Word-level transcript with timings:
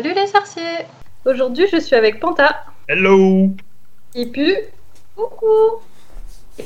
Salut 0.00 0.14
les 0.14 0.28
sorciers 0.28 0.86
Aujourd'hui, 1.26 1.66
je 1.72 1.80
suis 1.80 1.96
avec 1.96 2.20
Panta. 2.20 2.66
Hello 2.86 3.50
Ipu. 4.14 4.54
Coucou 5.16 5.80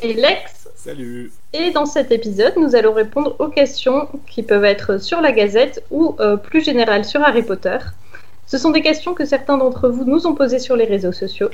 Et 0.03 0.13
Lex. 0.13 0.69
Salut 0.75 1.33
Et 1.55 1.71
dans 1.71 1.87
cet 1.87 2.13
épisode, 2.13 2.53
nous 2.59 2.77
allons 2.77 2.93
répondre 2.93 3.35
aux 3.39 3.49
questions 3.49 4.07
qui 4.27 4.43
peuvent 4.43 4.67
être 4.67 5.01
sur 5.01 5.23
la 5.23 5.33
Gazette 5.33 5.83
ou 5.91 6.15
euh, 6.21 6.37
plus 6.37 6.63
générales 6.63 7.07
sur 7.07 7.23
Harry 7.23 7.43
Potter. 7.43 7.79
Ce 8.47 8.59
sont 8.59 8.69
des 8.69 8.83
questions 8.83 9.15
que 9.15 9.25
certains 9.25 9.57
d'entre 9.57 9.89
vous 9.89 10.05
nous 10.05 10.27
ont 10.27 10.35
posées 10.35 10.59
sur 10.59 10.77
les 10.77 10.85
réseaux 10.85 11.13
sociaux. 11.13 11.49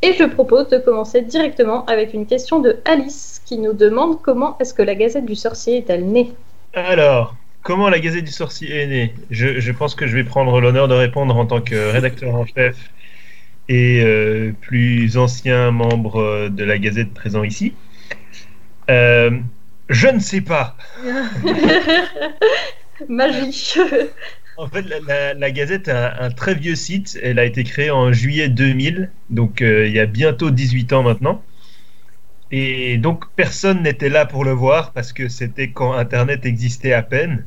Et 0.00 0.12
je 0.12 0.22
propose 0.22 0.68
de 0.68 0.78
commencer 0.78 1.22
directement 1.22 1.84
avec 1.86 2.14
une 2.14 2.26
question 2.26 2.60
de 2.60 2.76
Alice 2.84 3.42
qui 3.44 3.58
nous 3.58 3.72
demande 3.72 4.22
comment 4.22 4.56
est-ce 4.60 4.72
que 4.72 4.82
la 4.82 4.94
Gazette 4.94 5.26
du 5.26 5.34
Sorcier 5.34 5.78
est-elle 5.78 6.06
née? 6.06 6.32
Alors, 6.72 7.34
comment 7.64 7.90
la 7.90 8.00
Gazette 8.00 8.26
du 8.26 8.32
Sorcier 8.32 8.70
est 8.82 8.88
née? 8.88 9.14
Je, 9.30 9.60
je 9.60 9.72
pense 9.72 9.96
que 9.96 10.08
je 10.08 10.16
vais 10.16 10.24
prendre 10.24 10.60
l'honneur 10.60 10.88
de 10.88 10.94
répondre 10.94 11.36
en 11.36 11.46
tant 11.46 11.62
que 11.62 11.92
rédacteur 11.92 12.36
en 12.36 12.46
chef 12.46 12.92
et 13.68 14.02
euh, 14.04 14.52
plus 14.60 15.18
ancien 15.18 15.72
membre 15.72 16.50
de 16.50 16.64
la 16.64 16.78
Gazette 16.78 17.14
présent 17.14 17.44
ici. 17.44 17.78
Euh, 18.90 19.38
je 19.88 20.08
ne 20.08 20.18
sais 20.20 20.40
pas. 20.40 20.76
Magie 23.08 23.78
En 24.56 24.68
fait, 24.68 24.82
la, 24.82 24.98
la- 24.98 25.34
la 25.34 25.50
Gazette 25.52 25.86
a 25.88 26.20
un 26.24 26.30
très 26.32 26.54
vieux 26.56 26.74
site. 26.74 27.16
Elle 27.22 27.38
a 27.38 27.44
été 27.44 27.62
créée 27.64 27.90
en 27.92 28.12
juillet 28.12 28.48
2000, 28.48 29.12
donc 29.30 29.62
euh, 29.62 29.86
il 29.86 29.92
y 29.94 30.00
a 30.00 30.06
bientôt 30.06 30.50
18 30.50 30.92
ans 30.92 31.02
maintenant. 31.04 31.44
Et 32.50 32.96
donc 32.98 33.24
personne 33.36 33.82
n'était 33.82 34.08
là 34.08 34.24
pour 34.26 34.44
le 34.44 34.52
voir 34.52 34.92
parce 34.94 35.12
que 35.12 35.28
c'était 35.28 35.72
quand 35.72 35.92
Internet 35.92 36.46
existait 36.46 36.92
à 36.94 37.02
peine 37.02 37.46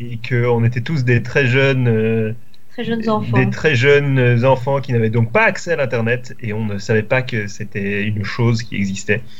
et 0.00 0.18
qu'on 0.26 0.64
était 0.64 0.80
tous 0.80 1.04
des 1.04 1.22
très 1.22 1.46
jeunes, 1.46 1.88
euh, 1.88 2.32
Très 2.70 2.84
jeunes 2.84 3.08
enfants. 3.08 3.36
des 3.36 3.50
très 3.50 3.74
jeunes 3.74 4.44
enfants 4.44 4.80
qui 4.80 4.92
n'avaient 4.92 5.10
donc 5.10 5.32
pas 5.32 5.44
accès 5.44 5.72
à 5.72 5.76
l'Internet 5.76 6.34
et 6.40 6.52
on 6.52 6.64
ne 6.64 6.78
savait 6.78 7.02
pas 7.02 7.20
que 7.22 7.46
c'était 7.48 8.04
une 8.04 8.24
chose 8.24 8.62
qui 8.62 8.76
existait. 8.76 9.22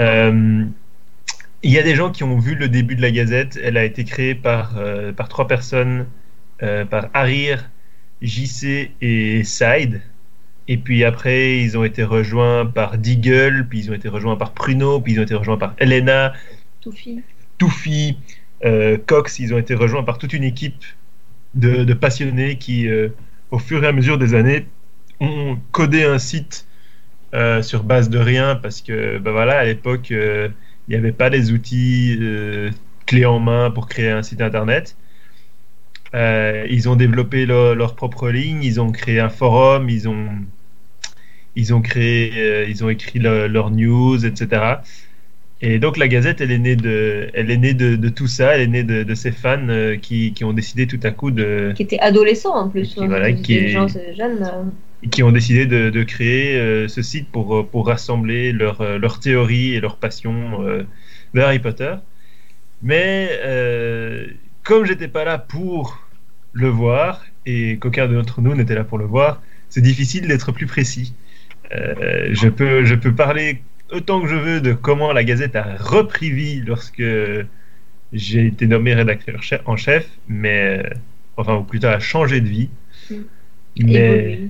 Euh, 0.00 0.64
il 1.62 1.70
y 1.70 1.78
a 1.78 1.82
des 1.82 1.94
gens 1.94 2.10
qui 2.10 2.24
ont 2.24 2.38
vu 2.38 2.54
le 2.54 2.70
début 2.70 2.96
de 2.96 3.02
la 3.02 3.10
Gazette. 3.10 3.58
Elle 3.62 3.76
a 3.76 3.84
été 3.84 4.04
créée 4.04 4.34
par, 4.34 4.78
euh, 4.78 5.12
par 5.12 5.28
trois 5.28 5.46
personnes, 5.46 6.06
par 6.58 7.10
Harir, 7.12 7.68
JC 8.22 8.92
et 9.02 9.44
Side. 9.44 10.00
Et 10.68 10.78
puis 10.78 11.04
après, 11.04 11.58
ils 11.58 11.76
ont 11.76 11.84
été 11.84 12.02
rejoints 12.02 12.64
par 12.64 12.96
Deagle, 12.96 13.66
puis 13.68 13.80
ils 13.80 13.90
ont 13.90 13.94
été 13.94 14.08
rejoints 14.08 14.36
par 14.36 14.52
Pruno, 14.52 15.00
puis 15.02 15.12
ils 15.12 15.20
ont 15.20 15.24
été 15.24 15.34
rejoints 15.34 15.58
par 15.58 15.74
Elena, 15.78 16.32
Toufi. 16.80 17.20
Toufi, 17.58 18.16
Cox, 19.06 19.38
ils 19.38 19.54
ont 19.54 19.58
été 19.58 19.74
rejoints 19.74 20.02
par 20.04 20.18
toute 20.18 20.32
une 20.32 20.44
équipe 20.44 20.84
de, 21.54 21.92
passionnés 21.94 22.56
qui, 22.58 22.88
euh, 22.88 23.08
au 23.50 23.58
fur 23.58 23.84
et 23.84 23.86
à 23.86 23.92
mesure 23.92 24.18
des 24.18 24.34
années, 24.34 24.66
ont 25.20 25.58
codé 25.72 26.04
un 26.04 26.18
site 26.18 26.66
euh, 27.34 27.62
sur 27.62 27.84
base 27.84 28.10
de 28.10 28.18
rien 28.18 28.56
parce 28.56 28.82
que, 28.82 29.18
ben 29.18 29.32
voilà, 29.32 29.58
à 29.58 29.64
l'époque, 29.64 30.10
euh, 30.12 30.48
il 30.88 30.92
n'y 30.92 30.96
avait 30.96 31.12
pas 31.12 31.28
les 31.28 31.52
outils 31.52 32.18
euh, 32.20 32.70
clés 33.06 33.26
en 33.26 33.40
main 33.40 33.70
pour 33.70 33.88
créer 33.88 34.10
un 34.10 34.22
site 34.22 34.40
internet. 34.42 34.96
Euh, 36.14 36.66
ils 36.70 36.88
ont 36.88 36.96
développé 36.96 37.46
leur, 37.46 37.94
propre 37.94 38.30
ligne, 38.30 38.62
ils 38.62 38.80
ont 38.80 38.92
créé 38.92 39.20
un 39.20 39.28
forum, 39.28 39.88
ils 39.90 40.08
ont, 40.08 40.28
ils 41.56 41.74
ont 41.74 41.80
créé, 41.82 42.32
euh, 42.36 42.66
ils 42.68 42.84
ont 42.84 42.88
écrit 42.88 43.18
le- 43.18 43.46
leurs 43.48 43.70
news, 43.70 44.24
etc. 44.24 44.80
Et 45.60 45.78
donc 45.80 45.96
la 45.96 46.06
Gazette, 46.06 46.40
elle 46.40 46.52
est 46.52 46.58
née 46.58 46.76
de, 46.76 47.30
elle 47.34 47.50
est 47.50 47.56
née 47.56 47.74
de, 47.74 47.96
de 47.96 48.08
tout 48.08 48.28
ça, 48.28 48.54
elle 48.54 48.60
est 48.62 48.66
née 48.68 48.84
de, 48.84 49.02
de 49.02 49.14
ces 49.14 49.32
fans 49.32 49.68
euh, 49.68 49.96
qui, 49.96 50.32
qui 50.32 50.44
ont 50.44 50.52
décidé 50.52 50.86
tout 50.86 51.00
à 51.02 51.10
coup 51.10 51.32
de, 51.32 51.72
qui 51.74 51.82
était 51.82 51.98
adolescent 51.98 52.54
en 52.54 52.68
plus. 52.68 52.94
Qui, 52.94 53.00
hein, 53.04 53.08
voilà, 53.08 53.32
qui 53.32 53.54
des 53.54 53.64
est- 53.64 53.68
gens 53.70 53.86
euh, 53.86 54.14
jeunes. 54.16 54.42
euh. 54.42 54.64
qui 55.10 55.22
ont 55.22 55.32
décidé 55.32 55.66
de, 55.66 55.90
de 55.90 56.02
créer 56.04 56.56
euh, 56.56 56.88
ce 56.88 57.02
site 57.02 57.28
pour, 57.30 57.68
pour 57.70 57.86
rassembler 57.86 58.52
leurs 58.52 58.98
leurs 58.98 59.20
théories 59.20 59.74
et 59.74 59.80
leurs 59.80 59.96
passions 59.96 60.62
euh, 60.62 60.84
de 61.34 61.40
Harry 61.40 61.58
Potter. 61.58 61.94
Mais 62.82 63.28
comme 64.64 64.84
j'étais 64.84 65.08
pas 65.08 65.24
là 65.24 65.38
pour 65.38 65.98
le 66.52 66.68
voir 66.68 67.24
et 67.46 67.78
qu'aucun 67.78 68.06
d'entre 68.08 68.40
nous 68.40 68.54
n'était 68.54 68.74
là 68.74 68.84
pour 68.84 68.98
le 68.98 69.04
voir, 69.04 69.42
c'est 69.68 69.80
difficile 69.80 70.28
d'être 70.28 70.52
plus 70.52 70.66
précis. 70.66 71.14
Je, 71.72 72.48
peux, 72.48 72.84
je 72.84 72.94
peux 72.94 73.14
parler 73.14 73.62
autant 73.92 74.20
que 74.20 74.28
je 74.28 74.34
veux 74.36 74.60
de 74.60 74.72
comment 74.72 75.12
la 75.12 75.24
Gazette 75.24 75.56
a 75.56 75.76
repris 75.78 76.30
vie 76.30 76.60
lorsque 76.60 77.02
j'ai 78.12 78.46
été 78.46 78.66
nommé 78.66 78.94
rédacteur 78.94 79.40
en 79.66 79.76
chef, 79.76 80.06
mais 80.28 80.82
euh, 80.84 80.90
enfin 81.36 81.56
ou 81.56 81.62
plutôt 81.64 81.88
a 81.88 81.98
changé 81.98 82.40
de 82.40 82.48
vie. 82.48 82.70
Mm. 83.10 83.16
Mais, 83.80 84.40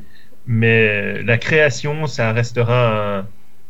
mais 0.47 1.23
la 1.23 1.37
création, 1.39 2.07
ça 2.07 2.33
restera 2.33 3.19
un, 3.19 3.27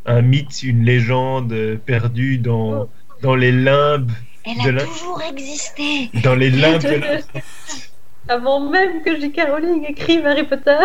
un 0.06 0.23
mythe, 0.23 0.62
une 0.62 0.84
légende 0.84 1.79
perdue 1.85 2.39
dans, 2.39 2.89
dans 3.23 3.35
les 3.35 3.50
limbes, 3.53 4.12
Elle 4.45 4.73
de 4.75 4.79
a 4.79 4.85
toujours 4.85 5.23
existé. 5.23 6.11
dans 6.23 6.35
les 6.37 6.50
limbes 6.50 6.83
de 6.83 6.89
la- 6.97 7.19
Avant 8.28 8.61
même 8.61 9.03
que 9.03 9.19
J.K. 9.19 9.41
Rowling 9.50 9.87
écrive 9.87 10.27
Harry 10.27 10.44
Potter. 10.44 10.77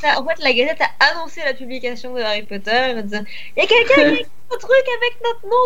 Ça, 0.00 0.18
en 0.20 0.24
fait, 0.26 0.42
la 0.42 0.52
Gazette 0.52 0.80
a 0.80 1.12
annoncé 1.12 1.40
la 1.44 1.54
publication 1.54 2.14
de 2.14 2.20
Harry 2.20 2.42
Potter 2.42 2.94
en 2.96 3.02
disant 3.02 3.24
Il 3.56 3.62
y 3.62 3.64
a 3.64 3.66
quelqu'un 3.66 3.94
qui 3.94 4.00
a 4.00 4.08
écrit 4.12 4.26
un 4.52 4.58
truc 4.58 4.84
avec 4.98 5.18
notre 5.24 5.44
nom 5.44 5.64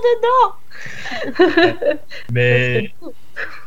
dedans. 1.84 1.98
Mais 2.32 2.92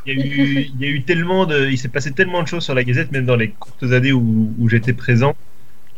il 0.06 0.20
y, 0.20 0.22
a 0.22 0.26
eu, 0.26 0.70
il 0.74 0.82
y 0.82 0.86
a 0.86 0.90
eu 0.90 1.04
tellement 1.04 1.46
de, 1.46 1.68
il 1.68 1.78
s'est 1.78 1.90
passé 1.90 2.12
tellement 2.12 2.42
de 2.42 2.48
choses 2.48 2.64
sur 2.64 2.74
la 2.74 2.84
Gazette, 2.84 3.12
même 3.12 3.26
dans 3.26 3.36
les 3.36 3.52
courtes 3.52 3.84
années 3.84 4.12
où, 4.12 4.54
où 4.60 4.70
j'étais 4.70 4.94
présent. 4.94 5.36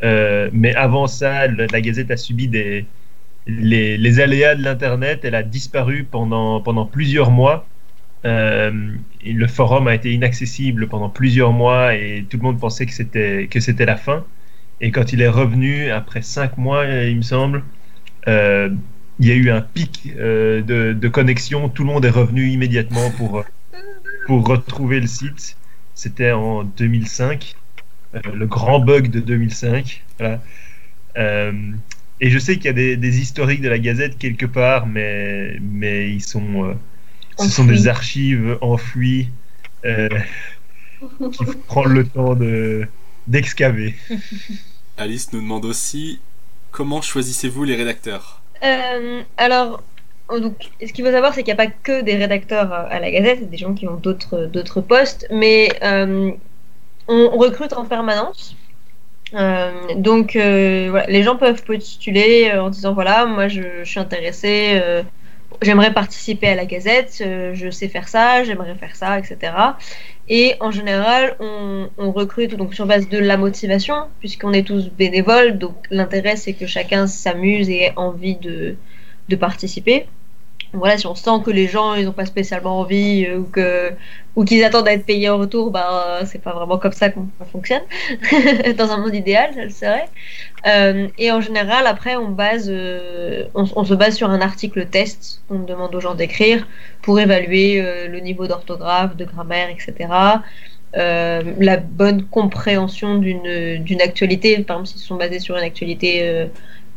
Euh, 0.03 0.49
mais 0.53 0.75
avant 0.75 1.07
ça, 1.07 1.47
la 1.47 1.81
Gazette 1.81 2.11
a 2.11 2.17
subi 2.17 2.47
des, 2.47 2.85
les, 3.47 3.97
les 3.97 4.19
aléas 4.19 4.55
de 4.55 4.63
l'Internet. 4.63 5.21
Elle 5.23 5.35
a 5.35 5.43
disparu 5.43 6.03
pendant, 6.03 6.61
pendant 6.61 6.85
plusieurs 6.85 7.31
mois. 7.31 7.65
Euh, 8.27 8.91
le 9.25 9.47
forum 9.47 9.87
a 9.87 9.95
été 9.95 10.13
inaccessible 10.13 10.87
pendant 10.87 11.09
plusieurs 11.09 11.53
mois 11.53 11.95
et 11.95 12.25
tout 12.29 12.37
le 12.37 12.43
monde 12.43 12.59
pensait 12.59 12.85
que 12.85 12.91
c'était 12.93 13.85
la 13.85 13.97
fin. 13.97 14.25
Et 14.81 14.91
quand 14.91 15.11
il 15.13 15.21
est 15.21 15.27
revenu 15.27 15.89
après 15.89 16.21
cinq 16.21 16.57
mois, 16.57 16.85
il 16.85 17.17
me 17.17 17.21
semble, 17.23 17.63
euh, 18.27 18.69
il 19.19 19.27
y 19.27 19.31
a 19.31 19.35
eu 19.35 19.49
un 19.49 19.61
pic 19.61 20.13
euh, 20.17 20.61
de, 20.93 21.07
connexion. 21.07 21.69
Tout 21.69 21.83
le 21.83 21.89
monde 21.89 22.05
est 22.05 22.11
revenu 22.11 22.47
immédiatement 22.47 23.09
pour, 23.11 23.43
pour 24.27 24.47
retrouver 24.47 24.99
le 24.99 25.07
site. 25.07 25.57
C'était 25.95 26.31
en 26.31 26.63
2005, 26.63 27.55
euh, 28.13 28.19
le 28.33 28.45
grand 28.45 28.79
bug 28.79 29.09
de 29.09 29.19
2005. 29.19 30.03
Voilà. 30.19 30.41
Euh, 31.17 31.71
et 32.21 32.29
je 32.29 32.37
sais 32.37 32.55
qu'il 32.57 32.65
y 32.65 32.69
a 32.69 32.73
des, 32.73 32.97
des 32.97 33.19
historiques 33.19 33.61
de 33.61 33.69
la 33.69 33.79
Gazette 33.79 34.17
quelque 34.17 34.45
part, 34.45 34.85
mais, 34.85 35.57
mais 35.61 36.09
ils 36.11 36.23
sont, 36.23 36.75
ce 37.37 37.49
sont 37.49 37.65
des 37.65 37.87
archives 37.87 38.57
enfouies 38.61 39.29
euh, 39.85 40.09
qu'il 41.31 41.45
faut 41.45 41.53
prendre 41.67 41.89
le 41.89 42.05
temps 42.07 42.35
de 42.35 42.87
d'excaver. 43.27 43.95
Alice 44.97 45.31
nous 45.33 45.41
demande 45.41 45.65
aussi 45.65 46.19
comment 46.71 47.01
choisissez-vous 47.01 47.63
les 47.63 47.75
rédacteurs? 47.75 48.41
Euh, 48.63 49.21
alors, 49.37 49.83
euh, 50.31 50.39
donc, 50.39 50.55
ce 50.85 50.91
qu'il 50.91 51.05
faut 51.05 51.11
savoir, 51.11 51.33
c'est 51.33 51.43
qu'il 51.43 51.53
n'y 51.53 51.59
a 51.59 51.65
pas 51.65 51.71
que 51.71 52.01
des 52.01 52.15
rédacteurs 52.15 52.73
euh, 52.73 52.85
à 52.89 52.99
la 52.99 53.11
Gazette, 53.11 53.37
il 53.39 53.43
y 53.43 53.47
a 53.47 53.49
des 53.49 53.57
gens 53.57 53.73
qui 53.73 53.87
ont 53.87 53.95
d'autres 53.95 54.45
d'autres 54.45 54.81
postes, 54.81 55.27
mais 55.31 55.69
euh, 55.83 56.31
on 57.07 57.29
recrute 57.37 57.73
en 57.73 57.85
permanence. 57.85 58.55
Euh, 59.33 59.71
donc, 59.95 60.35
euh, 60.35 60.87
voilà, 60.89 61.07
les 61.07 61.23
gens 61.23 61.35
peuvent 61.35 61.63
postuler 61.63 62.49
euh, 62.53 62.63
en 62.63 62.69
disant 62.69 62.93
voilà, 62.93 63.25
moi 63.25 63.47
je, 63.49 63.61
je 63.83 63.89
suis 63.89 63.99
intéressé, 63.99 64.79
euh, 64.81 65.03
j'aimerais 65.61 65.93
participer 65.93 66.47
à 66.49 66.55
la 66.55 66.65
Gazette, 66.65 67.21
euh, 67.21 67.53
je 67.53 67.69
sais 67.69 67.87
faire 67.87 68.07
ça, 68.07 68.43
j'aimerais 68.43 68.75
faire 68.75 68.95
ça, 68.95 69.19
etc. 69.19 69.53
Et 70.29 70.55
en 70.59 70.71
général, 70.71 71.35
on, 71.39 71.89
on 71.97 72.11
recrute 72.11 72.55
donc 72.55 72.73
sur 72.73 72.85
base 72.85 73.07
de 73.09 73.17
la 73.17 73.37
motivation, 73.37 74.09
puisqu'on 74.19 74.53
est 74.53 74.67
tous 74.67 74.89
bénévoles. 74.89 75.57
Donc 75.57 75.85
l'intérêt, 75.89 76.35
c'est 76.35 76.53
que 76.53 76.67
chacun 76.67 77.07
s'amuse 77.07 77.69
et 77.69 77.83
ait 77.85 77.93
envie 77.95 78.35
de, 78.35 78.77
de 79.29 79.35
participer. 79.35 80.07
Voilà, 80.73 80.97
si 80.97 81.07
on 81.07 81.15
sent 81.15 81.41
que 81.45 81.51
les 81.51 81.67
gens, 81.67 81.95
ils 81.95 82.05
n'ont 82.05 82.11
pas 82.11 82.25
spécialement 82.25 82.79
envie 82.79 83.25
euh, 83.25 83.39
ou 83.39 83.43
que 83.43 83.91
ou 84.35 84.43
qu'ils 84.45 84.63
attendent 84.63 84.87
à 84.87 84.93
être 84.93 85.05
payés 85.05 85.29
en 85.29 85.37
retour, 85.39 85.71
bah 85.71 86.19
c'est 86.25 86.41
pas 86.41 86.53
vraiment 86.53 86.77
comme 86.77 86.91
ça 86.91 87.09
qu'on 87.09 87.27
fonctionne. 87.51 87.81
Dans 88.77 88.91
un 88.91 88.97
monde 88.97 89.15
idéal, 89.15 89.53
ça 89.55 89.63
le 89.63 89.71
serait. 89.71 90.09
Euh, 90.67 91.07
et 91.17 91.31
en 91.31 91.41
général, 91.41 91.87
après, 91.87 92.15
on 92.17 92.29
base, 92.29 92.67
euh, 92.69 93.45
on, 93.55 93.83
se 93.83 93.93
base 93.95 94.15
sur 94.15 94.29
un 94.29 94.41
article 94.41 94.85
test 94.85 95.41
qu'on 95.47 95.59
demande 95.59 95.95
aux 95.95 95.99
gens 96.01 96.13
d'écrire 96.13 96.67
pour 97.01 97.19
évaluer 97.19 97.81
euh, 97.81 98.07
le 98.07 98.19
niveau 98.19 98.45
d'orthographe, 98.45 99.15
de 99.15 99.25
grammaire, 99.25 99.69
etc. 99.69 100.07
Euh, 100.95 101.43
la 101.59 101.77
bonne 101.77 102.23
compréhension 102.25 103.17
d'une 103.17 104.01
actualité. 104.01 104.57
Par 104.63 104.77
exemple, 104.77 104.89
s'ils 104.89 105.01
sont 105.01 105.15
basés 105.15 105.39
sur 105.39 105.57
une 105.57 105.63
actualité 105.63 106.21
euh, 106.23 106.45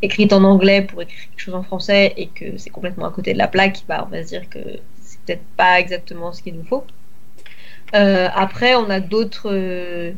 écrite 0.01 0.33
en 0.33 0.43
anglais 0.43 0.81
pour 0.83 1.01
écrire 1.01 1.19
quelque 1.31 1.39
chose 1.41 1.55
en 1.55 1.63
français 1.63 2.13
et 2.17 2.27
que 2.27 2.57
c'est 2.57 2.69
complètement 2.71 3.05
à 3.07 3.11
côté 3.11 3.33
de 3.33 3.37
la 3.37 3.47
plaque, 3.47 3.83
bah, 3.87 4.05
on 4.07 4.11
va 4.11 4.23
se 4.23 4.29
dire 4.29 4.49
que 4.49 4.59
c'est 5.01 5.19
peut-être 5.25 5.43
pas 5.57 5.79
exactement 5.79 6.33
ce 6.33 6.41
qu'il 6.43 6.55
nous 6.55 6.65
faut. 6.65 6.85
Euh, 7.95 8.27
après, 8.33 8.75
on 8.75 8.89
a 8.89 8.99
d'autres 8.99 9.49
euh, 9.51 10.11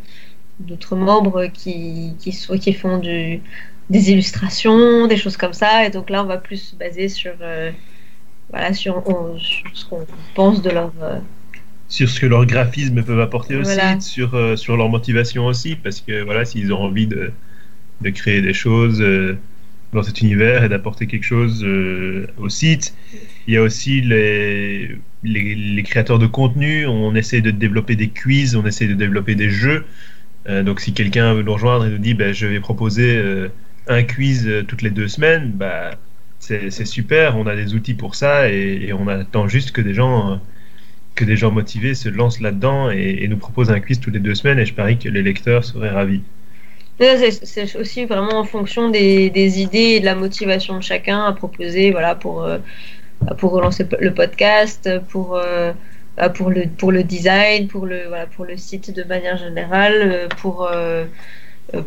d'autres 0.59 0.95
membres 0.95 1.47
qui, 1.47 2.15
qui, 2.19 2.31
sont- 2.31 2.57
qui 2.57 2.73
font 2.73 2.99
du, 2.99 3.41
des 3.89 4.11
illustrations, 4.11 5.07
des 5.07 5.17
choses 5.17 5.37
comme 5.37 5.53
ça. 5.53 5.85
Et 5.85 5.89
donc 5.89 6.09
là, 6.09 6.23
on 6.23 6.27
va 6.27 6.37
plus 6.37 6.57
se 6.57 6.75
baser 6.75 7.09
sur, 7.09 7.33
euh, 7.41 7.71
voilà, 8.51 8.73
sur, 8.73 9.03
on- 9.09 9.37
sur 9.39 9.69
ce 9.73 9.85
qu'on 9.85 10.05
pense 10.35 10.61
de 10.61 10.71
leur. 10.71 10.91
sur 11.87 12.09
ce 12.09 12.19
que 12.19 12.25
leurs 12.25 12.45
graphismes 12.45 13.03
peuvent 13.03 13.19
apporter 13.19 13.55
aussi, 13.55 13.75
Voilà. 13.75 13.99
sur, 13.99 14.35
euh, 14.35 14.55
sur 14.55 14.77
leur 14.77 14.89
motivation 14.89 15.45
aussi, 15.45 15.75
parce 15.75 16.01
que 16.01 16.23
voilà, 16.23 16.45
s'ils 16.45 16.73
ont 16.73 16.81
envie 16.83 17.07
de, 17.07 17.31
de 18.01 18.09
créer 18.11 18.41
des 18.41 18.53
choses 18.53 19.01
euh, 19.01 19.37
dans 19.93 20.03
cet 20.03 20.21
univers 20.21 20.63
et 20.63 20.69
d'apporter 20.69 21.07
quelque 21.07 21.25
chose 21.25 21.63
euh, 21.63 22.27
au 22.37 22.49
site. 22.49 22.95
Il 23.47 23.53
y 23.53 23.57
a 23.57 23.61
aussi 23.61 24.01
les, 24.01 24.97
les, 25.23 25.83
créateurs 25.83 26.19
de 26.19 26.27
contenu, 26.27 26.85
on 26.85 27.15
essaie 27.15 27.41
de 27.41 27.51
développer 27.51 27.95
des 27.95 28.09
quiz, 28.09 28.55
on 28.55 28.65
essaie 28.65 28.87
de 28.87 28.93
développer 28.93 29.35
des 29.35 29.49
jeux. 29.49 29.85
Euh, 30.49 30.63
donc 30.63 30.81
si 30.81 30.93
quelqu'un 30.93 31.33
veut 31.33 31.43
nous 31.43 31.53
rejoindre 31.53 31.85
et 31.85 31.89
nous 31.89 31.97
dit 31.97 32.13
ben, 32.13 32.33
je 32.33 32.47
vais 32.47 32.59
proposer 32.59 33.15
euh, 33.15 33.49
un 33.87 34.03
quiz 34.03 34.49
toutes 34.67 34.81
les 34.81 34.89
deux 34.89 35.07
semaines, 35.07 35.51
bah, 35.51 35.91
c'est 36.39 36.85
super, 36.85 37.37
on 37.37 37.47
a 37.47 37.55
des 37.55 37.73
outils 37.73 37.93
pour 37.93 38.15
ça 38.15 38.49
et, 38.49 38.91
on 38.91 39.07
attend 39.07 39.47
juste 39.47 39.71
que 39.71 39.81
des 39.81 39.93
gens... 39.93 40.41
que 41.15 41.23
des 41.25 41.37
gens 41.37 41.51
motivés 41.51 41.95
se 41.95 42.09
lancent 42.09 42.41
là-dedans 42.41 42.91
et, 42.91 43.19
et 43.21 43.27
nous 43.27 43.37
proposent 43.37 43.71
un 43.71 43.79
quiz 43.79 43.99
toutes 43.99 44.13
les 44.13 44.19
deux 44.19 44.35
semaines 44.35 44.59
et 44.59 44.65
je 44.65 44.73
parie 44.73 44.97
que 44.97 45.09
les 45.09 45.23
lecteurs 45.23 45.63
seraient 45.63 45.89
ravis. 45.89 46.21
C'est 46.99 47.75
aussi 47.75 48.05
vraiment 48.05 48.37
en 48.39 48.43
fonction 48.43 48.89
des, 48.89 49.61
idées 49.61 49.95
et 49.95 49.99
de 49.99 50.05
la 50.05 50.15
motivation 50.15 50.77
de 50.77 50.83
chacun 50.83 51.25
à 51.25 51.33
proposer 51.33 51.91
voilà, 51.91 52.13
pour, 52.13 52.43
euh, 52.43 52.59
pour 53.39 53.51
relancer 53.51 53.85
le 53.99 54.13
podcast, 54.13 54.89
pour, 55.09 55.35
euh, 55.35 55.73
bah, 56.17 56.29
pour, 56.29 56.51
le, 56.51 56.65
pour 56.67 56.91
le 56.91 57.03
design, 57.03 57.67
pour 57.67 57.87
le, 57.87 58.07
voilà, 58.07 58.27
pour 58.27 58.45
le 58.45 58.57
site 58.57 58.95
de 58.95 59.03
manière 59.03 59.37
générale, 59.37 59.93
euh, 59.95 60.27
pour, 60.39 60.69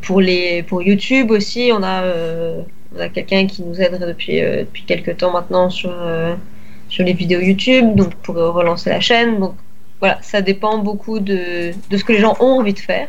pour, 0.03 0.20
les, 0.20 0.64
pour 0.64 0.82
YouTube 0.82 1.31
aussi. 1.31 1.70
On 1.73 1.82
a, 1.85 2.02
a 2.99 3.09
quelqu'un 3.09 3.47
qui 3.47 3.62
nous 3.62 3.81
aide 3.81 4.00
depuis, 4.00 4.41
depuis 4.41 4.85
quelques 4.87 5.19
temps 5.19 5.32
maintenant 5.32 5.70
sur, 5.70 5.94
sur 6.88 7.05
les 7.05 7.12
vidéos 7.12 7.41
YouTube, 7.41 7.94
donc 7.94 8.12
pour 8.17 8.35
relancer 8.35 8.91
la 8.91 9.00
chaîne. 9.00 9.38
Donc 9.38 9.55
voilà, 10.00 10.19
ça 10.20 10.43
dépend 10.43 10.79
beaucoup 10.79 11.20
de, 11.20 11.70
de 11.91 11.97
ce 11.97 12.02
que 12.02 12.12
les 12.12 12.19
gens 12.19 12.37
ont 12.41 12.59
envie 12.59 12.75
de 12.75 12.81
faire. 12.81 13.09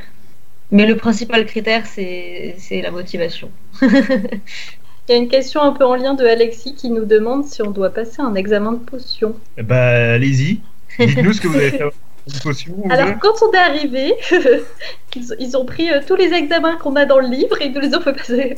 Mais 0.71 0.85
le 0.85 0.97
principal 0.97 1.45
critère, 1.45 1.85
c'est 1.85 2.55
c'est 2.57 2.81
la 2.81 2.91
motivation. 2.91 3.51
Il 3.81 5.13
y 5.13 5.13
a 5.13 5.17
une 5.17 5.29
question 5.29 5.61
un 5.61 5.71
peu 5.71 5.85
en 5.85 5.95
lien 5.95 6.13
de 6.15 6.25
Alexis 6.25 6.75
qui 6.75 6.89
nous 6.89 7.05
demande 7.05 7.45
si 7.45 7.61
on 7.61 7.71
doit 7.71 7.91
passer 7.91 8.21
un 8.21 8.35
examen 8.35 8.73
de 8.73 8.79
potion. 8.79 9.35
Eh 9.57 9.63
ben, 9.63 9.75
allez-y, 10.15 10.59
dites-nous 10.99 11.33
ce 11.33 11.41
que 11.41 11.47
vous 11.47 11.55
avez 11.55 11.71
fait. 11.71 11.83
Potion 12.43 12.73
Alors, 12.89 13.17
quand 13.21 13.35
on 13.41 13.53
est 13.53 13.57
arrivé, 13.57 14.13
ils, 15.15 15.35
ils 15.39 15.55
ont 15.55 15.63
pris 15.65 15.89
euh, 15.89 16.01
tous 16.05 16.15
les 16.17 16.33
examens 16.33 16.75
qu'on 16.75 16.97
a 16.97 17.05
dans 17.05 17.19
le 17.19 17.27
livre 17.29 17.61
et 17.61 17.67
ils 17.67 17.73
nous 17.73 17.79
les 17.79 17.95
ont 17.95 18.01
fait 18.01 18.11
passer. 18.11 18.55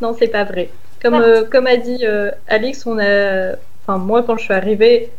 Non, 0.00 0.14
c'est 0.16 0.28
pas 0.28 0.44
vrai. 0.44 0.70
Comme, 1.02 1.14
Ah. 1.14 1.22
euh, 1.22 1.44
comme 1.50 1.66
a 1.66 1.76
dit 1.76 2.06
euh, 2.06 2.30
Alix, 2.46 2.86
on 2.86 2.98
a. 3.00 3.56
Enfin, 3.82 3.98
moi, 3.98 4.22
quand 4.22 4.36
je 4.36 4.44
suis 4.44 4.54
arrivée, 4.54 5.10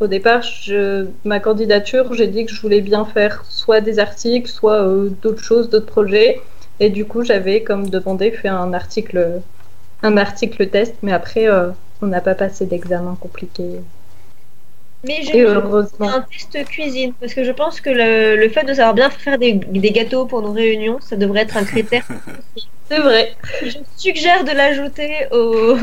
au 0.00 0.06
départ, 0.06 0.42
je... 0.42 1.06
ma 1.24 1.40
candidature, 1.40 2.14
j'ai 2.14 2.28
dit 2.28 2.46
que 2.46 2.52
je 2.52 2.60
voulais 2.60 2.80
bien 2.80 3.04
faire 3.04 3.44
soit 3.48 3.80
des 3.80 3.98
articles, 3.98 4.48
soit 4.48 4.82
euh, 4.82 5.10
d'autres 5.22 5.42
choses, 5.42 5.70
d'autres 5.70 5.86
projets. 5.86 6.40
Et 6.80 6.90
du 6.90 7.04
coup, 7.06 7.24
j'avais, 7.24 7.62
comme 7.62 7.88
demandé, 7.90 8.30
fait 8.30 8.48
un 8.48 8.72
article, 8.72 9.42
un 10.02 10.16
article 10.16 10.68
test, 10.70 10.96
mais 11.02 11.12
après, 11.12 11.48
euh, 11.48 11.70
on 12.02 12.06
n'a 12.06 12.20
pas 12.20 12.34
passé 12.34 12.66
d'examen 12.66 13.16
compliqué. 13.20 13.80
Mais 15.04 15.22
j'ai 15.22 15.42
heureusement. 15.42 16.08
un 16.08 16.22
test 16.22 16.64
cuisine, 16.68 17.12
parce 17.20 17.32
que 17.34 17.44
je 17.44 17.52
pense 17.52 17.80
que 17.80 17.90
le, 17.90 18.36
le 18.36 18.48
fait 18.48 18.64
de 18.64 18.74
savoir 18.74 18.94
bien 18.94 19.10
faire 19.10 19.38
des, 19.38 19.52
des 19.54 19.90
gâteaux 19.92 20.26
pour 20.26 20.42
nos 20.42 20.52
réunions, 20.52 20.98
ça 21.00 21.16
devrait 21.16 21.42
être 21.42 21.56
un 21.56 21.64
critère. 21.64 22.06
C'est 22.90 22.98
vrai. 23.00 23.34
je 23.62 23.76
suggère 23.98 24.44
de 24.44 24.50
l'ajouter 24.50 25.26
au. 25.30 25.76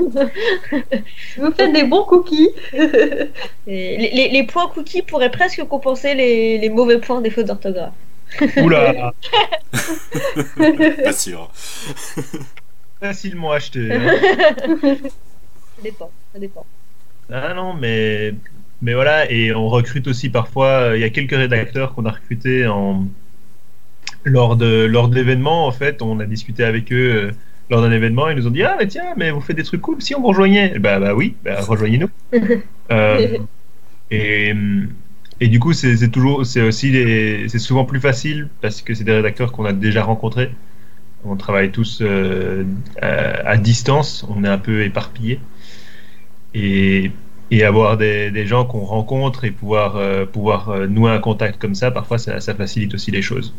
Vous 1.38 1.52
faites 1.56 1.72
des 1.72 1.84
bons 1.84 2.04
cookies. 2.04 2.50
les, 2.74 3.30
les- 3.68 4.30
les 4.30 4.44
points 4.44 4.68
cookies 4.74 5.04
pourraient 5.04 5.30
presque 5.32 5.64
compenser 5.66 6.16
les, 6.16 6.58
les 6.58 6.70
mauvais 6.70 7.00
points 7.00 7.22
des 7.22 7.30
fautes 7.30 7.46
d'orthographe. 7.46 7.94
Oula, 8.58 9.14
Pas 11.04 11.14
sûr. 11.14 11.52
facilement 13.00 13.52
acheté. 13.52 13.92
hein. 13.94 14.18
Ça 14.82 15.82
dépend, 15.84 16.12
ça 16.34 16.40
dépend. 16.40 16.66
Ah 17.32 17.54
non, 17.54 17.74
mais, 17.76 18.34
mais 18.86 18.94
voilà, 18.94 19.32
et 19.32 19.52
on 19.52 19.68
recrute 19.68 20.08
aussi 20.08 20.30
parfois, 20.30 20.92
il 20.94 21.02
y 21.02 21.04
a 21.04 21.10
quelques 21.10 21.32
rédacteurs 21.32 21.96
qu'on 21.96 22.06
a 22.06 22.12
recrutés 22.12 22.68
en, 22.68 23.08
lors 24.24 24.56
de 24.56 24.86
lors 24.86 25.10
d'événements, 25.10 25.66
en 25.66 25.72
fait, 25.72 26.04
on 26.04 26.20
a 26.20 26.26
discuté 26.26 26.64
avec 26.64 26.94
eux 26.94 27.30
euh, 27.30 27.32
lors 27.72 27.82
d'un 27.82 27.92
événement, 27.92 28.30
ils 28.30 28.38
nous 28.38 28.46
ont 28.46 28.52
dit, 28.52 28.62
ah 28.62 28.76
mais 28.78 28.86
tiens, 28.88 29.16
mais 29.18 29.32
vous 29.32 29.42
faites 29.42 29.56
des 29.56 29.64
trucs 29.64 29.82
cool, 29.82 30.04
si 30.04 30.14
on 30.14 30.22
vous 30.22 30.28
rejoignait 30.28 30.78
Bah, 30.78 31.00
bah 31.00 31.16
oui, 31.16 31.36
bah, 31.44 31.62
rejoignez-nous. 31.68 32.10
Euh, 32.92 33.40
et, 34.12 34.54
et 35.42 35.48
du 35.48 35.60
coup, 35.60 35.74
c'est 35.74 36.12
toujours, 36.12 36.46
c'est 36.46 36.62
aussi 36.62 36.92
c'est 37.50 37.58
souvent 37.58 37.86
plus 37.86 38.00
facile 38.00 38.50
parce 38.62 38.84
que 38.84 38.94
c'est 38.94 39.04
des 39.04 39.14
rédacteurs 39.14 39.52
qu'on 39.52 39.66
a 39.66 39.74
déjà 39.74 40.04
rencontrés. 40.04 40.52
On 41.24 41.38
travaille 41.38 41.72
tous 41.72 42.02
euh, 42.04 42.66
à, 43.02 43.50
à 43.50 43.58
distance, 43.58 44.24
on 44.30 44.44
est 44.44 44.48
un 44.48 44.60
peu 44.60 44.84
éparpillés. 44.84 45.40
Et, 46.54 47.12
et 47.52 47.64
avoir 47.64 47.98
des, 47.98 48.32
des 48.32 48.46
gens 48.48 48.66
qu'on 48.66 48.86
rencontre 48.86 49.44
et 49.46 49.52
pouvoir, 49.52 49.98
euh, 49.98 50.26
pouvoir 50.26 50.70
euh, 50.70 50.88
nouer 50.88 51.12
un 51.12 51.20
contact 51.20 51.60
comme 51.60 51.76
ça, 51.76 51.92
parfois 51.92 52.18
ça, 52.18 52.40
ça 52.42 52.56
facilite 52.56 52.94
aussi 52.96 53.12
les 53.12 53.22
choses. 53.22 53.56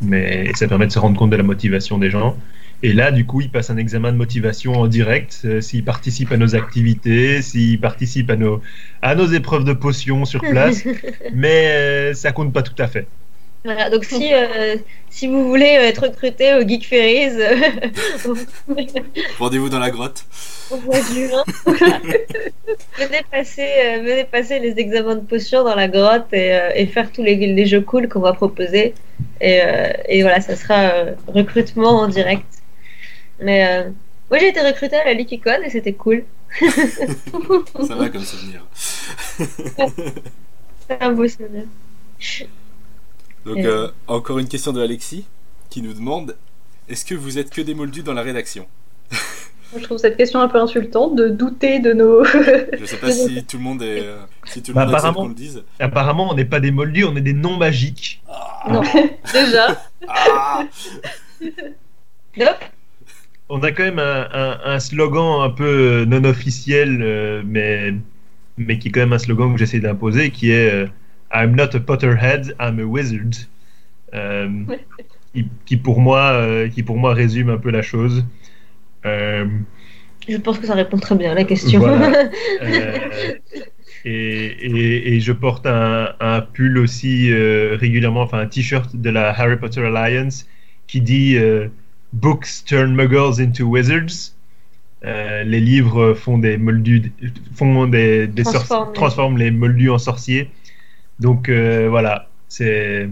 Mais 0.00 0.54
ça 0.54 0.68
permet 0.68 0.86
de 0.86 0.92
se 0.92 0.98
rendre 0.98 1.18
compte 1.18 1.30
de 1.30 1.36
la 1.36 1.42
motivation 1.42 1.98
des 1.98 2.10
gens. 2.10 2.38
Et 2.82 2.92
là, 2.92 3.10
du 3.10 3.26
coup, 3.26 3.40
ils 3.40 3.50
passent 3.50 3.70
un 3.70 3.76
examen 3.76 4.12
de 4.12 4.16
motivation 4.16 4.74
en 4.74 4.86
direct, 4.86 5.42
euh, 5.44 5.60
s'ils 5.60 5.84
participent 5.84 6.30
à 6.32 6.36
nos 6.36 6.54
activités, 6.54 7.42
s'ils 7.42 7.80
participent 7.80 8.30
à 8.30 8.36
nos, 8.36 8.62
à 9.02 9.16
nos 9.16 9.26
épreuves 9.26 9.64
de 9.64 9.72
potions 9.72 10.24
sur 10.24 10.46
place, 10.46 10.86
mais 11.28 11.68
euh, 12.12 12.14
ça 12.14 12.30
compte 12.32 12.52
pas 12.54 12.62
tout 12.62 12.80
à 12.80 12.86
fait. 12.86 13.10
Voilà, 13.64 13.90
donc 13.90 14.04
si, 14.04 14.32
euh, 14.32 14.76
si 15.10 15.26
vous 15.26 15.48
voulez 15.48 15.66
être 15.66 16.04
recruté 16.04 16.54
au 16.54 16.66
Geek 16.66 16.86
Ferries 16.86 17.40
euh, 17.40 17.56
Rendez-vous 19.38 19.68
dans 19.68 19.80
la 19.80 19.90
grotte. 19.90 20.24
au 20.70 20.76
mois 20.76 21.00
de 21.00 21.04
juin, 21.04 21.44
venez, 21.66 23.22
passer, 23.30 23.68
euh, 23.84 24.02
venez 24.02 24.24
passer 24.24 24.60
les 24.60 24.78
examens 24.78 25.16
de 25.16 25.20
potions 25.20 25.64
dans 25.64 25.74
la 25.74 25.88
grotte 25.88 26.32
et, 26.32 26.54
euh, 26.54 26.70
et 26.74 26.86
faire 26.86 27.10
tous 27.10 27.22
les, 27.22 27.34
les 27.34 27.66
jeux 27.66 27.80
cool 27.80 28.08
qu'on 28.08 28.20
va 28.20 28.32
proposer. 28.32 28.94
Et, 29.40 29.60
euh, 29.62 29.92
et 30.08 30.22
voilà, 30.22 30.40
ça 30.40 30.56
sera 30.56 30.90
euh, 30.90 31.14
recrutement 31.26 32.00
en 32.00 32.08
direct. 32.08 32.46
Mais 33.40 33.66
euh, 33.66 33.90
moi 34.30 34.38
j'ai 34.38 34.48
été 34.48 34.60
recrutée 34.60 34.96
à 34.96 35.04
la 35.04 35.14
Likicon 35.14 35.62
et 35.64 35.70
c'était 35.70 35.92
cool. 35.92 36.24
Ça 36.60 37.94
va 37.94 38.08
comme 38.08 38.24
souvenir. 38.24 38.66
C'est 40.88 41.02
un 41.02 41.12
beau 41.12 41.28
souvenir. 41.28 41.64
Donc, 43.48 43.64
euh, 43.64 43.88
encore 44.06 44.38
une 44.38 44.48
question 44.48 44.72
de 44.72 44.80
Alexis 44.80 45.24
qui 45.70 45.82
nous 45.82 45.92
demande 45.94 46.36
Est-ce 46.88 47.04
que 47.04 47.14
vous 47.14 47.38
êtes 47.38 47.50
que 47.50 47.60
des 47.60 47.74
moldus 47.74 48.02
dans 48.02 48.14
la 48.14 48.22
rédaction? 48.22 48.66
Je 49.76 49.82
trouve 49.82 49.98
cette 49.98 50.16
question 50.16 50.40
un 50.40 50.48
peu 50.48 50.58
insultante 50.58 51.14
de 51.14 51.28
douter 51.28 51.78
de 51.78 51.92
nos. 51.92 52.24
Je 52.24 52.84
sais 52.86 52.96
pas 53.00 53.10
si 53.12 53.44
tout 53.44 53.58
le 53.58 53.62
monde 53.62 53.82
est. 53.82 54.00
euh, 54.00 54.18
si 54.44 54.62
tout 54.62 54.70
le 54.70 54.74
Bah, 54.76 54.86
monde 54.86 54.94
apparemment. 54.94 55.22
qu'on 55.22 55.28
le 55.28 55.34
dise. 55.34 55.62
Apparemment, 55.78 56.30
on 56.30 56.34
n'est 56.34 56.46
pas 56.46 56.60
des 56.60 56.70
moldus, 56.70 57.04
on 57.04 57.14
est 57.16 57.20
des 57.20 57.34
non 57.34 57.56
magiques. 57.58 58.22
non, 58.70 58.82
déjà. 59.32 59.82
Ah 60.08 60.64
On 63.48 63.62
a 63.62 63.72
quand 63.72 63.82
même 63.84 63.98
un, 63.98 64.28
un- 64.32 64.60
un 64.64 64.80
slogan 64.80 65.42
un 65.42 65.50
peu 65.50 66.04
non 66.06 66.24
officiel, 66.24 67.00
euh, 67.02 67.42
mais, 67.46 67.94
mais 68.58 68.78
qui 68.78 68.88
est 68.88 68.90
quand 68.90 69.00
même 69.00 69.12
un 69.14 69.18
slogan 69.18 69.52
que 69.52 69.58
j'essaie 69.58 69.80
d'imposer, 69.80 70.30
qui 70.30 70.50
est 70.50 70.70
euh, 70.70 70.86
I'm 71.32 71.54
not 71.54 71.74
a 71.74 71.80
Potterhead, 71.80 72.54
I'm 72.60 72.78
a 72.80 72.84
wizard. 72.84 73.34
Euh, 74.14 74.48
qui, 75.34 75.46
qui 75.66 75.76
pour 75.76 76.00
moi, 76.00 76.32
euh, 76.32 76.68
qui 76.68 76.82
pour 76.82 76.96
moi 76.96 77.12
résume 77.14 77.50
un 77.50 77.58
peu 77.58 77.70
la 77.70 77.82
chose. 77.82 78.24
Euh, 79.04 79.46
je 80.28 80.36
pense 80.38 80.58
que 80.58 80.66
ça 80.66 80.74
répond 80.74 80.98
très 80.98 81.14
bien 81.16 81.32
à 81.32 81.34
la 81.34 81.44
question. 81.44 81.80
Voilà. 81.80 82.30
Et, 84.04 84.46
et- 84.46 85.14
et 85.16 85.20
je 85.20 85.32
porte 85.32 85.66
un, 85.66 86.14
un 86.20 86.40
pull 86.40 86.78
aussi 86.78 87.32
régulièrement, 87.32 88.22
enfin 88.22 88.38
un 88.38 88.46
t-shirt 88.46 88.94
de 88.94 89.10
la 89.10 89.30
Harry 89.38 89.56
Potter 89.58 89.84
Alliance 89.84 90.46
qui 90.86 91.00
dit 91.00 91.36
Books 92.12 92.64
turn 92.64 92.94
muggles 92.94 93.40
into 93.40 93.64
wizards. 93.64 94.32
Les 95.02 95.60
livres 95.60 96.14
font 96.14 96.38
des 96.38 96.56
moldus, 96.58 97.12
font 97.54 97.86
des, 97.88 98.28
des 98.28 98.42
sorci- 98.44 98.52
Transforment. 98.66 98.92
transforment 98.94 99.38
les 99.38 99.50
moldus 99.50 99.90
en 99.90 99.98
sorciers. 99.98 100.48
Donc 101.18 101.48
euh, 101.48 101.88
voilà, 101.88 102.28
c'est 102.48 103.08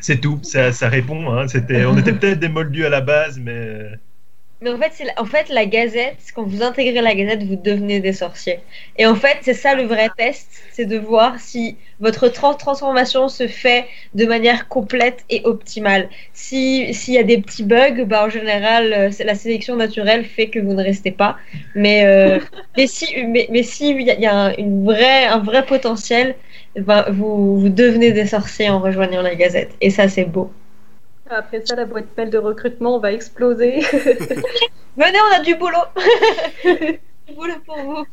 c'est 0.00 0.20
tout. 0.20 0.40
Ça, 0.42 0.72
ça 0.72 0.88
répond. 0.88 1.32
hein. 1.32 1.48
C'était, 1.48 1.84
on 1.84 1.96
était 1.98 2.14
peut-être 2.14 2.40
des 2.40 2.48
moldus 2.48 2.86
à 2.86 2.90
la 2.90 3.00
base, 3.00 3.38
mais 3.38 3.90
Mais 4.62 4.68
en 4.70 4.76
fait, 4.78 4.90
c'est 4.92 5.04
la- 5.04 5.14
en 5.16 5.24
fait, 5.24 5.48
la 5.48 5.64
gazette, 5.64 6.18
quand 6.34 6.42
vous 6.44 6.62
intégrez 6.62 7.00
la 7.00 7.14
gazette, 7.14 7.42
vous 7.44 7.56
devenez 7.56 8.00
des 8.00 8.12
sorciers. 8.12 8.60
Et 8.98 9.06
en 9.06 9.14
fait, 9.14 9.38
c'est 9.40 9.54
ça 9.54 9.74
le 9.74 9.84
vrai 9.84 10.10
test, 10.14 10.50
c'est 10.70 10.84
de 10.84 10.98
voir 10.98 11.40
si 11.40 11.78
votre 11.98 12.28
tra- 12.28 12.54
transformation 12.58 13.28
se 13.28 13.48
fait 13.48 13.86
de 14.14 14.26
manière 14.26 14.68
complète 14.68 15.24
et 15.30 15.40
optimale. 15.44 16.10
Si 16.34 16.92
S'il 16.92 17.14
y 17.14 17.18
a 17.18 17.22
des 17.22 17.40
petits 17.40 17.64
bugs, 17.64 18.04
bah, 18.04 18.26
en 18.26 18.28
général, 18.28 18.92
euh, 18.92 19.10
c'est- 19.10 19.24
la 19.24 19.34
sélection 19.34 19.76
naturelle 19.76 20.26
fait 20.26 20.50
que 20.50 20.58
vous 20.58 20.74
ne 20.74 20.82
restez 20.82 21.10
pas. 21.12 21.38
Mais, 21.74 22.04
euh, 22.04 22.38
mais 22.76 22.86
si 22.86 23.06
mais, 23.26 23.48
mais 23.50 23.62
si 23.62 23.90
il 23.90 24.02
y 24.02 24.10
a, 24.10 24.14
il 24.14 24.20
y 24.20 24.26
a 24.26 24.34
un, 24.36 24.54
une 24.56 24.84
vraie, 24.84 25.24
un 25.24 25.38
vrai 25.38 25.64
potentiel, 25.64 26.36
ben, 26.80 27.04
vous, 27.10 27.60
vous 27.60 27.68
devenez 27.68 28.12
des 28.12 28.26
sorciers 28.26 28.70
en 28.70 28.80
rejoignant 28.80 29.22
la 29.22 29.34
gazette. 29.34 29.74
Et 29.80 29.90
ça, 29.90 30.08
c'est 30.08 30.24
beau. 30.24 30.52
Après 31.30 31.64
ça, 31.64 31.76
la 31.76 31.84
boîte 31.84 32.06
mail 32.16 32.30
de 32.30 32.38
recrutement 32.38 32.98
va 32.98 33.12
exploser. 33.12 33.80
Venez, 34.96 35.18
on 35.30 35.40
a 35.40 35.40
du 35.44 35.54
boulot 35.54 35.78
Du 37.28 37.34
boulot 37.34 37.54
pour 37.64 37.76
vous 37.78 38.04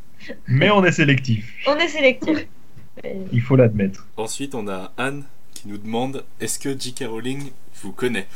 Mais 0.46 0.70
on 0.70 0.84
est 0.84 0.92
sélectif, 0.92 1.52
On 1.66 1.76
est 1.76 1.88
sélectif. 1.88 2.46
il 3.32 3.40
faut 3.40 3.56
l'admettre. 3.56 4.06
Ensuite, 4.16 4.54
on 4.54 4.68
a 4.68 4.92
Anne 4.96 5.24
qui 5.54 5.66
nous 5.66 5.78
demande 5.78 6.24
est-ce 6.40 6.60
que 6.60 6.78
J.K. 6.78 7.06
Rowling 7.08 7.50
vous 7.82 7.92
connaît? 7.92 8.26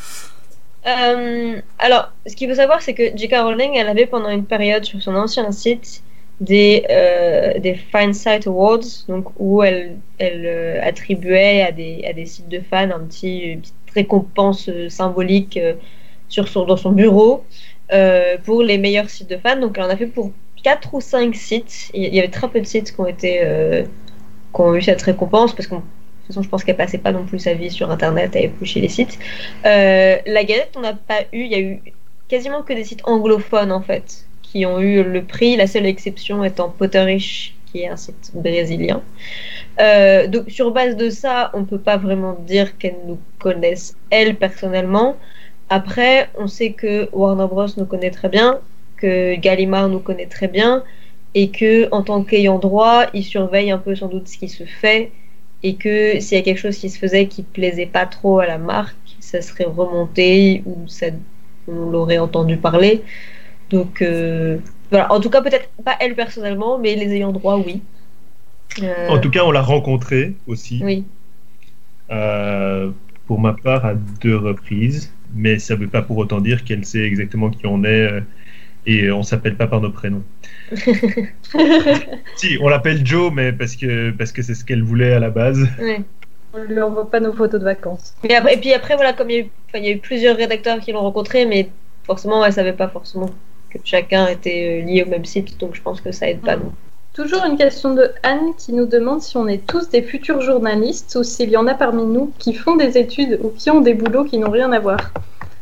Euh, 0.85 1.61
alors, 1.79 2.11
ce 2.27 2.35
qu'il 2.35 2.49
faut 2.49 2.57
savoir, 2.57 2.83
c'est 2.83 2.95
que 2.95 3.17
J.K. 3.17 3.35
Rowling, 3.37 3.75
elle 3.77 3.89
avait 3.89 4.07
pendant 4.07 4.31
une 4.31 4.45
période 4.47 4.85
sur 4.85 5.01
son 5.01 5.15
ancien 5.15 5.53
site 5.53 6.03
des, 6.43 6.85
euh, 6.91 7.59
des 7.61 7.75
Fan 7.75 8.13
Site 8.13 8.49
Awards, 8.49 9.05
donc 9.09 9.27
où 9.39 9.63
elle, 9.63 9.97
elle 10.19 10.45
euh, 10.45 10.81
attribuait 10.83 11.63
à 11.63 11.71
des, 11.71 12.05
à 12.05 12.13
des 12.13 12.27
sites 12.27 12.49
de 12.49 12.59
fans 12.59 12.91
un 12.91 13.01
petit, 13.01 13.39
une 13.39 13.61
petite 13.61 13.75
récompense 13.95 14.69
euh, 14.69 14.89
symbolique 14.89 15.57
euh, 15.57 15.75
sur 16.29 16.49
son, 16.49 16.65
dans 16.65 16.77
son 16.77 16.93
bureau 16.93 17.45
pour 18.45 18.63
les 18.63 18.79
meilleurs 18.79 19.11
sites 19.11 19.29
de 19.29 19.37
fans. 19.37 19.61
Donc, 19.61 19.77
elle 19.77 19.85
en 19.85 19.91
a 19.91 19.97
fait 19.97 20.07
pour 20.07 20.33
4 20.65 20.95
ou 20.95 21.01
5 21.03 21.35
sites. 21.35 21.91
Il 21.93 22.15
y 22.15 22.19
avait 22.19 22.31
très 22.31 22.49
peu 22.49 22.59
de 22.59 22.67
sites 22.67 22.91
qui 22.91 22.99
ont, 22.99 23.07
été, 23.07 23.43
qui 24.55 24.61
ont 24.63 24.75
eu 24.75 24.81
cette 24.81 25.03
récompense 25.03 25.55
parce 25.55 25.69
qu'on 25.69 25.77
de 25.77 25.83
toute 25.83 26.29
façon, 26.29 26.43
je 26.43 26.49
pense 26.49 26.65
qu'elle 26.65 26.79
passait 26.79 26.97
pas 26.97 27.13
non 27.13 27.27
plus 27.27 27.39
sa 27.39 27.53
vie 27.53 27.71
sur 27.71 27.91
Internet 27.91 28.35
à 28.35 28.41
éplucher 28.41 28.81
les 28.81 28.89
sites. 28.89 29.19
La 29.63 30.45
Gazette, 30.45 30.71
on 30.75 30.81
n'a 30.81 30.95
pas 30.95 31.21
eu. 31.35 31.45
Il 31.45 31.53
y 31.53 31.55
a 31.55 31.61
eu 31.61 31.83
quasiment 32.29 32.63
que 32.63 32.73
des 32.73 32.85
sites 32.85 33.03
anglophones 33.05 33.71
en 33.71 33.83
fait 33.83 34.25
qui 34.53 34.67
ont 34.67 34.81
eu 34.81 35.03
le 35.03 35.23
prix. 35.23 35.57
La 35.57 35.67
seule 35.67 35.87
exception 35.87 36.45
étant 36.45 36.69
Potterish, 36.69 37.55
qui 37.67 37.81
est 37.81 37.89
un 37.89 37.97
site 37.97 38.31
brésilien. 38.35 39.03
Euh, 39.81 40.27
donc 40.27 40.51
sur 40.51 40.71
base 40.73 40.97
de 40.97 41.09
ça, 41.09 41.51
on 41.55 41.65
peut 41.65 41.79
pas 41.79 41.97
vraiment 41.97 42.37
dire 42.47 42.77
qu'elles 42.77 43.01
nous 43.07 43.19
connaissent 43.39 43.97
elles 44.11 44.37
personnellement. 44.37 45.17
Après, 45.71 46.29
on 46.39 46.49
sait 46.49 46.73
que 46.73 47.09
Warner 47.13 47.47
Bros 47.47 47.67
nous 47.79 47.87
connaît 47.87 48.11
très 48.11 48.29
bien, 48.29 48.59
que 48.99 49.37
Gallimard 49.37 49.89
nous 49.89 50.01
connaît 50.01 50.27
très 50.27 50.49
bien, 50.49 50.85
et 51.35 51.49
que 51.49 51.89
en 51.93 52.03
tant 52.03 52.23
qu'ayant 52.23 52.59
droit, 52.59 53.07
ils 53.15 53.25
surveillent 53.25 53.71
un 53.71 53.79
peu 53.79 53.95
sans 53.95 54.09
doute 54.09 54.29
ce 54.29 54.37
qui 54.37 54.49
se 54.49 54.65
fait 54.65 55.11
et 55.63 55.77
que 55.77 56.21
s'il 56.21 56.37
y 56.37 56.41
a 56.41 56.45
quelque 56.45 56.59
chose 56.59 56.77
qui 56.77 56.91
se 56.91 56.99
faisait 56.99 57.27
qui 57.27 57.43
plaisait 57.43 57.87
pas 57.87 58.05
trop 58.05 58.41
à 58.41 58.47
la 58.47 58.59
marque, 58.59 58.97
ça 59.21 59.41
serait 59.41 59.65
remonté 59.65 60.63
ou 60.67 60.89
ça, 60.89 61.07
on 61.69 61.91
l'aurait 61.91 62.19
entendu 62.19 62.57
parler. 62.57 63.03
Donc 63.73 64.02
euh, 64.02 64.59
voilà, 64.91 65.11
en 65.12 65.21
tout 65.21 65.31
cas 65.31 65.41
peut-être 65.43 65.69
pas 65.85 65.97
elle 66.00 66.14
personnellement, 66.14 66.79
mais 66.79 66.95
les 66.95 67.12
ayants 67.14 67.33
droit, 67.33 67.57
oui. 67.57 67.81
Euh, 68.83 69.09
En 69.09 69.19
tout 69.19 69.31
cas, 69.31 69.45
on 69.45 69.50
l'a 69.50 69.62
rencontré 69.62 70.35
aussi, 70.47 70.81
oui. 70.85 71.05
euh, 72.11 72.91
pour 73.26 73.41
ma 73.41 73.55
part, 73.55 73.85
à 73.85 73.95
deux 73.95 74.37
reprises. 74.37 75.12
Mais 75.35 75.59
ça 75.59 75.75
ne 75.75 75.81
veut 75.81 75.88
pas 75.88 76.02
pour 76.02 76.19
autant 76.19 76.41
dire 76.41 76.62
qu'elle 76.62 76.85
sait 76.85 77.00
exactement 77.00 77.49
qui 77.49 77.67
on 77.67 77.85
est 77.85 78.23
et 78.87 79.11
on 79.11 79.23
s'appelle 79.23 79.57
pas 79.57 79.67
par 79.67 79.81
nos 79.81 79.91
prénoms. 79.91 80.23
Si, 82.37 82.59
on 82.61 82.69
l'appelle 82.69 83.07
Joe, 83.07 83.33
mais 83.33 83.52
parce 83.52 83.76
que 83.76 84.11
parce 84.11 84.33
que 84.33 84.43
c'est 84.43 84.55
ce 84.55 84.64
qu'elle 84.64 84.83
voulait 84.83 85.12
à 85.12 85.21
la 85.21 85.31
base. 85.31 85.67
Ouais. 85.79 86.00
On 86.55 86.64
lui 86.64 86.81
envoie 86.81 87.11
pas 87.11 87.21
nos 87.21 87.33
photos 87.33 87.61
de 87.61 87.64
vacances. 87.64 88.14
Mais 88.25 88.35
après, 88.35 88.55
et 88.55 88.57
puis 88.59 88.73
après, 88.75 88.97
voilà, 88.97 89.12
comme 89.14 89.31
il 89.31 89.37
y, 89.37 89.38
a 89.38 89.43
eu, 89.43 89.50
enfin, 89.69 89.79
il 89.79 89.85
y 89.85 89.88
a 89.88 89.93
eu 89.93 89.99
plusieurs 89.99 90.37
rédacteurs 90.37 90.81
qui 90.81 90.93
l'ont 90.93 91.00
rencontré, 91.00 91.47
mais 91.47 91.71
forcément, 92.05 92.45
elle 92.45 92.52
savait 92.52 92.73
pas 92.75 92.88
forcément 92.88 93.31
que 93.73 93.79
chacun 93.85 94.26
était 94.26 94.83
euh, 94.83 94.87
lié 94.87 95.02
au 95.02 95.09
même 95.09 95.25
site, 95.25 95.59
donc 95.59 95.75
je 95.75 95.83
pense 95.83 96.00
que 96.00 96.12
ça 96.12 96.29
aide 96.29 96.41
pas. 96.41 96.57
Mhm. 96.57 96.64
non. 96.64 96.73
Toujours 97.14 97.45
une 97.45 97.59
question 97.59 97.93
de 97.93 98.11
Anne 98.23 98.55
qui 98.57 98.73
nous 98.73 98.87
demande 98.87 99.21
si 99.21 99.37
on 99.37 99.47
est 99.47 99.67
tous 99.67 99.91
des 99.91 100.00
futurs 100.00 100.41
journalistes 100.41 101.14
ou 101.21 101.23
s'il 101.23 101.50
y 101.50 101.59
en 101.59 101.67
a 101.67 101.75
parmi 101.75 102.05
nous 102.05 102.33
qui 102.38 102.55
font 102.55 102.75
des 102.75 102.97
études 102.97 103.38
ou 103.43 103.50
qui 103.50 103.71
ont 103.71 103.83
des 103.83 103.93
boulots 103.93 104.25
qui 104.25 104.38
n'ont 104.38 104.50
rien 104.50 104.73
à 104.73 104.79
voir. 104.79 105.12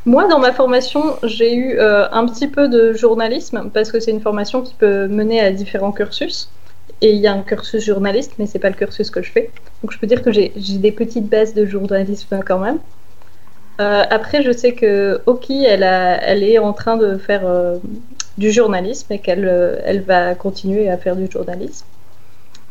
Moi, 0.07 0.29
dans 0.29 0.39
ma 0.39 0.53
formation, 0.53 1.17
j'ai 1.25 1.55
eu 1.55 1.79
euh, 1.79 2.09
un 2.13 2.25
petit 2.27 2.47
peu 2.47 2.69
de 2.69 2.93
journalisme 2.93 3.69
parce 3.75 3.91
que 3.91 3.99
c'est 3.99 4.13
une 4.13 4.21
formation 4.21 4.63
qui 4.63 4.75
peut 4.75 5.09
mener 5.09 5.41
à 5.41 5.51
différents 5.51 5.93
cursus. 5.93 6.49
Et 7.03 7.11
il 7.11 7.19
y 7.19 7.27
a 7.27 7.33
un 7.33 7.43
cursus 7.43 7.85
journaliste, 7.85 8.35
mais 8.39 8.47
c'est 8.47 8.59
pas 8.59 8.69
le 8.69 8.77
cursus 8.77 9.11
que 9.11 9.21
je 9.21 9.33
fais. 9.33 9.51
Donc 9.83 9.91
je 9.93 9.99
peux 9.99 10.07
dire 10.07 10.23
que 10.23 10.31
j'ai 10.31 10.53
des 10.55 10.93
petites 10.93 11.29
bases 11.29 11.53
de 11.55 11.67
journalisme 11.67 12.41
quand 12.47 12.59
même. 12.59 12.79
Euh, 13.81 14.05
après, 14.11 14.43
je 14.43 14.53
sais 14.53 14.73
que 14.73 15.23
Oki, 15.27 15.65
elle, 15.65 15.83
est 16.43 16.59
en 16.59 16.73
train 16.75 16.97
de 16.97 17.17
faire 17.17 17.47
euh, 17.47 17.79
du 18.37 18.53
journalisme 18.53 19.11
et 19.13 19.19
qu'elle 19.19 19.47
euh, 19.49 20.01
va 20.07 20.35
continuer 20.35 20.91
à 20.91 20.99
faire 20.99 21.17
du 21.17 21.31
journalisme. 21.31 21.87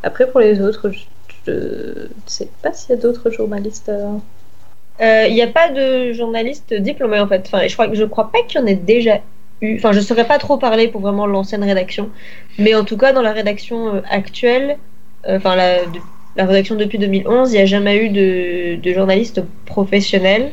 Après, 0.04 0.30
pour 0.30 0.40
les 0.40 0.62
autres, 0.62 0.92
je 1.48 1.52
ne 1.52 2.08
sais 2.28 2.50
pas 2.62 2.74
s'il 2.74 2.92
y 2.92 2.94
a 2.94 3.02
d'autres 3.02 3.32
journalistes. 3.32 3.92
Il 5.02 5.34
n'y 5.34 5.42
a 5.42 5.48
pas 5.48 5.70
de 5.70 6.14
journaliste 6.14 6.74
diplômé 6.74 7.20
en 7.20 7.28
fait. 7.28 7.44
Enfin, 7.48 7.66
je 7.68 7.74
crois, 7.74 7.92
je 7.92 8.04
crois 8.04 8.32
pas 8.32 8.44
qu'il 8.44 8.62
y 8.62 8.64
en 8.64 8.68
ait 8.68 8.76
déjà 8.76 9.22
eu. 9.62 9.78
Enfin, 9.78 9.94
je 9.94 10.00
ne 10.00 10.04
saurais 10.04 10.28
pas 10.28 10.38
trop 10.38 10.58
parler 10.58 10.90
pour 10.90 11.02
vraiment 11.02 11.26
l'ancienne 11.26 11.64
rédaction. 11.64 12.10
Mais 12.60 12.76
en 12.76 12.84
tout 12.84 12.98
cas, 12.98 13.14
dans 13.14 13.22
la 13.22 13.34
rédaction 13.34 14.04
actuelle, 14.10 14.78
enfin 15.28 15.56
la 15.56 16.46
rédaction 16.46 16.76
depuis 16.76 17.00
2011, 17.00 17.52
il 17.52 17.56
n'y 17.56 17.62
a 17.62 17.66
jamais 17.66 17.98
eu 17.98 18.10
de, 18.10 18.76
de 18.80 18.94
journaliste 18.94 19.42
professionnel. 19.66 20.52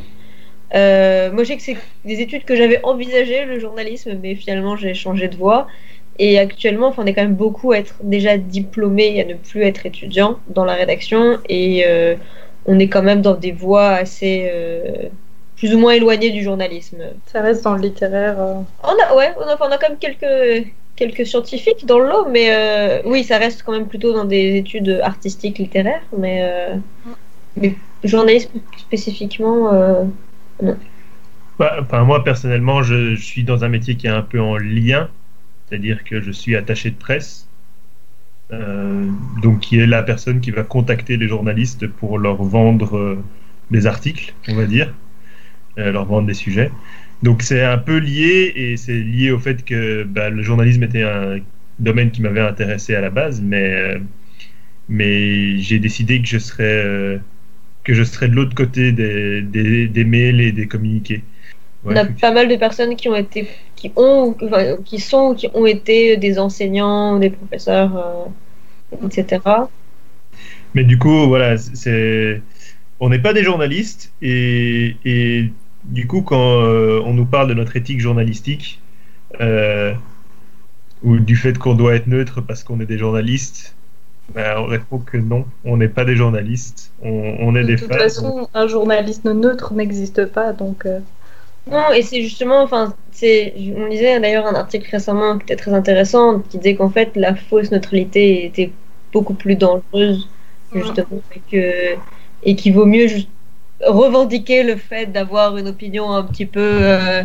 Euh, 0.74 1.30
moi, 1.32 1.44
je 1.44 1.48
sais 1.48 1.56
que 1.56 1.62
c'est 1.62 1.76
des 2.04 2.20
études 2.20 2.44
que 2.44 2.56
j'avais 2.56 2.80
envisagées, 2.82 3.44
le 3.44 3.58
journalisme, 3.58 4.18
mais 4.22 4.34
finalement, 4.34 4.76
j'ai 4.76 4.94
changé 4.94 5.28
de 5.28 5.36
voie. 5.36 5.66
Et 6.18 6.38
actuellement, 6.38 6.88
enfin, 6.88 7.02
on 7.04 7.06
est 7.06 7.14
quand 7.14 7.22
même 7.22 7.34
beaucoup 7.34 7.72
à 7.72 7.78
être 7.78 7.96
déjà 8.02 8.36
diplômé 8.38 9.16
et 9.16 9.20
à 9.20 9.24
ne 9.24 9.34
plus 9.34 9.62
être 9.62 9.84
étudiant 9.86 10.38
dans 10.48 10.64
la 10.64 10.74
rédaction. 10.74 11.38
Et 11.48 11.84
euh, 11.86 12.14
on 12.66 12.78
est 12.78 12.88
quand 12.88 13.02
même 13.02 13.22
dans 13.22 13.34
des 13.34 13.52
voies 13.52 13.90
assez 13.90 14.48
euh, 14.52 15.08
plus 15.56 15.74
ou 15.74 15.78
moins 15.78 15.92
éloignées 15.92 16.30
du 16.30 16.42
journalisme. 16.42 16.98
Ça 17.26 17.42
reste 17.42 17.64
dans 17.64 17.74
le 17.74 17.82
littéraire. 17.82 18.40
euh. 18.40 18.54
On 18.82 18.88
a, 18.88 19.16
ouais, 19.16 19.32
on 19.38 19.42
a, 19.42 19.56
on 19.60 19.70
a 19.70 19.78
quand 19.78 19.88
même 19.90 19.98
quelques, 19.98 20.66
quelques 20.96 21.26
scientifiques 21.26 21.84
dans 21.86 21.98
le 21.98 22.08
lot, 22.08 22.26
mais 22.30 22.48
euh, 22.50 23.02
oui, 23.04 23.22
ça 23.22 23.38
reste 23.38 23.62
quand 23.62 23.72
même 23.72 23.86
plutôt 23.86 24.12
dans 24.12 24.24
des 24.24 24.56
études 24.56 25.00
artistiques, 25.02 25.58
littéraires, 25.58 26.02
mais, 26.16 26.40
euh, 26.42 26.76
mais 27.56 27.74
journalisme 28.04 28.58
spécifiquement, 28.78 29.72
euh, 29.72 30.04
Bah, 31.58 31.76
enfin, 31.80 32.04
moi, 32.04 32.22
personnellement, 32.22 32.82
je, 32.82 33.14
suis 33.16 33.44
dans 33.44 33.64
un 33.64 33.68
métier 33.68 33.96
qui 33.96 34.06
est 34.06 34.10
un 34.10 34.22
peu 34.22 34.40
en 34.40 34.56
lien, 34.56 35.08
c'est-à-dire 35.68 36.04
que 36.04 36.20
je 36.20 36.30
suis 36.30 36.54
attaché 36.54 36.90
de 36.90 36.96
presse, 36.96 37.48
euh, 38.52 39.10
donc 39.42 39.60
qui 39.60 39.78
est 39.78 39.86
la 39.86 40.02
personne 40.02 40.40
qui 40.40 40.50
va 40.50 40.62
contacter 40.62 41.16
les 41.16 41.28
journalistes 41.28 41.86
pour 41.86 42.18
leur 42.18 42.42
vendre 42.42 42.96
euh, 42.96 43.24
des 43.70 43.86
articles, 43.86 44.34
on 44.48 44.54
va 44.54 44.66
dire, 44.66 44.92
euh, 45.78 45.92
leur 45.92 46.04
vendre 46.04 46.26
des 46.26 46.34
sujets. 46.34 46.70
Donc 47.22 47.42
c'est 47.42 47.64
un 47.64 47.78
peu 47.78 47.96
lié, 47.98 48.52
et 48.54 48.76
c'est 48.76 48.98
lié 48.98 49.30
au 49.30 49.38
fait 49.38 49.64
que 49.64 50.04
bah, 50.04 50.28
le 50.28 50.42
journalisme 50.42 50.82
était 50.82 51.02
un 51.02 51.38
domaine 51.78 52.10
qui 52.10 52.20
m'avait 52.20 52.40
intéressé 52.40 52.94
à 52.94 53.00
la 53.00 53.10
base, 53.10 53.40
mais, 53.40 53.96
mais 54.90 55.58
j'ai 55.58 55.78
décidé 55.78 56.20
que 56.20 56.28
je 56.28 56.38
serais... 56.38 57.20
que 57.86 57.94
je 57.94 58.02
serais 58.02 58.26
de 58.28 58.34
l'autre 58.34 58.56
côté 58.56 58.90
des, 58.90 59.42
des, 59.42 59.86
des 59.86 60.04
mails 60.04 60.40
et 60.40 60.50
des 60.50 60.66
communiqués. 60.66 61.22
Ouais, 61.84 61.94
on 61.94 61.96
a 61.96 62.04
pas 62.04 62.32
mal 62.32 62.48
de 62.48 62.56
personnes 62.56 62.96
qui 62.96 63.08
ont 63.08 63.14
été, 63.14 63.48
qui 63.76 63.92
ont, 63.94 64.34
enfin, 64.42 64.76
qui 64.84 64.98
sont 64.98 65.34
qui 65.34 65.48
ont 65.54 65.66
été 65.66 66.16
des 66.16 66.40
enseignants, 66.40 67.20
des 67.20 67.30
professeurs, 67.30 67.96
euh, 67.96 69.06
etc. 69.06 69.40
Mais 70.74 70.82
du 70.82 70.98
coup, 70.98 71.28
voilà, 71.28 71.56
c'est, 71.58 72.42
on 72.98 73.08
n'est 73.08 73.20
pas 73.20 73.32
des 73.32 73.44
journalistes 73.44 74.12
et, 74.20 74.96
et 75.04 75.52
du 75.84 76.08
coup, 76.08 76.22
quand 76.22 76.62
euh, 76.62 77.00
on 77.04 77.14
nous 77.14 77.24
parle 77.26 77.48
de 77.48 77.54
notre 77.54 77.76
éthique 77.76 78.00
journalistique 78.00 78.80
euh, 79.40 79.94
ou 81.04 81.18
du 81.18 81.36
fait 81.36 81.56
qu'on 81.56 81.74
doit 81.74 81.94
être 81.94 82.08
neutre 82.08 82.40
parce 82.40 82.64
qu'on 82.64 82.80
est 82.80 82.86
des 82.86 82.98
journalistes, 82.98 83.75
ben, 84.28 84.58
on 84.58 84.66
répond 84.66 84.98
que 85.00 85.16
non, 85.16 85.52
on 85.64 85.76
n'est 85.76 85.88
pas 85.88 86.04
des 86.04 86.16
journalistes, 86.16 86.94
on, 87.00 87.10
on 87.40 87.54
est 87.56 87.64
De 87.64 87.66
des 87.66 87.76
toute 87.76 87.88
fans. 87.88 87.96
façon, 87.96 88.48
un 88.54 88.66
journaliste 88.68 89.24
neutre 89.24 89.72
n'existe 89.74 90.26
pas, 90.26 90.52
donc. 90.52 90.84
euh, 90.86 91.00
Non, 91.66 91.92
et 91.92 92.02
c'est 92.02 92.22
justement, 92.22 92.62
enfin, 92.62 92.96
c'est, 93.12 93.54
on 93.76 93.86
lisait 93.86 94.20
d'ailleurs 94.20 94.46
un 94.46 94.54
article 94.54 94.90
récemment 94.90 95.38
qui 95.38 95.44
était 95.44 95.56
très 95.56 95.74
intéressant, 95.74 96.40
qui 96.42 96.58
disait 96.58 96.76
qu'en 96.76 96.90
fait 96.90 97.16
la 97.16 97.34
fausse 97.36 97.70
neutralité 97.72 98.46
était 98.46 98.78
beaucoup 99.12 99.34
plus 99.36 99.56
dangereuse, 99.56 100.30
justement, 100.72 101.22
et 101.32 101.42
que, 101.42 102.00
et 102.42 102.56
qu'il 102.56 102.74
vaut 102.74 102.86
mieux 102.86 103.08
juste 103.08 103.30
revendiquer 103.82 104.62
le 104.64 104.76
fait 104.76 105.06
d'avoir 105.06 105.56
une 105.58 105.68
opinion 105.68 106.12
un 106.12 106.24
petit 106.24 106.46
peu, 106.46 106.60
euh, 106.62 107.24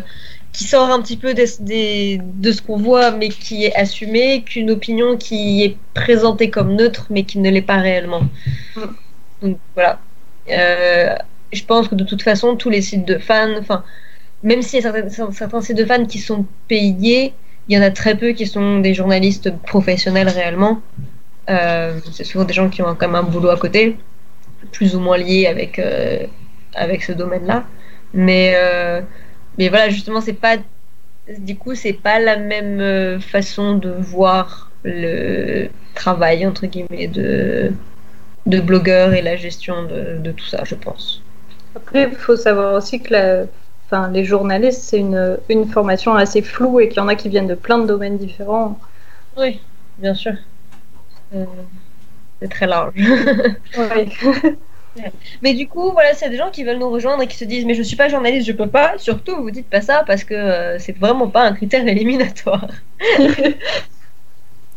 qui 0.54 0.66
sort 0.66 0.90
un 0.90 1.02
petit 1.02 1.18
peu 1.18 1.34
des, 1.34 1.46
des- 1.60 2.20
de 2.22 2.52
ce 2.52 2.62
qu'on 2.62 2.78
voit, 2.78 3.12
mais 3.12 3.30
qui 3.30 3.66
est 3.66 3.76
assumé, 3.76 4.44
qu'une 4.44 4.70
opinion 4.70 5.18
qui 5.18 5.64
est 5.64 5.78
présentée 5.94 6.50
comme 6.50 6.76
neutre, 6.76 7.08
mais 7.10 7.24
qui 7.24 7.40
ne 7.40 7.50
l'est 7.50 7.62
pas 7.62 7.78
réellement. 7.78 8.24
Mm. 8.76 8.82
Donc 9.42 9.58
voilà. 9.76 10.00
Euh, 10.50 11.16
je 11.54 11.64
pense 11.64 11.88
que 11.88 11.96
de 11.96 12.04
toute 12.04 12.22
façon, 12.22 12.56
tous 12.56 12.70
les 12.70 12.82
sites 12.82 13.06
de 13.06 13.18
fans, 13.18 13.58
enfin, 13.60 13.84
même 14.44 14.62
s'il 14.62 14.82
y 14.82 14.86
a 14.86 14.92
certains, 14.92 15.32
certains 15.32 15.62
sites 15.62 15.78
de 15.78 15.86
fans 15.86 16.06
qui 16.06 16.20
sont 16.20 16.46
payés, 16.68 17.34
il 17.68 17.76
y 17.76 17.80
en 17.80 17.84
a 17.84 17.92
très 17.92 18.16
peu 18.16 18.32
qui 18.32 18.48
sont 18.48 18.80
des 18.80 18.94
journalistes 18.94 19.54
professionnels 19.68 20.30
réellement. 20.30 20.82
Euh, 21.50 22.00
c'est 22.12 22.24
souvent 22.24 22.44
des 22.46 22.54
gens 22.54 22.70
qui 22.70 22.82
ont 22.82 22.96
quand 22.96 23.08
même 23.08 23.16
un 23.16 23.24
boulot 23.24 23.50
à 23.50 23.58
côté, 23.58 23.98
plus 24.72 24.96
ou 24.96 25.00
moins 25.00 25.18
lié 25.18 25.48
avec, 25.48 25.80
euh, 25.80 26.26
avec 26.74 27.04
ce 27.04 27.14
domaine-là. 27.14 27.66
Mais, 28.14 28.54
mais 29.58 29.70
voilà, 29.70 29.90
justement, 29.90 30.22
c'est 30.22 30.34
pas. 30.34 30.58
Du 31.40 31.58
coup, 31.58 31.76
c'est 31.76 31.94
pas 31.94 32.20
la 32.20 32.38
même 32.38 32.82
euh, 32.82 33.20
façon 33.20 33.78
de 33.78 33.90
voir 33.92 34.72
le 34.84 35.70
travail, 35.96 36.46
entre 36.48 36.66
guillemets, 36.68 37.08
de, 37.08 37.72
de 38.48 38.60
blogueur 38.62 39.14
et 39.14 39.22
la 39.22 39.36
gestion 39.38 39.84
de, 39.86 40.18
de 40.20 40.32
tout 40.32 40.46
ça, 40.46 40.64
je 40.66 40.76
pense. 40.76 41.22
Après, 41.76 42.10
il 42.12 42.16
faut 42.16 42.36
savoir 42.36 42.76
aussi 42.76 43.02
que 43.02 43.14
la- 43.14 43.46
enfin, 43.86 44.10
les 44.10 44.26
journalistes, 44.26 44.82
c'est 44.84 45.00
une, 45.00 45.38
une 45.50 45.68
formation 45.68 46.16
assez 46.16 46.42
floue 46.42 46.80
et 46.80 46.90
qu'il 46.90 46.98
y 46.98 47.02
en 47.02 47.08
a 47.08 47.16
qui 47.16 47.30
viennent 47.30 47.48
de 47.48 47.56
plein 47.56 47.78
de 47.80 47.88
domaines 47.88 48.18
différents. 48.18 48.80
Oui, 49.38 49.62
bien 49.98 50.14
sûr. 50.16 50.34
Euh, 51.34 51.46
c'est 52.42 52.50
très 52.50 52.68
large. 52.68 52.94
Ouais. 53.78 54.10
Mais 55.42 55.54
du 55.54 55.68
coup, 55.68 55.92
voilà, 55.92 56.14
c'est 56.14 56.30
des 56.30 56.38
gens 56.38 56.50
qui 56.52 56.64
veulent 56.64 56.80
nous 56.80 56.90
rejoindre 56.90 57.24
et 57.24 57.28
qui 57.28 57.38
se 57.38 57.46
disent 57.46 57.66
Mais 57.66 57.76
je 57.76 57.84
suis 57.84 57.96
pas 57.96 58.10
journaliste, 58.10 58.48
je 58.48 58.54
peux 58.54 58.70
pas. 58.70 58.98
Surtout, 58.98 59.42
vous 59.42 59.52
dites 59.52 59.70
pas 59.70 59.82
ça 59.82 60.04
parce 60.06 60.24
que 60.24 60.34
euh, 60.34 60.80
c'est 60.80 60.98
vraiment 60.98 61.30
pas 61.30 61.44
un 61.44 61.54
critère 61.54 61.88
éliminatoire. 61.88 62.68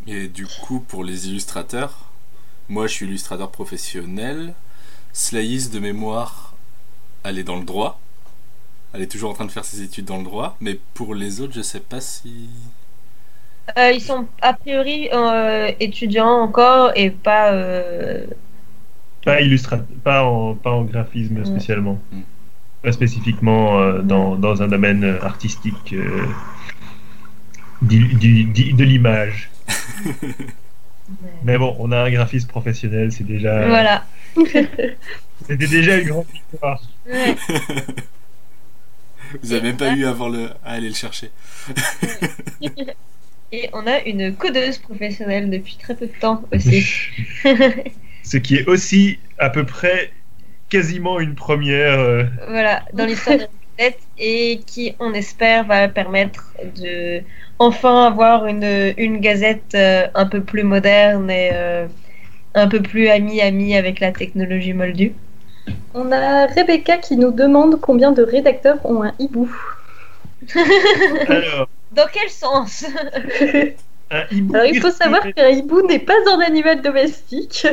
Et 0.07 0.27
du 0.27 0.45
coup, 0.45 0.79
pour 0.79 1.03
les 1.03 1.27
illustrateurs, 1.27 2.11
moi 2.69 2.87
je 2.87 2.93
suis 2.93 3.05
illustrateur 3.05 3.49
professionnel. 3.51 4.53
Slayis 5.13 5.69
de 5.69 5.79
mémoire, 5.79 6.53
elle 7.23 7.39
est 7.39 7.43
dans 7.43 7.55
le 7.55 7.65
droit. 7.65 7.99
Elle 8.93 9.01
est 9.01 9.07
toujours 9.07 9.31
en 9.31 9.33
train 9.33 9.45
de 9.45 9.51
faire 9.51 9.65
ses 9.65 9.81
études 9.81 10.05
dans 10.05 10.17
le 10.17 10.23
droit. 10.23 10.57
Mais 10.59 10.79
pour 10.93 11.15
les 11.15 11.41
autres, 11.41 11.53
je 11.53 11.61
sais 11.61 11.79
pas 11.79 12.01
si. 12.01 12.49
Euh, 13.77 13.91
ils 13.91 14.01
sont 14.01 14.27
a 14.41 14.53
priori 14.53 15.09
euh, 15.11 15.71
étudiants 15.79 16.41
encore 16.41 16.91
et 16.95 17.09
pas. 17.09 17.51
Pas 19.25 19.41
illustra 19.41 19.77
pas 20.03 20.23
en, 20.23 20.55
pas 20.55 20.71
en 20.71 20.83
graphisme 20.83 21.37
Ouais. 21.39 21.45
spécialement. 21.45 21.99
Mm. 22.11 22.19
Pas 22.83 22.91
spécifiquement 22.93 23.79
euh, 23.81 24.01
dans, 24.01 24.35
dans 24.35 24.61
un 24.61 24.67
domaine 24.67 25.03
euh, 25.03 25.21
artistique 25.21 25.93
euh, 25.93 26.25
du- 27.81 28.13
du- 28.13 28.43
du- 28.45 28.73
de 28.73 28.83
l'image. 28.83 29.49
Mais 31.43 31.57
bon, 31.57 31.75
on 31.79 31.91
a 31.91 31.97
un 32.03 32.09
graphiste 32.11 32.47
professionnel, 32.47 33.11
c'est 33.11 33.23
déjà, 33.25 33.67
Voilà. 33.67 34.05
c'était 35.47 35.67
déjà 35.67 35.97
une 35.97 36.07
grande 36.07 36.25
victoire. 36.31 36.81
Ouais. 37.07 37.35
Vous 39.43 39.51
avez 39.53 39.61
même 39.61 39.77
pas 39.77 39.95
eu 39.95 40.05
à, 40.05 40.09
avoir 40.09 40.29
le... 40.29 40.49
à 40.63 40.71
aller 40.73 40.89
le 40.89 40.95
chercher. 40.95 41.29
Et 43.51 43.69
on 43.73 43.85
a 43.87 43.99
une 44.01 44.35
codeuse 44.35 44.77
professionnelle 44.79 45.49
depuis 45.49 45.77
très 45.79 45.95
peu 45.95 46.07
de 46.07 46.11
temps 46.19 46.43
aussi. 46.53 46.85
Ce 48.25 48.37
qui 48.37 48.55
est 48.55 48.67
aussi 48.67 49.19
à 49.37 49.49
peu 49.49 49.65
près 49.65 50.11
quasiment 50.69 51.19
une 51.19 51.35
première. 51.35 51.99
euh, 51.99 52.23
voilà, 52.47 52.83
dans 52.93 53.05
l'histoire 53.05 53.37
de 53.37 53.47
Gazette 53.77 53.99
et 54.17 54.59
qui, 54.65 54.95
on 54.99 55.13
espère, 55.13 55.65
va 55.65 55.87
permettre 55.87 56.53
de 56.81 57.21
enfin 57.59 58.07
avoir 58.07 58.47
une, 58.47 58.93
une 58.97 59.19
gazette 59.19 59.75
euh, 59.75 60.07
un 60.15 60.25
peu 60.25 60.41
plus 60.41 60.63
moderne 60.63 61.29
et 61.29 61.51
euh, 61.53 61.87
un 62.55 62.67
peu 62.67 62.81
plus 62.81 63.09
amie-amie 63.09 63.75
avec 63.75 63.99
la 63.99 64.11
technologie 64.11 64.73
moldue. 64.73 65.13
On 65.93 66.11
a 66.11 66.47
Rebecca 66.47 66.97
qui 66.97 67.17
nous 67.17 67.31
demande 67.31 67.79
combien 67.81 68.11
de 68.11 68.23
rédacteurs 68.23 68.79
ont 68.85 69.03
un 69.03 69.13
hibou. 69.19 69.49
Alors, 71.27 71.69
Dans 71.91 72.07
quel 72.11 72.29
sens? 72.29 72.85
un 74.11 74.25
hibou 74.31 74.55
Alors 74.55 74.65
il 74.67 74.79
faut 74.79 74.91
savoir 74.91 75.21
qu'un 75.33 75.49
hibou 75.49 75.81
n'est 75.87 75.99
pas 75.99 76.15
un 76.27 76.39
animal 76.39 76.81
domestique. 76.81 77.67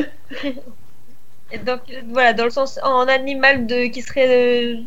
Et 1.51 1.57
Donc 1.59 1.81
voilà, 2.09 2.33
dans 2.33 2.45
le 2.45 2.49
sens 2.49 2.79
en 2.83 3.07
animal 3.07 3.67
de 3.67 3.85
qui 3.87 4.01
serait 4.01 4.73
euh, 4.73 4.77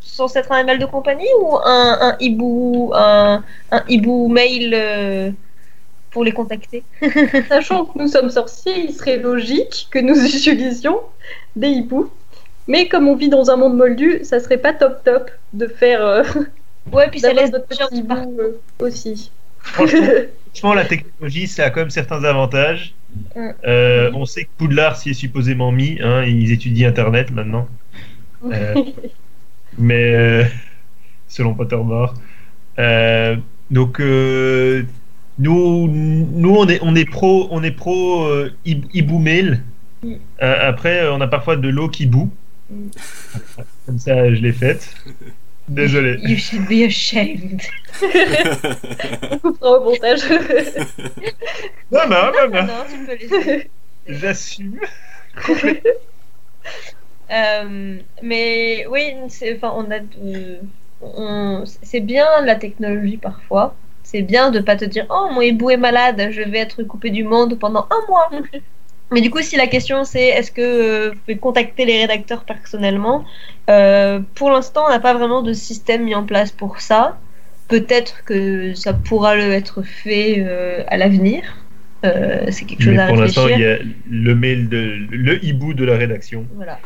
censé 0.00 0.38
être 0.40 0.52
un 0.52 0.56
animal 0.56 0.78
de 0.78 0.86
compagnie 0.86 1.28
ou 1.40 1.56
un, 1.56 1.98
un 2.00 2.16
hibou 2.20 2.92
un, 2.94 3.44
un 3.70 3.84
hibou 3.88 4.28
mail 4.28 4.72
euh, 4.74 5.30
pour 6.10 6.24
les 6.24 6.32
contacter? 6.32 6.84
Sachant 7.48 7.86
que 7.86 7.98
nous 7.98 8.08
sommes 8.08 8.30
sorciers, 8.30 8.78
il 8.86 8.92
serait 8.94 9.18
logique 9.18 9.88
que 9.90 9.98
nous 9.98 10.16
utilisions 10.26 11.00
des 11.54 11.68
hiboux. 11.68 12.10
Mais 12.68 12.88
comme 12.88 13.06
on 13.08 13.14
vit 13.14 13.28
dans 13.28 13.50
un 13.50 13.56
monde 13.56 13.76
moldu, 13.76 14.24
ça 14.24 14.40
serait 14.40 14.58
pas 14.58 14.72
top 14.72 15.04
top 15.04 15.30
de 15.52 15.68
faire 15.68 16.04
euh, 16.04 16.24
Ouais, 16.92 17.08
puis 17.10 17.20
ça 17.20 17.32
laisse 17.32 17.52
notre 17.52 17.66
petit 17.66 17.82
hibou 17.92 18.36
euh, 18.40 18.60
aussi. 18.80 19.30
Franchement, 19.58 20.00
franchement, 20.56 20.74
la 20.74 20.84
technologie, 20.86 21.46
ça 21.48 21.64
a 21.66 21.70
quand 21.70 21.80
même 21.80 21.90
certains 21.90 22.24
avantages. 22.24 22.94
Euh, 23.64 24.10
on 24.14 24.24
sait 24.24 24.44
que 24.44 24.50
Poudlard 24.56 24.96
s'y 24.96 25.10
est 25.10 25.14
supposément 25.14 25.70
mis. 25.72 25.98
Hein, 26.02 26.24
ils 26.24 26.50
étudient 26.52 26.88
Internet 26.88 27.30
maintenant. 27.30 27.68
Euh, 28.44 28.74
mais 29.78 30.14
euh, 30.14 30.44
selon 31.28 31.54
Pottermore. 31.54 32.14
Donc 33.70 33.98
nous, 34.00 35.88
nous 35.88 36.54
on 36.56 36.68
est 36.68 36.78
on 36.82 36.94
est 36.94 37.04
pro 37.04 37.48
on 37.50 37.62
est 37.62 37.70
pro 37.70 38.26
hib- 38.64 38.86
hibou 38.94 39.18
mail. 39.18 39.62
Mm. 40.02 40.14
Après 40.40 41.08
on 41.08 41.20
a 41.20 41.26
parfois 41.26 41.56
de 41.56 41.68
l'eau 41.68 41.88
qui 41.88 42.06
boue. 42.06 42.30
Mm. 42.70 42.88
Comme 43.86 43.98
ça 43.98 44.34
je 44.34 44.40
l'ai 44.40 44.52
faite. 44.52 44.94
Désolé. 45.68 46.18
You 46.22 46.36
should 46.36 46.66
be 46.68 46.84
ashamed. 46.84 47.62
On 49.30 49.38
coupera 49.38 49.78
au 49.80 49.84
montage. 49.84 50.22
Non 51.90 52.06
non 52.08 52.32
non 52.32 52.48
non. 52.50 52.62
non, 52.62 52.84
tu 52.88 53.04
peux 53.04 53.16
laisser. 53.16 53.70
J'assume. 54.06 54.80
Euh, 57.30 57.98
mais 58.22 58.86
oui, 58.88 59.14
c'est, 59.28 59.56
enfin, 59.56 59.72
on 59.76 59.90
a, 59.90 59.98
euh, 60.22 60.60
on- 61.00 61.64
c'est 61.82 62.00
bien 62.00 62.24
la 62.44 62.54
technologie 62.56 63.16
parfois. 63.16 63.74
C'est 64.04 64.22
bien 64.22 64.50
de 64.52 64.60
pas 64.60 64.76
te 64.76 64.84
dire 64.84 65.06
oh 65.10 65.28
mon 65.32 65.40
hibou 65.40 65.70
est 65.70 65.76
malade, 65.76 66.28
je 66.30 66.42
vais 66.42 66.58
être 66.58 66.84
coupé 66.84 67.10
du 67.10 67.24
monde 67.24 67.58
pendant 67.58 67.88
un 67.90 68.06
mois. 68.08 68.30
Mais 69.12 69.20
du 69.20 69.30
coup, 69.30 69.40
si 69.40 69.56
la 69.56 69.66
question 69.68 70.04
c'est 70.04 70.26
est-ce 70.26 70.50
que 70.50 70.60
euh, 70.62 71.10
vous 71.12 71.20
pouvez 71.20 71.36
contacter 71.38 71.84
les 71.84 72.00
rédacteurs 72.00 72.44
personnellement, 72.44 73.24
euh, 73.70 74.20
pour 74.34 74.50
l'instant, 74.50 74.84
on 74.86 74.90
n'a 74.90 75.00
pas 75.00 75.14
vraiment 75.14 75.42
de 75.42 75.52
système 75.52 76.04
mis 76.04 76.14
en 76.14 76.24
place 76.24 76.50
pour 76.52 76.80
ça. 76.80 77.18
Peut-être 77.68 78.24
que 78.24 78.74
ça 78.74 78.92
pourra 78.94 79.36
le 79.36 79.52
être 79.52 79.82
fait 79.82 80.36
euh, 80.38 80.82
à 80.88 80.96
l'avenir. 80.96 81.42
Euh, 82.04 82.46
c'est 82.50 82.64
quelque 82.66 82.82
chose 82.82 82.94
Mais 82.94 83.02
à 83.02 83.06
pour 83.08 83.16
l'instant 83.16 83.44
réfléchir. 83.44 83.58
il 83.58 83.62
y 83.62 83.66
a 83.66 83.78
le 84.10 84.34
mail 84.34 84.68
de 84.68 85.06
le 85.10 85.44
hibou 85.44 85.74
de 85.74 85.84
la 85.84 85.96
rédaction. 85.96 86.46
Voilà. 86.54 86.78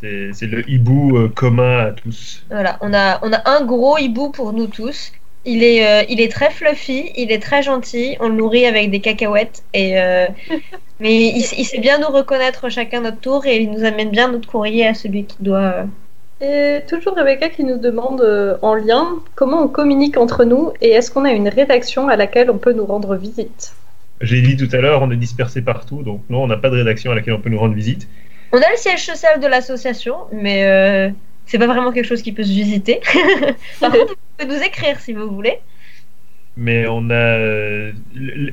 C'est 0.00 0.30
c'est 0.32 0.46
le 0.46 0.68
hibou 0.68 1.16
euh, 1.16 1.28
commun 1.28 1.78
à 1.78 1.92
tous. 1.92 2.44
Voilà, 2.50 2.76
on 2.80 2.92
a, 2.92 3.18
on 3.22 3.32
a 3.32 3.48
un 3.48 3.64
gros 3.64 3.98
hibou 3.98 4.30
pour 4.30 4.52
nous 4.52 4.66
tous. 4.66 5.12
Il 5.44 5.62
est, 5.64 5.86
euh, 5.86 6.04
il 6.08 6.20
est 6.20 6.30
très 6.30 6.50
fluffy, 6.50 7.10
il 7.16 7.32
est 7.32 7.40
très 7.42 7.62
gentil, 7.62 8.16
on 8.20 8.28
le 8.28 8.36
nourrit 8.36 8.66
avec 8.66 8.90
des 8.90 9.00
cacahuètes. 9.00 9.64
Et, 9.74 10.00
euh, 10.00 10.26
mais 11.02 11.14
il, 11.28 11.36
il 11.58 11.64
sait 11.66 11.80
bien 11.80 11.98
nous 11.98 12.08
reconnaître 12.08 12.68
chacun 12.70 13.00
notre 13.02 13.20
tour 13.20 13.46
et 13.46 13.58
il 13.62 13.70
nous 13.70 13.84
amène 13.84 14.10
bien 14.10 14.30
notre 14.32 14.48
courrier 14.48 14.86
à 14.86 14.94
celui 14.94 15.26
qui 15.26 15.36
doit. 15.40 15.60
euh, 15.60 15.84
Et 16.40 16.84
toujours 16.86 17.14
Rebecca 17.16 17.48
qui 17.48 17.64
nous 17.64 17.78
demande 17.78 18.20
euh, 18.20 18.58
en 18.62 18.74
lien 18.74 19.22
comment 19.34 19.62
on 19.62 19.68
communique 19.68 20.16
entre 20.18 20.44
nous 20.44 20.72
et 20.80 20.90
est-ce 20.90 21.10
qu'on 21.10 21.24
a 21.24 21.32
une 21.32 21.48
rédaction 21.48 22.08
à 22.08 22.16
laquelle 22.16 22.50
on 22.50 22.58
peut 22.58 22.72
nous 22.74 22.86
rendre 22.86 23.16
visite? 23.16 23.76
J'ai 24.20 24.40
dit 24.42 24.56
tout 24.56 24.68
à 24.74 24.80
l'heure, 24.80 25.02
on 25.02 25.10
est 25.10 25.16
dispersé 25.16 25.62
partout, 25.62 26.02
donc 26.02 26.22
non, 26.30 26.44
on 26.44 26.46
n'a 26.46 26.56
pas 26.56 26.70
de 26.70 26.76
rédaction 26.76 27.10
à 27.10 27.14
laquelle 27.14 27.34
on 27.34 27.40
peut 27.40 27.50
nous 27.50 27.58
rendre 27.58 27.74
visite. 27.74 28.08
On 28.52 28.58
a 28.58 28.70
le 28.70 28.76
siège 28.76 29.04
social 29.04 29.40
de 29.40 29.46
l'association, 29.46 30.16
mais 30.32 30.64
euh, 30.66 31.10
c'est 31.46 31.58
pas 31.58 31.66
vraiment 31.66 31.92
quelque 31.92 32.06
chose 32.06 32.22
qui 32.22 32.32
peut 32.32 32.44
se 32.44 32.50
visiter. 32.52 33.00
Par 33.80 33.90
contre, 33.96 34.12
vous 34.12 34.46
pouvez 34.46 34.54
nous 34.56 34.62
écrire 34.62 35.00
si 35.00 35.12
vous 35.12 35.28
voulez. 35.28 35.58
Mais 36.56 36.86
on 36.86 37.08
a 37.08 37.14
euh, 37.14 37.92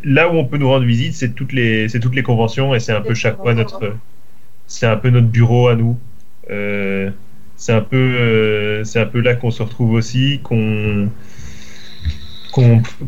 là 0.03 0.29
où 0.29 0.38
on 0.38 0.45
peut 0.45 0.57
nous 0.57 0.69
rendre 0.69 0.85
visite, 0.85 1.13
c'est 1.13 1.35
toutes 1.35 1.51
les 1.51 1.89
c'est 1.89 1.99
toutes 1.99 2.15
les 2.15 2.23
conventions 2.23 2.73
et 2.73 2.79
c'est 2.79 2.93
un 2.93 3.01
peu 3.01 3.13
chaque 3.13 3.38
fois 3.38 3.53
notre 3.53 3.95
c'est 4.67 4.85
un 4.85 4.95
peu 4.97 5.09
notre 5.09 5.27
bureau 5.27 5.67
à 5.67 5.75
nous. 5.75 5.97
Euh, 6.49 7.12
c'est 7.57 7.73
un 7.73 7.81
peu 7.81 7.97
euh, 7.97 8.83
c'est 8.85 9.01
un 9.01 9.05
peu 9.05 9.19
là 9.19 9.35
qu'on 9.35 9.51
se 9.51 9.62
retrouve 9.62 9.91
aussi, 9.91 10.39
qu'on 10.43 11.09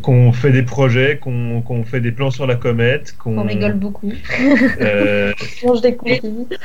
qu'on 0.02 0.32
fait 0.32 0.50
des 0.52 0.62
projets, 0.62 1.18
qu'on 1.18 1.60
qu'on 1.62 1.84
fait 1.84 2.00
des 2.00 2.12
plans 2.12 2.30
sur 2.30 2.46
la 2.46 2.54
comète, 2.56 3.14
qu'on 3.18 3.38
On 3.38 3.42
rigole 3.44 3.74
beaucoup. 3.74 4.12
euh, 4.80 5.32
On 5.64 5.68
mange 5.68 5.80
des 5.80 5.94
cookies. 5.96 6.20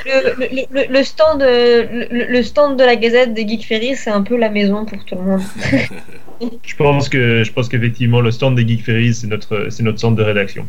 Le, 0.06 0.36
le- 0.40 0.66
le- 0.72 0.94
le 0.94 1.04
stand, 1.04 1.42
euh, 1.42 2.06
le, 2.12 2.26
le 2.32 2.44
stand 2.44 2.78
de 2.80 2.84
la 2.84 2.96
Gazette 2.96 3.34
des 3.34 3.48
Geek 3.48 3.66
Ferry, 3.66 3.96
c'est 3.96 4.10
un 4.12 4.22
peu 4.22 4.38
la 4.38 4.50
maison 4.50 4.86
pour 4.86 5.04
tout 5.06 5.16
le 5.16 5.22
monde. 5.22 5.42
Je 6.64 6.76
pense 6.76 7.10
que 7.10 7.44
je 7.44 7.52
pense 7.52 7.68
qu'effectivement 7.68 8.22
le 8.22 8.30
stand 8.30 8.56
des 8.56 8.68
Geek 8.68 8.84
Ferries 8.84 9.16
c'est 9.16 9.26
notre 9.28 9.68
c'est 9.72 9.82
notre 9.82 10.00
centre 10.00 10.16
de 10.16 10.22
rédaction. 10.24 10.68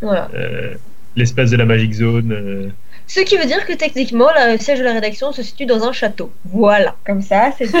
Voilà. 0.00 0.28
Euh, 0.34 0.74
L'espace 1.16 1.50
de 1.50 1.56
la 1.56 1.64
Magic 1.64 1.92
Zone. 1.94 2.30
euh, 2.32 2.68
Ce 3.08 3.18
qui 3.20 3.36
veut 3.36 3.46
dire 3.46 3.66
que 3.66 3.72
techniquement, 3.72 4.28
le 4.36 4.56
siège 4.58 4.78
de 4.78 4.84
la 4.84 4.92
rédaction 4.92 5.32
se 5.32 5.42
situe 5.42 5.66
dans 5.66 5.82
un 5.82 5.90
château. 5.90 6.30
Voilà, 6.44 6.94
comme 7.04 7.22
ça, 7.22 7.50
c'est 7.58 7.66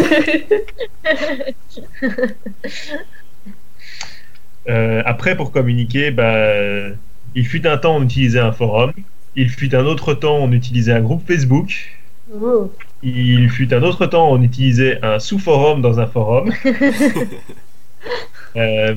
euh, 4.68 5.02
après 5.04 5.36
pour 5.36 5.52
communiquer, 5.52 6.10
bah, 6.10 6.52
il 7.34 7.46
fut 7.46 7.66
un 7.66 7.78
temps 7.78 7.96
on 7.96 8.02
utilisait 8.02 8.40
un 8.40 8.52
forum. 8.52 8.92
Il 9.36 9.48
fut 9.48 9.74
un 9.74 9.86
autre 9.86 10.14
temps 10.14 10.38
on 10.38 10.52
utilisait 10.52 10.92
un 10.92 11.00
groupe 11.00 11.26
Facebook. 11.26 11.72
Oh. 12.42 12.72
Il 13.02 13.48
fut 13.48 13.72
un 13.72 13.82
autre 13.82 14.06
temps 14.06 14.30
on 14.30 14.42
utilisait 14.42 14.98
un 15.02 15.18
sous-forum 15.18 15.80
dans 15.82 16.00
un 16.00 16.06
forum. 16.06 16.52
Euh, 18.56 18.94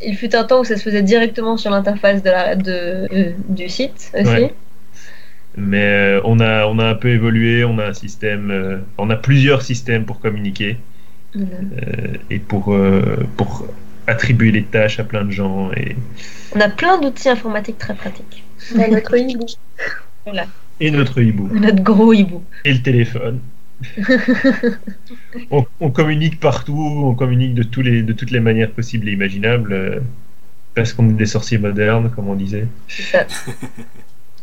Il 0.00 0.16
fut 0.16 0.34
un 0.34 0.44
temps 0.44 0.60
où 0.60 0.64
ça 0.64 0.76
se 0.76 0.82
faisait 0.82 1.02
directement 1.02 1.56
sur 1.56 1.70
l'interface 1.70 2.22
de 2.22 2.30
la, 2.30 2.56
de, 2.56 3.06
euh, 3.12 3.32
du 3.48 3.68
site 3.68 4.10
aussi. 4.18 4.28
Ouais. 4.28 4.54
Mais 5.56 6.18
on, 6.24 6.40
a, 6.40 6.66
on 6.66 6.78
a 6.78 6.86
un 6.86 6.94
peu 6.94 7.10
évolué, 7.10 7.64
on 7.64 7.78
a 7.78 7.86
un 7.86 7.92
système, 7.92 8.82
on 8.98 9.10
a 9.10 9.16
plusieurs 9.16 9.62
systèmes 9.62 10.06
pour 10.06 10.18
communiquer 10.20 10.78
et 12.30 12.38
pour, 12.38 12.76
pour 13.36 13.66
attribuer 14.06 14.50
les 14.52 14.64
tâches 14.64 15.00
à 15.00 15.04
plein 15.04 15.24
de 15.24 15.30
gens. 15.30 15.70
Et, 15.72 15.96
On 16.54 16.60
a 16.60 16.68
plein 16.68 17.00
d'outils 17.00 17.28
informatiques 17.28 17.78
très 17.78 17.94
pratiques. 17.94 18.44
On 18.74 18.80
a 18.80 18.88
notre 18.88 19.16
hibou. 19.16 19.46
et 20.80 20.90
notre 20.90 21.20
hibou, 21.20 21.48
Notre 21.52 21.82
gros 21.82 22.12
hibou. 22.12 22.42
et 22.64 22.72
le 22.72 22.82
téléphone. 22.82 23.40
on, 25.50 25.66
on 25.80 25.90
communique 25.90 26.40
partout, 26.40 26.78
on 26.78 27.14
communique 27.14 27.54
de, 27.54 27.62
tous 27.62 27.82
les, 27.82 28.02
de 28.02 28.12
toutes 28.12 28.30
les 28.30 28.40
manières 28.40 28.70
possibles 28.70 29.08
et 29.08 29.12
imaginables, 29.12 29.72
euh, 29.72 30.00
parce 30.74 30.92
qu'on 30.92 31.08
est 31.10 31.14
des 31.14 31.26
sorciers 31.26 31.58
modernes, 31.58 32.10
comme 32.14 32.28
on 32.28 32.34
disait. 32.34 32.66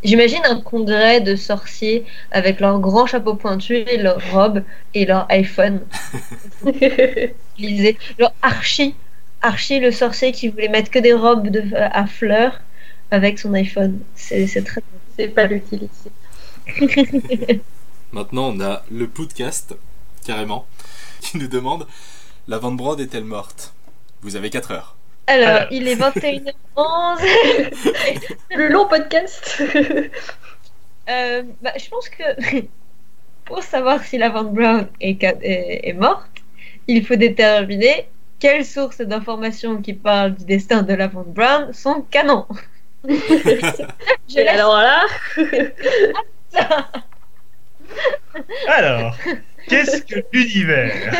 J'imagine 0.04 0.41
un 0.45 0.60
congrès 0.60 1.21
de 1.21 1.36
sorciers 1.36 2.06
avec 2.32 2.60
leurs 2.60 2.80
grands 2.80 3.06
chapeaux 3.06 3.36
pointus 3.36 3.86
et 3.88 3.97
leurs 3.97 4.21
robes 4.32 4.63
et 4.93 5.06
leur 5.06 5.28
iPhone. 5.30 5.82
Lisez. 7.60 7.97
Genre 8.19 8.34
Archie. 8.41 8.95
Archie, 9.42 9.80
le 9.80 9.92
sorcier 9.92 10.32
qui 10.32 10.48
voulait 10.50 10.68
mettre 10.70 10.92
que 10.92 11.00
des 11.00 11.14
robes 11.14 11.48
de, 11.50 11.64
à 11.76 12.06
fleurs 12.08 12.62
avec 13.12 13.40
son 13.40 13.54
iPhone. 13.54 14.00
C'est 14.16 14.46
très 14.64 14.82
C'est 15.18 15.28
pas 15.30 15.46
l'utiliser. 15.46 15.90
Maintenant, 18.12 18.50
on 18.56 18.60
a 18.62 18.84
le 18.92 19.08
podcast, 19.08 19.76
carrément, 20.26 20.66
qui 21.22 21.38
nous 21.38 21.48
demande 21.48 21.88
La 22.48 22.58
Van 22.58 22.72
Brand 22.72 23.00
est-elle 23.00 23.24
morte? 23.24 23.74
Vous 24.22 24.36
avez 24.36 24.50
4 24.50 24.72
heures. 24.72 24.96
Alors, 25.28 25.48
Alors. 25.50 25.68
il 25.72 25.88
est 25.88 25.96
21h11. 25.96 26.46
Le 28.56 28.68
long 28.70 28.88
podcast. 28.88 29.62
Euh, 31.10 31.44
bah, 31.62 31.72
je 31.78 31.90
pense 31.90 32.10
que 32.10 32.24
pour 33.46 33.64
savoir 33.64 34.04
si 34.04 34.18
la 34.18 34.30
Van 34.30 34.44
Brown 34.44 34.88
est- 35.00 35.24
est 35.42 35.94
morte, 35.94 36.28
il 36.88 37.06
faut 37.06 37.16
déterminer 37.16 38.08
quelles 38.42 38.66
sources 38.66 39.00
d'informations 39.00 39.82
qui 39.82 39.94
parlent 39.94 40.36
du 40.36 40.44
destin 40.44 40.82
de 40.82 40.94
la 40.94 41.08
Van 41.08 41.24
Brown 41.26 41.72
sont 41.72 42.02
canon. 42.02 42.46
Je 43.08 43.14
Et 44.38 44.44
laisse 44.44 44.48
alors 44.50 44.76
là. 44.76 45.06
Alors, 48.68 49.16
qu'est-ce 49.68 50.02
que 50.02 50.20
l'univers 50.34 51.14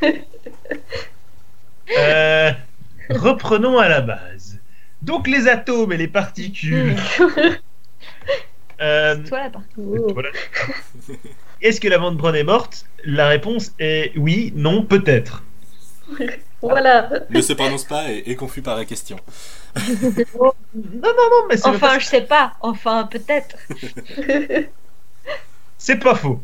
Euh, 1.98 2.50
Reprenons 3.10 3.78
à 3.78 3.90
la 3.90 4.00
base. 4.00 4.58
Donc 5.02 5.28
les 5.28 5.46
atomes 5.48 5.92
et 5.92 5.98
les 5.98 6.08
particules. 6.08 6.96
Euh, 8.80 9.16
Toi 9.28 9.38
la 9.40 9.50
partie. 9.50 9.68
Voilà. 9.76 10.30
Est-ce 11.60 11.78
que 11.78 11.88
la 11.88 11.98
Van 11.98 12.12
Braun 12.12 12.34
est 12.34 12.42
morte? 12.42 12.86
La 13.04 13.28
réponse 13.28 13.74
est 13.78 14.12
oui, 14.16 14.54
non, 14.56 14.82
peut-être. 14.82 15.42
voilà. 16.62 17.08
Ne 17.30 17.40
se 17.40 17.52
prononce 17.52 17.84
pas 17.84 18.10
et 18.10 18.30
est 18.30 18.36
confus 18.36 18.62
par 18.62 18.76
la 18.76 18.84
question. 18.84 19.16
Non, 20.36 20.52
non, 20.74 21.28
non, 21.30 21.46
mais 21.48 21.56
c'est 21.56 21.68
Enfin, 21.68 21.98
je 22.00 22.06
sais 22.06 22.22
pas. 22.22 22.54
Enfin, 22.60 23.04
peut-être. 23.10 23.56
c'est 25.78 25.96
pas 25.98 26.14
faux. 26.14 26.40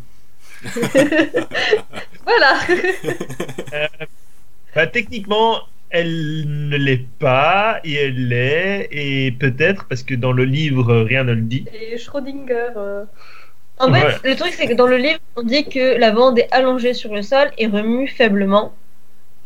Voilà. 2.24 2.60
Bah, 4.74 4.86
techniquement, 4.86 5.60
elle 5.90 6.44
ne 6.68 6.76
l'est 6.76 7.06
pas, 7.18 7.80
et 7.84 7.94
elle 7.94 8.28
l'est, 8.28 8.88
et 8.92 9.32
peut-être, 9.32 9.86
parce 9.86 10.02
que 10.04 10.14
dans 10.14 10.32
le 10.32 10.44
livre, 10.44 10.94
rien 11.02 11.24
ne 11.24 11.32
le 11.32 11.40
dit. 11.42 11.66
Et 11.72 11.98
Schrödinger. 11.98 12.70
euh, 12.76 13.04
En 13.78 13.92
fait, 13.92 14.04
Ouais. 14.04 14.14
le 14.24 14.36
truc, 14.36 14.52
c'est 14.52 14.68
que 14.68 14.74
dans 14.74 14.86
le 14.86 14.96
livre, 14.98 15.18
on 15.36 15.42
dit 15.42 15.68
que 15.68 15.96
la 15.98 16.12
bande 16.12 16.38
est 16.38 16.48
allongée 16.52 16.94
sur 16.94 17.14
le 17.14 17.22
sol 17.22 17.50
et 17.58 17.66
remue 17.66 18.06
faiblement. 18.08 18.74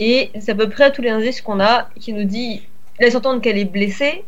Et 0.00 0.30
c'est 0.40 0.52
à 0.52 0.54
peu 0.54 0.68
près 0.68 0.92
tous 0.92 1.02
les 1.02 1.10
indices 1.10 1.40
qu'on 1.40 1.60
a 1.60 1.88
qui 2.00 2.12
nous 2.12 2.24
dit, 2.24 2.62
laisse 3.00 3.14
entendre 3.14 3.40
qu'elle 3.40 3.58
est 3.58 3.64
blessée, 3.64 4.24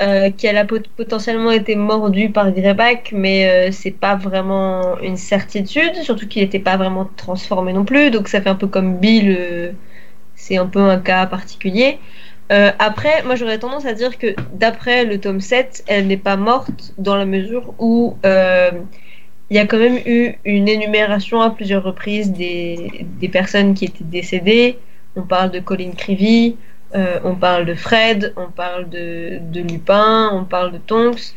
euh, 0.00 0.30
qu'elle 0.30 0.56
a 0.56 0.64
pot- 0.64 0.88
potentiellement 0.96 1.50
été 1.50 1.76
mordue 1.76 2.30
par 2.30 2.52
Greyback, 2.52 3.12
mais 3.12 3.68
euh, 3.68 3.72
c'est 3.72 3.90
pas 3.90 4.14
vraiment 4.16 4.98
une 5.00 5.16
certitude, 5.16 5.94
surtout 6.02 6.28
qu'il 6.28 6.42
n'était 6.42 6.58
pas 6.60 6.76
vraiment 6.76 7.10
transformé 7.16 7.72
non 7.72 7.84
plus. 7.84 8.10
Donc 8.10 8.28
ça 8.28 8.40
fait 8.40 8.48
un 8.50 8.54
peu 8.54 8.68
comme 8.68 8.98
Bill, 8.98 9.36
euh, 9.38 9.72
c'est 10.36 10.56
un 10.56 10.66
peu 10.66 10.80
un 10.80 10.98
cas 10.98 11.26
particulier. 11.26 11.98
Euh, 12.52 12.72
après, 12.78 13.22
moi 13.24 13.36
j'aurais 13.36 13.58
tendance 13.58 13.86
à 13.86 13.94
dire 13.94 14.18
que 14.18 14.34
d'après 14.54 15.04
le 15.04 15.20
tome 15.20 15.40
7, 15.40 15.84
elle 15.86 16.06
n'est 16.08 16.16
pas 16.16 16.36
morte 16.36 16.94
dans 16.98 17.16
la 17.16 17.26
mesure 17.26 17.74
où 17.78 18.16
il 19.50 19.56
y 19.56 19.58
a 19.58 19.66
quand 19.66 19.78
même 19.78 19.98
eu 20.06 20.34
une 20.44 20.68
énumération 20.68 21.40
à 21.40 21.50
plusieurs 21.50 21.82
reprises 21.82 22.32
des, 22.32 23.06
des 23.20 23.28
personnes 23.28 23.74
qui 23.74 23.84
étaient 23.86 24.04
décédées. 24.04 24.78
On 25.16 25.22
parle 25.22 25.50
de 25.50 25.60
Colin 25.60 25.92
Creevy, 25.96 26.56
euh, 26.94 27.20
on 27.24 27.34
parle 27.36 27.66
de 27.66 27.74
Fred, 27.74 28.32
on 28.36 28.50
parle 28.50 28.88
de, 28.88 29.38
de 29.40 29.60
Lupin, 29.60 30.30
on 30.32 30.44
parle 30.44 30.72
de 30.72 30.78
Tonks. 30.78 31.34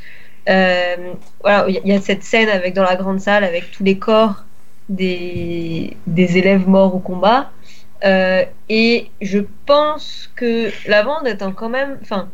Euh, 0.49 1.13
voilà, 1.41 1.65
il 1.69 1.87
y 1.87 1.91
a- 1.93 2.01
cette 2.01 2.23
scène 2.23 2.49
avec 2.49 2.73
dans 2.73 2.83
la 2.83 2.95
grande 2.95 3.19
salle 3.19 3.43
avec 3.43 3.71
tous 3.71 3.83
les 3.83 3.97
corps 3.97 4.45
des, 4.89 5.95
des 6.07 6.37
élèves 6.37 6.67
morts 6.67 6.95
au 6.95 6.99
combat. 6.99 7.51
Euh, 8.05 8.43
et 8.69 9.09
je 9.21 9.39
pense 9.65 10.29
que 10.35 10.71
la 10.87 11.03
vente 11.03 11.25
est 11.25 11.37
quand 11.55 11.69
même, 11.69 11.97
enfin, 12.01 12.29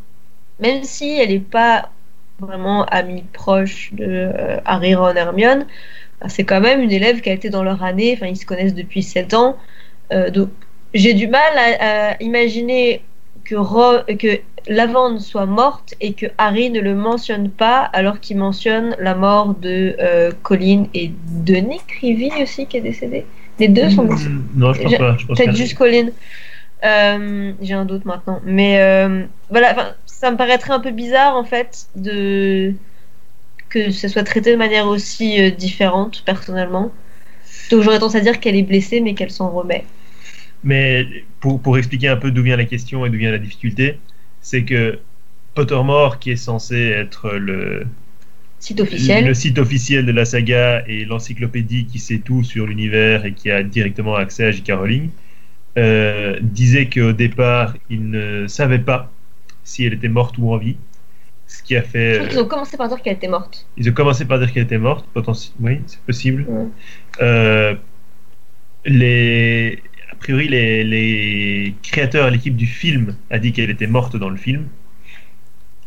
même 0.59 0.83
si 0.83 1.19
elle 1.19 1.29
n'est 1.29 1.39
pas 1.39 1.91
vraiment 2.39 2.85
amie 2.85 3.23
proche 3.33 3.93
de 3.93 4.31
Harry, 4.65 4.95
Ron, 4.95 5.15
Hermione, 5.15 5.67
bah, 6.21 6.29
c'est 6.29 6.45
quand 6.45 6.61
même 6.61 6.81
une 6.81 6.91
élève 6.91 7.21
qui 7.21 7.29
a 7.29 7.33
été 7.33 7.49
dans 7.49 7.63
leur 7.63 7.83
année, 7.83 8.13
enfin, 8.15 8.27
ils 8.27 8.37
se 8.37 8.45
connaissent 8.45 8.75
depuis 8.75 9.03
7 9.03 9.33
ans. 9.33 9.57
Donc, 10.33 10.49
j'ai 10.93 11.13
du 11.13 11.27
mal 11.27 11.57
à, 11.57 12.11
à 12.11 12.23
imaginer 12.23 13.03
que, 13.45 13.55
Ro- 13.55 14.03
que 14.19 14.39
Lavande 14.67 15.19
soit 15.21 15.45
morte 15.45 15.93
et 16.01 16.13
que 16.13 16.25
Harry 16.37 16.69
ne 16.69 16.79
le 16.81 16.95
mentionne 16.95 17.49
pas 17.49 17.79
alors 17.93 18.19
qu'il 18.19 18.37
mentionne 18.37 18.95
la 18.99 19.15
mort 19.15 19.55
de 19.55 19.95
euh, 19.99 20.31
Colin 20.43 20.85
et 20.93 21.11
de 21.45 21.55
Nick 21.55 21.87
Creevy 21.87 22.31
aussi 22.43 22.67
qui 22.67 22.77
est 22.77 22.81
décédé. 22.81 23.25
Les 23.59 23.67
deux 23.67 23.89
sont 23.89 24.03
décédés. 24.05 24.35
Hmm, 24.35 24.47
Non, 24.55 24.73
je 24.73 24.81
pense 24.81 24.97
pas. 24.97 25.05
Peut-être 25.35 25.55
juste 25.55 25.75
Colin. 25.75 26.09
Euh, 26.85 27.53
J'ai 27.61 27.73
un 27.73 27.85
doute 27.85 28.05
maintenant. 28.05 28.41
Mais 28.45 28.79
euh, 28.81 29.25
voilà, 29.49 29.95
ça 30.05 30.31
me 30.31 30.37
paraîtrait 30.37 30.73
un 30.73 30.79
peu 30.79 30.91
bizarre 30.91 31.35
en 31.35 31.43
fait 31.43 31.87
de 31.95 32.73
que 33.69 33.91
ce 33.91 34.07
soit 34.07 34.23
traité 34.23 34.51
de 34.51 34.57
manière 34.57 34.87
aussi 34.87 35.41
euh, 35.41 35.51
différente 35.51 36.23
personnellement. 36.25 36.91
Donc 37.71 37.81
j'aurais 37.83 37.99
tendance 37.99 38.15
à 38.15 38.21
dire 38.21 38.39
qu'elle 38.39 38.55
est 38.55 38.63
blessée 38.63 39.01
mais 39.01 39.15
qu'elle 39.15 39.31
s'en 39.31 39.49
remet. 39.51 39.85
Mais 40.63 41.07
pour, 41.39 41.61
pour 41.61 41.77
expliquer 41.77 42.09
un 42.09 42.17
peu 42.17 42.31
d'où 42.31 42.43
vient 42.43 42.57
la 42.57 42.65
question 42.65 43.05
et 43.05 43.09
d'où 43.09 43.17
vient 43.17 43.31
la 43.31 43.37
difficulté, 43.37 43.97
c'est 44.41 44.63
que 44.63 44.99
Pottermore, 45.55 46.19
qui 46.19 46.31
est 46.31 46.35
censé 46.35 46.77
être 46.77 47.31
le, 47.31 47.85
Site 48.59 48.81
officiel. 48.81 49.25
le 49.25 49.33
site 49.33 49.57
officiel 49.57 50.05
de 50.05 50.11
la 50.11 50.25
saga 50.25 50.83
et 50.85 51.05
l'encyclopédie 51.05 51.85
qui 51.85 51.97
sait 51.99 52.19
tout 52.19 52.43
sur 52.43 52.67
l'univers 52.67 53.25
et 53.25 53.33
qui 53.33 53.49
a 53.49 53.63
directement 53.63 54.15
accès 54.15 54.45
à 54.45 54.51
J.K. 54.51 54.71
Rowling, 54.71 55.09
euh, 55.77 56.37
disait 56.41 56.87
qu'au 56.87 57.13
départ, 57.13 57.75
il 57.89 58.09
ne 58.09 58.47
savait 58.47 58.79
pas 58.79 59.11
si 59.63 59.85
elle 59.85 59.93
était 59.93 60.09
morte 60.09 60.37
ou 60.37 60.51
en 60.51 60.57
vie. 60.57 60.75
Ce 61.47 61.63
qui 61.63 61.75
a 61.75 61.81
Je 61.81 61.87
fait. 61.87 62.27
qu'ils 62.29 62.39
ont 62.39 62.45
commencé 62.45 62.77
par 62.77 62.89
dire 62.89 63.01
qu'elle 63.01 63.15
était 63.15 63.27
morte. 63.27 63.65
Ils 63.77 63.89
ont 63.89 63.93
commencé 63.93 64.25
par 64.25 64.39
dire 64.39 64.51
qu'elle 64.51 64.63
était 64.63 64.77
morte, 64.77 65.05
potentiellement. 65.13 65.67
Oui, 65.67 65.79
c'est 65.87 66.01
possible. 66.01 66.45
Ouais. 66.47 66.67
Euh, 67.21 67.75
les, 68.85 69.81
priori, 70.19 70.47
les, 70.47 70.83
les 70.83 71.75
créateurs, 71.83 72.29
l'équipe 72.29 72.55
du 72.55 72.67
film 72.67 73.15
a 73.29 73.39
dit 73.39 73.53
qu'elle 73.53 73.69
était 73.69 73.87
morte 73.87 74.15
dans 74.17 74.29
le 74.29 74.37
film, 74.37 74.67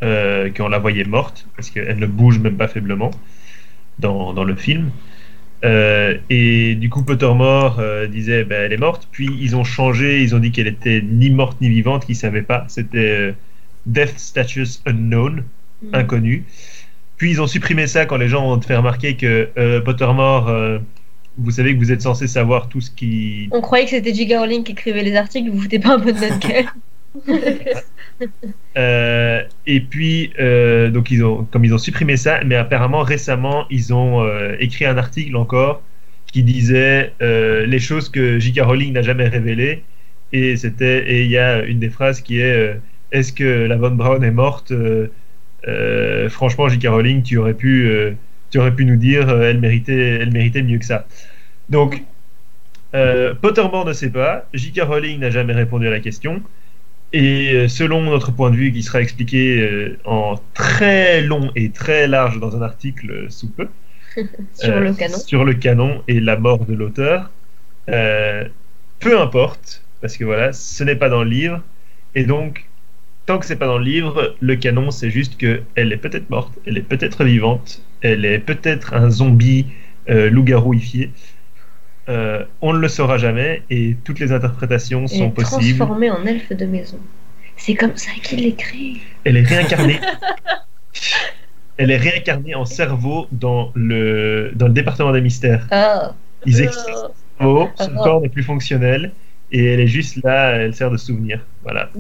euh, 0.03 0.51
qu'on 0.51 0.68
la 0.68 0.79
voyait 0.79 1.05
morte 1.05 1.47
parce 1.57 1.71
qu'elle 1.71 1.99
ne 1.99 2.07
bouge 2.07 2.38
même 2.38 2.57
pas 2.57 2.68
faiblement 2.68 3.11
dans, 3.99 4.33
dans 4.35 4.45
le 4.45 4.57
film. 4.57 4.92
Euh, 5.64 6.18
et 6.31 6.75
du 6.77 6.90
coup, 6.90 7.05
Pottermore 7.05 7.79
euh, 7.81 8.07
disait 8.09 8.45
ben, 8.45 8.64
elle 8.64 8.73
est 8.73 8.79
morte. 8.79 9.09
Puis 9.12 9.38
ils 9.40 9.57
ont 9.57 9.64
changé, 9.64 10.23
ils 10.23 10.35
ont 10.35 10.38
dit 10.40 10.53
qu'elle 10.53 10.66
était 10.68 11.03
ni 11.03 11.31
morte 11.31 11.61
ni 11.61 11.68
vivante, 11.71 12.07
qu'ils 12.07 12.16
ne 12.16 12.21
savaient 12.21 12.42
pas. 12.42 12.64
C'était 12.68 12.99
euh, 12.99 13.33
Death 13.87 14.18
Status 14.18 14.83
Unknown, 14.87 15.45
Mm. 15.83 15.95
inconnu. 15.95 16.47
Puis 17.16 17.31
ils 17.33 17.40
ont 17.42 17.49
supprimé 17.49 17.87
ça 17.88 18.07
quand 18.07 18.16
les 18.16 18.29
gens 18.29 18.47
ont 18.53 18.61
fait 18.61 18.77
remarquer 18.77 19.16
que 19.16 19.81
Pottermore, 19.81 20.49
vous 21.38 21.51
savez 21.51 21.75
que 21.75 21.79
vous 21.79 21.92
êtes 21.92 22.03
censé 22.03 22.27
savoir 22.27 22.68
tout 22.68 22.81
ce 22.81 22.90
qui. 22.90 23.49
On 23.53 23.61
croyait 23.61 23.85
que 23.85 23.90
c'était 23.90 24.14
J.K. 24.14 24.35
Rowling 24.38 24.64
qui 24.64 24.73
écrivait 24.73 25.03
les 25.03 25.16
articles, 25.16 25.51
vous 25.51 25.61
foutez 25.61 25.79
pas 25.79 25.95
un 25.95 26.01
peu 26.01 26.12
de 26.12 26.21
notre 26.21 26.38
gueule 26.38 26.66
Euh, 28.79 29.42
et 29.66 29.81
puis, 29.81 30.33
euh, 30.38 30.88
donc 30.90 31.11
ils 31.11 31.25
ont, 31.25 31.45
comme 31.51 31.64
ils 31.64 31.75
ont 31.75 31.79
supprimé 31.79 32.16
ça, 32.16 32.40
mais 32.45 32.55
apparemment 32.55 33.03
récemment, 33.03 33.66
ils 33.68 33.92
ont 33.92 34.23
euh, 34.23 34.55
écrit 34.61 34.87
un 34.87 34.97
article 34.97 35.37
encore 35.37 35.83
qui 36.33 36.42
disait 36.42 37.12
les 37.21 37.79
choses 37.79 38.09
que 38.09 38.38
J.K. 38.38 38.61
Rowling 38.62 38.92
n'a 38.92 39.03
jamais 39.03 39.29
révélées. 39.29 39.83
Et 40.33 40.57
c'était, 40.57 41.07
et 41.07 41.25
il 41.25 41.31
y 41.31 41.37
a 41.37 41.62
une 41.64 41.81
des 41.81 41.90
phrases 41.90 42.23
qui 42.23 42.38
est 42.38 42.81
Est-ce 43.11 43.33
que 43.35 43.66
la 43.66 43.77
Von 43.77 43.90
Braun 43.90 44.23
est 44.23 44.31
morte? 44.31 44.73
Franchement, 46.31 46.68
J.K. 46.68 46.87
Rowling, 46.87 47.23
tu 47.23 47.37
aurais 47.37 47.55
pu, 47.55 48.16
tu 48.52 48.58
aurais 48.58 48.74
pu 48.74 48.84
nous 48.84 48.96
dire, 48.96 49.28
euh, 49.28 49.50
elle 49.50 49.60
méritait, 49.60 50.18
elle 50.20 50.32
méritait 50.32 50.62
mieux 50.62 50.78
que 50.78 50.84
ça. 50.84 51.08
Donc, 51.68 52.04
euh, 52.94 53.34
Pottermore 53.34 53.86
ne 53.86 53.92
sait 53.92 54.10
pas, 54.10 54.48
J.K. 54.54 54.82
Rowling 54.82 55.20
n'a 55.20 55.30
jamais 55.30 55.54
répondu 55.54 55.88
à 55.88 55.90
la 55.90 56.00
question. 56.00 56.42
Et 57.12 57.52
euh, 57.54 57.68
selon 57.68 58.02
notre 58.02 58.32
point 58.32 58.50
de 58.50 58.56
vue, 58.56 58.72
qui 58.72 58.82
sera 58.82 59.00
expliqué 59.02 59.60
euh, 59.60 59.98
en 60.04 60.36
très 60.54 61.20
long 61.22 61.50
et 61.56 61.70
très 61.70 62.06
large 62.08 62.40
dans 62.40 62.56
un 62.56 62.62
article 62.62 63.26
sous 63.30 63.50
peu, 63.50 63.68
sur 64.54 64.74
euh, 64.74 64.80
le 64.80 64.94
canon. 64.94 65.18
sur 65.18 65.44
le 65.44 65.54
canon 65.54 66.02
et 66.08 66.20
la 66.20 66.36
mort 66.36 66.64
de 66.64 66.74
l'auteur, 66.74 67.30
peu 67.86 69.20
importe, 69.20 69.84
parce 70.00 70.16
que 70.16 70.24
voilà, 70.24 70.52
ce 70.52 70.84
n'est 70.84 70.96
pas 70.96 71.10
dans 71.10 71.24
le 71.24 71.30
livre, 71.30 71.62
et 72.14 72.24
donc 72.24 72.66
tant 73.26 73.38
que 73.38 73.46
c'est 73.46 73.56
pas 73.56 73.66
dans 73.66 73.78
le 73.78 73.84
livre, 73.84 74.34
le 74.40 74.56
canon 74.56 74.90
c'est 74.90 75.10
juste 75.10 75.36
que 75.36 75.62
elle 75.74 75.92
est 75.92 75.98
peut-être 75.98 76.30
morte, 76.30 76.58
elle 76.66 76.78
est 76.78 76.82
peut-être 76.82 77.24
vivante, 77.24 77.82
elle 78.02 78.24
est 78.24 78.38
peut-être 78.38 78.94
un 78.94 79.10
zombie 79.10 79.66
euh, 80.10 80.28
loup-garouifié. 80.30 81.10
Euh, 82.08 82.44
on 82.60 82.72
ne 82.72 82.78
le 82.78 82.88
saura 82.88 83.16
jamais 83.16 83.62
et 83.70 83.96
toutes 84.04 84.18
les 84.18 84.32
interprétations 84.32 85.02
Elle 85.02 85.08
sont 85.18 85.28
est 85.28 85.30
possibles. 85.30 85.76
transformée 85.78 86.10
en 86.10 86.24
elfe 86.26 86.52
de 86.52 86.66
maison. 86.66 86.98
C'est 87.56 87.74
comme 87.74 87.96
ça 87.96 88.10
qu'il 88.22 88.40
l'écrit. 88.42 89.00
Elle 89.24 89.36
est 89.36 89.42
réincarnée. 89.46 90.00
Elle 91.78 91.90
est 91.90 91.96
réincarnée 91.96 92.54
en 92.54 92.64
cerveau 92.64 93.26
dans 93.32 93.72
le, 93.74 94.52
dans 94.54 94.66
le 94.66 94.72
département 94.74 95.10
des 95.12 95.20
mystères. 95.22 95.66
Ah, 95.70 96.14
Ils 96.44 96.60
extraient 96.60 96.92
son 96.92 97.10
cerveau, 97.38 97.68
son 97.76 97.90
Ah. 97.98 98.02
corps 98.04 98.20
n'est 98.20 98.28
plus 98.28 98.42
fonctionnel, 98.42 99.12
et 99.50 99.64
elle 99.72 99.80
est 99.80 99.86
juste 99.86 100.22
là, 100.22 100.50
elle 100.52 100.74
sert 100.74 100.90
de 100.90 100.96
souvenir. 100.98 101.40
Voilà. 101.62 101.90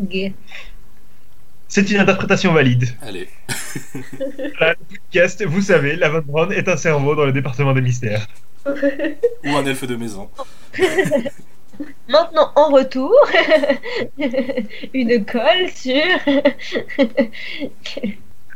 C'est 1.68 1.90
une 1.90 1.98
interprétation 1.98 2.52
valide. 2.52 2.84
Allez. 3.00 3.28
Voilà, 4.58 4.74
le 4.78 4.96
podcast, 4.96 5.44
vous 5.44 5.62
savez, 5.62 5.96
la 5.96 6.08
Von 6.08 6.22
Braun 6.22 6.52
est 6.52 6.68
un 6.68 6.76
cerveau 6.76 7.14
dans 7.14 7.24
le 7.24 7.32
département 7.32 7.72
des 7.72 7.80
mystères. 7.80 8.26
Ou 8.66 9.56
un 9.56 9.64
elfe 9.64 9.86
de 9.86 9.96
maison. 9.96 10.30
Maintenant, 12.08 12.52
en 12.54 12.68
retour, 12.68 13.14
une 14.94 15.24
colle 15.24 15.70
sur. 15.74 16.02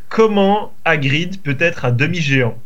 Comment 0.08 0.72
Hagrid 0.84 1.42
peut 1.42 1.56
être 1.58 1.84
un 1.86 1.92
demi-géant? 1.92 2.56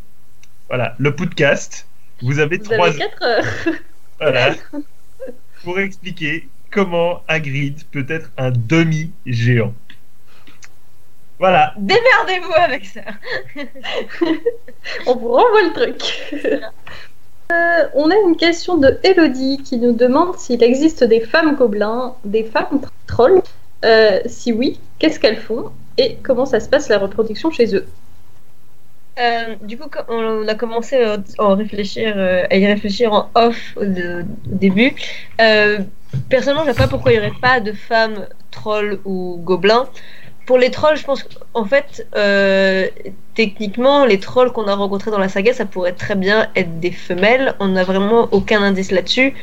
Voilà, 0.68 0.94
le 0.98 1.14
podcast. 1.14 1.86
Vous 2.22 2.38
avez 2.38 2.58
Vous 2.58 2.64
trois 2.64 2.88
avez 2.88 2.98
4 2.98 3.22
heures. 3.22 3.74
Voilà. 4.20 4.54
Pour 5.64 5.78
expliquer 5.78 6.48
comment 6.70 7.22
Hagrid 7.28 7.84
peut 7.90 8.06
être 8.08 8.30
un 8.36 8.50
demi-géant. 8.50 9.74
Voilà. 11.40 11.72
Démerdez-vous 11.78 12.52
avec 12.54 12.84
ça. 12.84 13.00
On 15.06 15.16
vous 15.16 15.32
renvoie 15.32 15.62
le 15.62 15.72
truc. 15.72 16.34
Euh, 17.52 17.88
on 17.94 18.10
a 18.10 18.14
une 18.28 18.36
question 18.36 18.76
de 18.76 19.00
Elodie 19.02 19.60
qui 19.64 19.78
nous 19.78 19.92
demande 19.92 20.36
s'il 20.36 20.62
existe 20.62 21.02
des 21.02 21.20
femmes 21.20 21.56
gobelins, 21.56 22.14
des 22.24 22.44
femmes 22.44 22.82
trolls. 23.08 23.42
Euh, 23.84 24.20
si 24.26 24.52
oui, 24.52 24.78
qu'est-ce 24.98 25.18
qu'elles 25.18 25.38
font 25.38 25.72
et 25.98 26.18
comment 26.22 26.46
ça 26.46 26.60
se 26.60 26.68
passe 26.68 26.88
la 26.88 26.98
reproduction 26.98 27.50
chez 27.50 27.74
eux? 27.74 27.86
Euh, 29.18 29.56
du 29.62 29.78
coup, 29.78 29.88
on 30.08 30.46
a 30.46 30.54
commencé 30.54 31.02
à 31.02 31.16
en 31.38 31.56
réfléchir, 31.56 32.16
à 32.18 32.54
y 32.54 32.66
réfléchir 32.66 33.12
en 33.12 33.30
off 33.34 33.76
au, 33.76 33.84
début. 34.46 34.94
Euh, 35.40 35.78
personnellement, 36.28 36.64
je 36.64 36.68
ne 36.68 36.74
sais 36.74 36.82
pas 36.82 36.88
pourquoi 36.88 37.12
il 37.12 37.20
n'y 37.20 37.26
aurait 37.26 37.40
pas 37.40 37.60
de 37.60 37.72
femmes 37.72 38.26
trolls 38.50 39.00
ou 39.04 39.40
gobelins. 39.42 39.88
Pour 40.46 40.58
les 40.58 40.70
trolls, 40.70 40.96
je 40.96 41.04
pense 41.04 41.22
qu'en 41.24 41.64
fait, 41.64 42.06
euh, 42.16 42.88
techniquement, 43.34 44.04
les 44.04 44.18
trolls 44.18 44.52
qu'on 44.52 44.66
a 44.66 44.74
rencontrés 44.74 45.10
dans 45.10 45.18
la 45.18 45.28
saga, 45.28 45.52
ça 45.52 45.64
pourrait 45.66 45.92
très 45.94 46.16
bien 46.16 46.50
être 46.56 46.80
des 46.80 46.90
femelles. 46.92 47.54
On 47.60 47.68
n'a 47.68 47.84
vraiment 47.84 48.28
aucun 48.32 48.62
indice 48.62 48.90
là-dessus. 48.90 49.34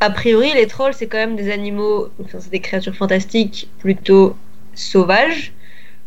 A 0.00 0.10
priori, 0.10 0.52
les 0.54 0.66
trolls, 0.66 0.94
c'est 0.94 1.08
quand 1.08 1.18
même 1.18 1.36
des 1.36 1.50
animaux, 1.50 2.10
enfin, 2.24 2.40
c'est 2.40 2.50
des 2.50 2.60
créatures 2.60 2.94
fantastiques 2.96 3.70
plutôt 3.78 4.36
sauvages, 4.74 5.54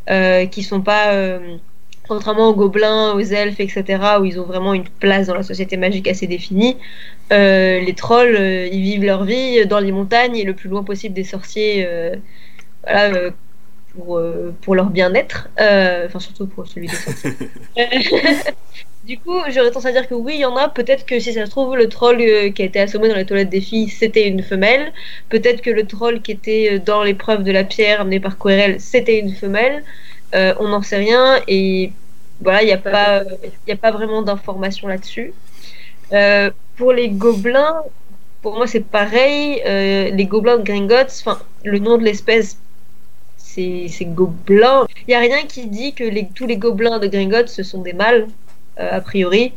euh, 0.09 0.45
qui 0.47 0.63
sont 0.63 0.81
pas. 0.81 1.13
euh, 1.13 1.57
contrairement 2.07 2.49
aux 2.49 2.55
gobelins, 2.55 3.13
aux 3.13 3.19
elfes, 3.21 3.59
etc., 3.61 4.19
où 4.19 4.25
ils 4.25 4.39
ont 4.39 4.45
vraiment 4.45 4.73
une 4.73 4.87
place 4.89 5.27
dans 5.27 5.35
la 5.35 5.43
société 5.43 5.77
magique 5.77 6.07
assez 6.07 6.27
définie, 6.27 6.77
euh, 7.31 7.79
les 7.79 7.95
trolls, 7.95 8.35
euh, 8.35 8.67
ils 8.67 8.81
vivent 8.81 9.05
leur 9.05 9.23
vie 9.25 9.65
dans 9.67 9.79
les 9.79 9.91
montagnes 9.93 10.35
et 10.35 10.43
le 10.43 10.53
plus 10.55 10.69
loin 10.69 10.83
possible 10.83 11.15
des 11.15 11.23
sorciers, 11.23 11.85
euh, 11.87 12.15
voilà, 12.83 13.13
euh, 13.15 13.31
pour, 13.95 14.17
euh, 14.17 14.53
pour 14.61 14.75
leur 14.75 14.89
bien-être, 14.89 15.49
euh, 15.59 16.05
enfin 16.07 16.19
surtout 16.19 16.47
pour 16.47 16.67
celui 16.67 16.87
des 16.87 16.95
sorciers. 16.95 17.33
du 19.05 19.17
coup, 19.17 19.37
j'aurais 19.49 19.69
tendance 19.69 19.85
à 19.85 19.91
dire 19.91 20.07
que 20.07 20.13
oui, 20.13 20.33
il 20.35 20.41
y 20.41 20.45
en 20.45 20.55
a. 20.55 20.69
Peut-être 20.69 21.05
que 21.05 21.19
si 21.19 21.33
ça 21.33 21.45
se 21.45 21.51
trouve, 21.51 21.75
le 21.75 21.89
troll 21.89 22.21
euh, 22.21 22.49
qui 22.51 22.61
a 22.61 22.65
été 22.65 22.79
assommé 22.79 23.09
dans 23.09 23.15
les 23.15 23.25
toilettes 23.25 23.49
des 23.49 23.61
filles, 23.61 23.89
c'était 23.89 24.27
une 24.27 24.43
femelle. 24.43 24.93
Peut-être 25.29 25.61
que 25.61 25.69
le 25.69 25.85
troll 25.85 26.21
qui 26.21 26.31
était 26.31 26.73
euh, 26.73 26.79
dans 26.79 27.03
l'épreuve 27.03 27.43
de 27.43 27.51
la 27.51 27.63
pierre 27.63 28.01
amené 28.01 28.19
par 28.19 28.37
Querelle, 28.37 28.79
c'était 28.79 29.19
une 29.19 29.33
femelle. 29.33 29.83
Euh, 30.33 30.53
on 30.59 30.69
n'en 30.69 30.81
sait 30.81 30.97
rien 30.97 31.41
et 31.47 31.91
voilà, 32.39 32.63
il 32.63 32.67
n'y 32.67 32.71
a, 32.71 32.77
pas, 32.77 33.23
y 33.67 33.71
a 33.71 33.75
pas 33.75 33.91
vraiment 33.91 34.21
d'informations 34.21 34.87
là-dessus. 34.87 35.33
Euh, 36.13 36.51
pour 36.77 36.93
les 36.93 37.09
gobelins, 37.09 37.83
pour 38.41 38.55
moi 38.55 38.67
c'est 38.67 38.85
pareil. 38.85 39.61
Euh, 39.65 40.09
les 40.11 40.25
gobelins 40.25 40.57
de 40.57 40.63
Gringotts, 40.63 41.23
enfin, 41.25 41.39
le 41.63 41.79
nom 41.79 41.97
de 41.97 42.03
l'espèce, 42.03 42.57
c'est 43.53 43.87
c'est 43.89 44.05
gobelin. 44.05 44.87
Il 45.07 45.11
n'y 45.11 45.15
a 45.15 45.19
rien 45.19 45.43
qui 45.47 45.67
dit 45.67 45.93
que 45.93 46.03
les, 46.03 46.27
tous 46.33 46.47
les 46.47 46.57
gobelins 46.57 46.99
de 46.99 47.07
Gringotts, 47.07 47.49
ce 47.49 47.63
sont 47.63 47.81
des 47.81 47.93
mâles, 47.93 48.27
euh, 48.79 48.97
a 48.97 49.01
priori. 49.01 49.53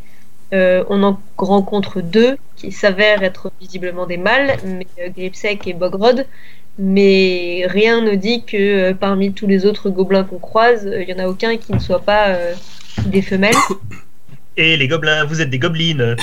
Euh, 0.52 0.84
on 0.88 1.02
en 1.02 1.18
rencontre 1.36 2.00
deux 2.00 2.36
qui 2.56 2.70
s'avèrent 2.70 3.22
être 3.22 3.50
visiblement 3.60 4.06
des 4.06 4.18
mâles, 4.18 4.56
mais 4.64 4.86
euh, 5.00 5.08
Gripsec 5.08 5.66
et 5.66 5.72
Bogrod. 5.72 6.26
Mais 6.78 7.64
rien 7.68 8.00
ne 8.00 8.14
dit 8.16 8.44
que 8.44 8.56
euh, 8.56 8.94
parmi 8.94 9.32
tous 9.32 9.46
les 9.46 9.64
autres 9.64 9.90
gobelins 9.90 10.24
qu'on 10.24 10.38
croise, 10.38 10.86
euh, 10.86 11.02
il 11.02 11.06
n'y 11.06 11.20
en 11.20 11.24
a 11.24 11.28
aucun 11.28 11.56
qui 11.56 11.72
ne 11.72 11.78
soit 11.78 12.00
pas 12.00 12.30
euh, 12.30 12.54
des 13.06 13.22
femelles. 13.22 13.54
Et 14.56 14.76
les 14.76 14.88
gobelins, 14.88 15.24
vous 15.24 15.40
êtes 15.40 15.50
des 15.50 15.58
gobelines. 15.58 16.16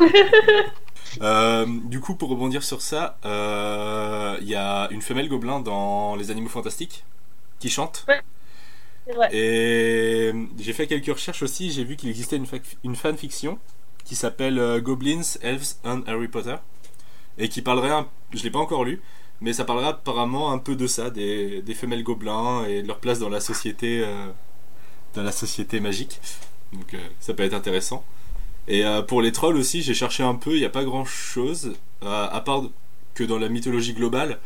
Euh, 1.20 1.66
du 1.84 2.00
coup, 2.00 2.14
pour 2.14 2.28
rebondir 2.28 2.62
sur 2.62 2.82
ça, 2.82 3.18
euh, 3.24 4.36
il 4.40 4.48
y 4.48 4.54
a 4.54 4.88
une 4.90 5.02
femelle 5.02 5.28
gobelin 5.28 5.60
dans 5.60 6.16
Les 6.16 6.30
Animaux 6.30 6.48
Fantastiques 6.48 7.04
qui 7.58 7.68
chante. 7.68 8.06
C'est 9.06 9.14
vrai. 9.14 9.28
Et 9.34 10.32
j'ai 10.58 10.72
fait 10.72 10.86
quelques 10.86 11.12
recherches 11.12 11.42
aussi. 11.42 11.70
J'ai 11.70 11.84
vu 11.84 11.96
qu'il 11.96 12.08
existait 12.08 12.40
une, 12.84 12.96
fanfiction 12.96 13.58
qui 14.04 14.14
s'appelle 14.14 14.58
euh, 14.58 14.80
Goblins, 14.80 15.38
Elves 15.42 15.74
and 15.84 16.02
Harry 16.06 16.28
Potter 16.28 16.56
et 17.38 17.48
qui 17.48 17.62
parlerait, 17.62 17.90
un... 17.90 18.06
je 18.32 18.42
l'ai 18.42 18.50
pas 18.50 18.58
encore 18.58 18.84
lu, 18.84 19.00
mais 19.40 19.52
ça 19.52 19.64
parlera 19.64 19.88
apparemment 19.88 20.52
un 20.52 20.58
peu 20.58 20.76
de 20.76 20.86
ça, 20.86 21.10
des, 21.10 21.62
des 21.62 21.74
femelles 21.74 22.02
gobelins 22.02 22.64
et 22.66 22.82
de 22.82 22.88
leur 22.88 22.98
place 22.98 23.18
dans 23.18 23.28
la 23.28 23.40
société, 23.40 24.02
euh, 24.04 24.28
dans 25.14 25.22
la 25.22 25.32
société 25.32 25.80
magique. 25.80 26.20
Donc 26.72 26.94
euh, 26.94 26.98
ça 27.18 27.34
peut 27.34 27.42
être 27.42 27.54
intéressant. 27.54 28.04
Et 28.68 28.84
euh, 28.84 29.02
pour 29.02 29.22
les 29.22 29.32
trolls 29.32 29.56
aussi, 29.56 29.82
j'ai 29.82 29.94
cherché 29.94 30.22
un 30.22 30.34
peu, 30.34 30.52
il 30.54 30.60
n'y 30.60 30.64
a 30.64 30.70
pas 30.70 30.84
grand 30.84 31.04
chose, 31.04 31.74
à 32.02 32.40
part 32.44 32.64
que 33.14 33.24
dans 33.24 33.38
la 33.38 33.48
mythologie 33.48 33.94
globale, 33.94 34.38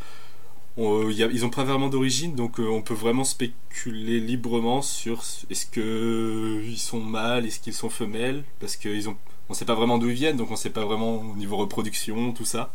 on- 0.77 1.09
il 1.09 1.17
y 1.17 1.23
a- 1.23 1.27
ils 1.31 1.45
ont 1.45 1.49
pas 1.49 1.63
vraiment 1.63 1.89
d'origine, 1.89 2.35
donc 2.35 2.59
euh, 2.59 2.67
on 2.69 2.81
peut 2.81 2.93
vraiment 2.95 3.23
spéculer 3.25 4.19
librement 4.19 4.81
sur 4.81 5.23
est-ce 5.49 5.65
que 5.67 6.61
ils 6.65 6.77
sont 6.79 6.99
mâles, 7.01 7.45
est-ce 7.47 7.59
qu'ils 7.59 7.73
sont 7.73 7.89
femelles, 7.89 8.43
parce 8.59 8.75
qu'ils 8.77 9.09
ont, 9.09 9.17
on 9.49 9.53
sait 9.55 9.65
pas 9.65 9.75
vraiment 9.75 9.97
d'où 9.99 10.09
ils 10.09 10.15
viennent, 10.15 10.37
donc 10.37 10.51
on 10.51 10.55
sait 10.57 10.71
pas 10.71 10.85
vraiment 10.85 11.15
au 11.21 11.35
niveau 11.35 11.57
reproduction, 11.57 12.33
tout 12.33 12.45
ça. 12.45 12.71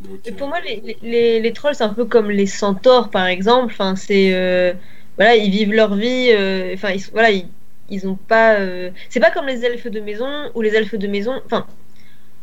Donc, 0.00 0.20
Et 0.24 0.32
euh, 0.32 0.34
pour 0.34 0.48
moi, 0.48 0.60
les, 0.60 0.80
les- 0.80 0.98
les, 1.02 1.40
les 1.40 1.52
trolls, 1.52 1.74
c'est 1.74 1.84
un 1.84 1.94
peu 1.94 2.04
comme 2.06 2.30
les 2.30 2.46
centaures, 2.46 3.10
par 3.10 3.26
exemple. 3.26 3.72
Enfin, 3.72 3.96
c'est 3.96 4.34
euh, 4.34 4.74
voilà, 5.16 5.36
ils 5.36 5.50
vivent 5.50 5.72
leur 5.72 5.94
vie. 5.94 6.30
euh, 6.32 6.74
Enfin, 6.74 6.90
ils, 6.92 7.02
voilà, 7.12 7.30
ils, 7.30 7.48
ils 7.90 8.08
ont 8.08 8.16
pas. 8.16 8.56
euh, 8.60 8.90
C'est 9.10 9.20
pas 9.20 9.30
comme 9.30 9.46
les 9.46 9.64
elfes 9.64 9.86
de 9.88 10.00
maison 10.00 10.50
ou 10.54 10.62
les 10.62 10.74
elfes 10.74 10.94
de 10.96 11.06
maison. 11.06 11.40
Enfin, 11.46 11.66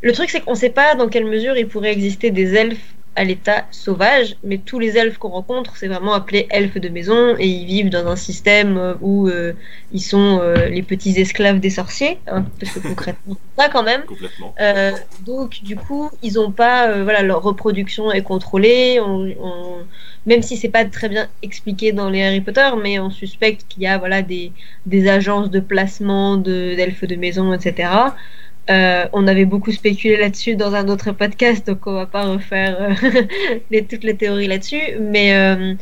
le 0.01 0.12
truc 0.13 0.29
c'est 0.29 0.41
qu'on 0.41 0.56
sait 0.56 0.69
pas 0.71 0.95
dans 0.95 1.10
quelle 1.10 1.25
mesure 1.25 1.58
il 1.58 1.67
pourrait 1.67 1.91
exister 1.93 2.32
des 2.32 2.56
elfes 2.56 2.95
à 3.15 3.23
l'état 3.23 3.65
sauvage, 3.71 4.36
mais 4.43 4.58
tous 4.58 4.80
les 4.80 4.97
elfes 4.97 5.17
qu'on 5.17 5.30
rencontre, 5.30 5.78
c'est 5.78 5.88
vraiment 5.88 6.13
appelé 6.13 6.47
elfes 6.49 6.78
de 6.80 6.89
maison 6.89 7.36
et 7.38 7.47
ils 7.47 7.65
vivent 7.65 7.89
dans 7.89 8.08
un 8.08 8.15
système 8.15 8.78
euh, 8.78 8.93
où 9.02 9.28
euh, 9.28 9.54
ils 9.91 10.02
sont 10.02 10.39
euh, 10.41 10.67
les 10.69 10.82
petits 10.84 11.19
esclaves 11.19 11.60
des 11.60 11.69
sorciers, 11.69 12.19
hein, 12.28 12.45
parce 12.60 12.71
que 12.73 12.80
concrètement, 12.80 13.38
ça 13.58 13.69
quand 13.69 13.84
même. 13.84 14.04
Complètement. 14.06 14.56
Euh, 14.60 14.91
donc 15.26 15.62
du 15.63 15.76
coup, 15.76 16.10
ils 16.23 16.39
ont 16.39 16.52
pas, 16.52 17.02
voilà, 17.04 17.21
leur 17.21 17.43
reproduction 17.43 18.12
est 18.12 18.23
contrôlée. 18.23 18.99
On, 18.99 19.28
on- 19.39 19.86
même 20.26 20.41
si 20.41 20.56
c'est 20.58 20.69
pas 20.69 20.86
très 20.86 21.10
bien 21.10 21.28
expliqué 21.41 21.91
dans 21.91 22.10
les 22.10 22.23
Harry 22.23 22.39
Potter, 22.41 22.69
mais 22.82 22.97
on 22.99 23.10
suspecte 23.10 23.65
qu'il 23.67 23.84
y 23.84 23.88
a 23.88 23.97
voilà 23.97 24.21
des, 24.21 24.54
des 24.86 25.10
agences 25.10 25.49
de 25.49 25.60
placement 25.60 26.38
de 26.38 26.76
d'elfes 26.76 27.04
de 27.06 27.15
maison, 27.15 27.54
etc. 27.54 27.89
Euh, 28.69 29.06
on 29.12 29.28
avait 29.28 29.45
beaucoup 29.45 29.71
spéculé 29.71 30.15
là-dessus 30.15 30.56
dans 30.56 30.73
un 30.73 30.88
autre 30.88 31.12
podcast, 31.12 31.67
donc 31.67 31.86
on 31.86 31.93
va 31.93 32.06
pas 32.06 32.23
refaire 32.23 32.78
euh, 32.80 33.21
les, 33.71 33.84
toutes 33.84 34.06
les 34.06 34.15
théories 34.15 34.47
là-dessus. 34.47 34.82
Mais, 35.02 35.36
euh, 35.36 35.73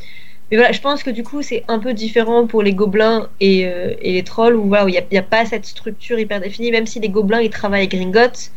mais 0.49 0.57
voilà, 0.57 0.71
je 0.71 0.81
pense 0.81 1.03
que 1.03 1.11
du 1.11 1.23
coup, 1.23 1.43
c'est 1.43 1.63
un 1.67 1.77
peu 1.77 1.93
différent 1.93 2.47
pour 2.47 2.63
les 2.63 2.73
gobelins 2.73 3.29
et, 3.39 3.69
les 4.01 4.23
trolls, 4.23 4.55
où 4.55 4.73
il 4.87 5.03
n'y 5.11 5.17
a, 5.17 5.23
pas 5.23 5.45
cette 5.45 5.65
structure 5.65 6.17
hyper 6.17 6.41
définie, 6.41 6.71
même 6.71 6.87
si 6.87 6.99
les 6.99 7.09
gobelins 7.09 7.41
ils 7.41 7.51
travaillent 7.51 7.83
à 7.83 7.87
Gringotts, 7.87 8.51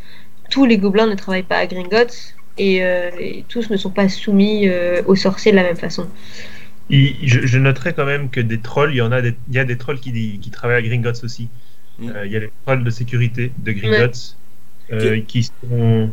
tous 0.49 0.65
les 0.65 0.77
gobelins 0.77 1.07
ne 1.07 1.15
travaillent 1.15 1.43
pas 1.43 1.57
à 1.57 1.67
Gringotts. 1.67 2.35
Et, 2.57 2.81
tous 3.47 3.69
ne 3.69 3.77
sont 3.77 3.91
pas 3.91 4.09
soumis 4.09 4.69
aux 5.05 5.15
sorciers 5.15 5.51
de 5.51 5.57
la 5.57 5.63
même 5.63 5.77
façon. 5.77 6.07
Je, 6.89 7.07
je 7.23 7.57
noterais 7.59 7.93
quand 7.93 8.05
même 8.05 8.29
que 8.29 8.39
des 8.41 8.59
trolls, 8.59 8.91
il 8.93 8.97
y 8.97 9.01
en 9.01 9.11
a 9.11 9.21
des, 9.21 9.35
y 9.51 9.59
a 9.59 9.65
des 9.65 9.77
trolls 9.77 9.99
qui, 9.99 10.39
qui 10.39 10.49
travaillent 10.49 10.77
à 10.77 10.81
Gringotts 10.81 11.23
aussi. 11.23 11.49
Mm. 11.99 12.09
Euh, 12.09 12.25
il 12.25 12.31
y 12.31 12.35
a 12.35 12.39
les 12.39 12.51
trolls 12.65 12.83
de 12.83 12.89
sécurité 12.89 13.51
de 13.57 13.71
Gringotts 13.71 14.35
euh, 14.91 15.21
qui 15.21 15.43
sont. 15.43 16.09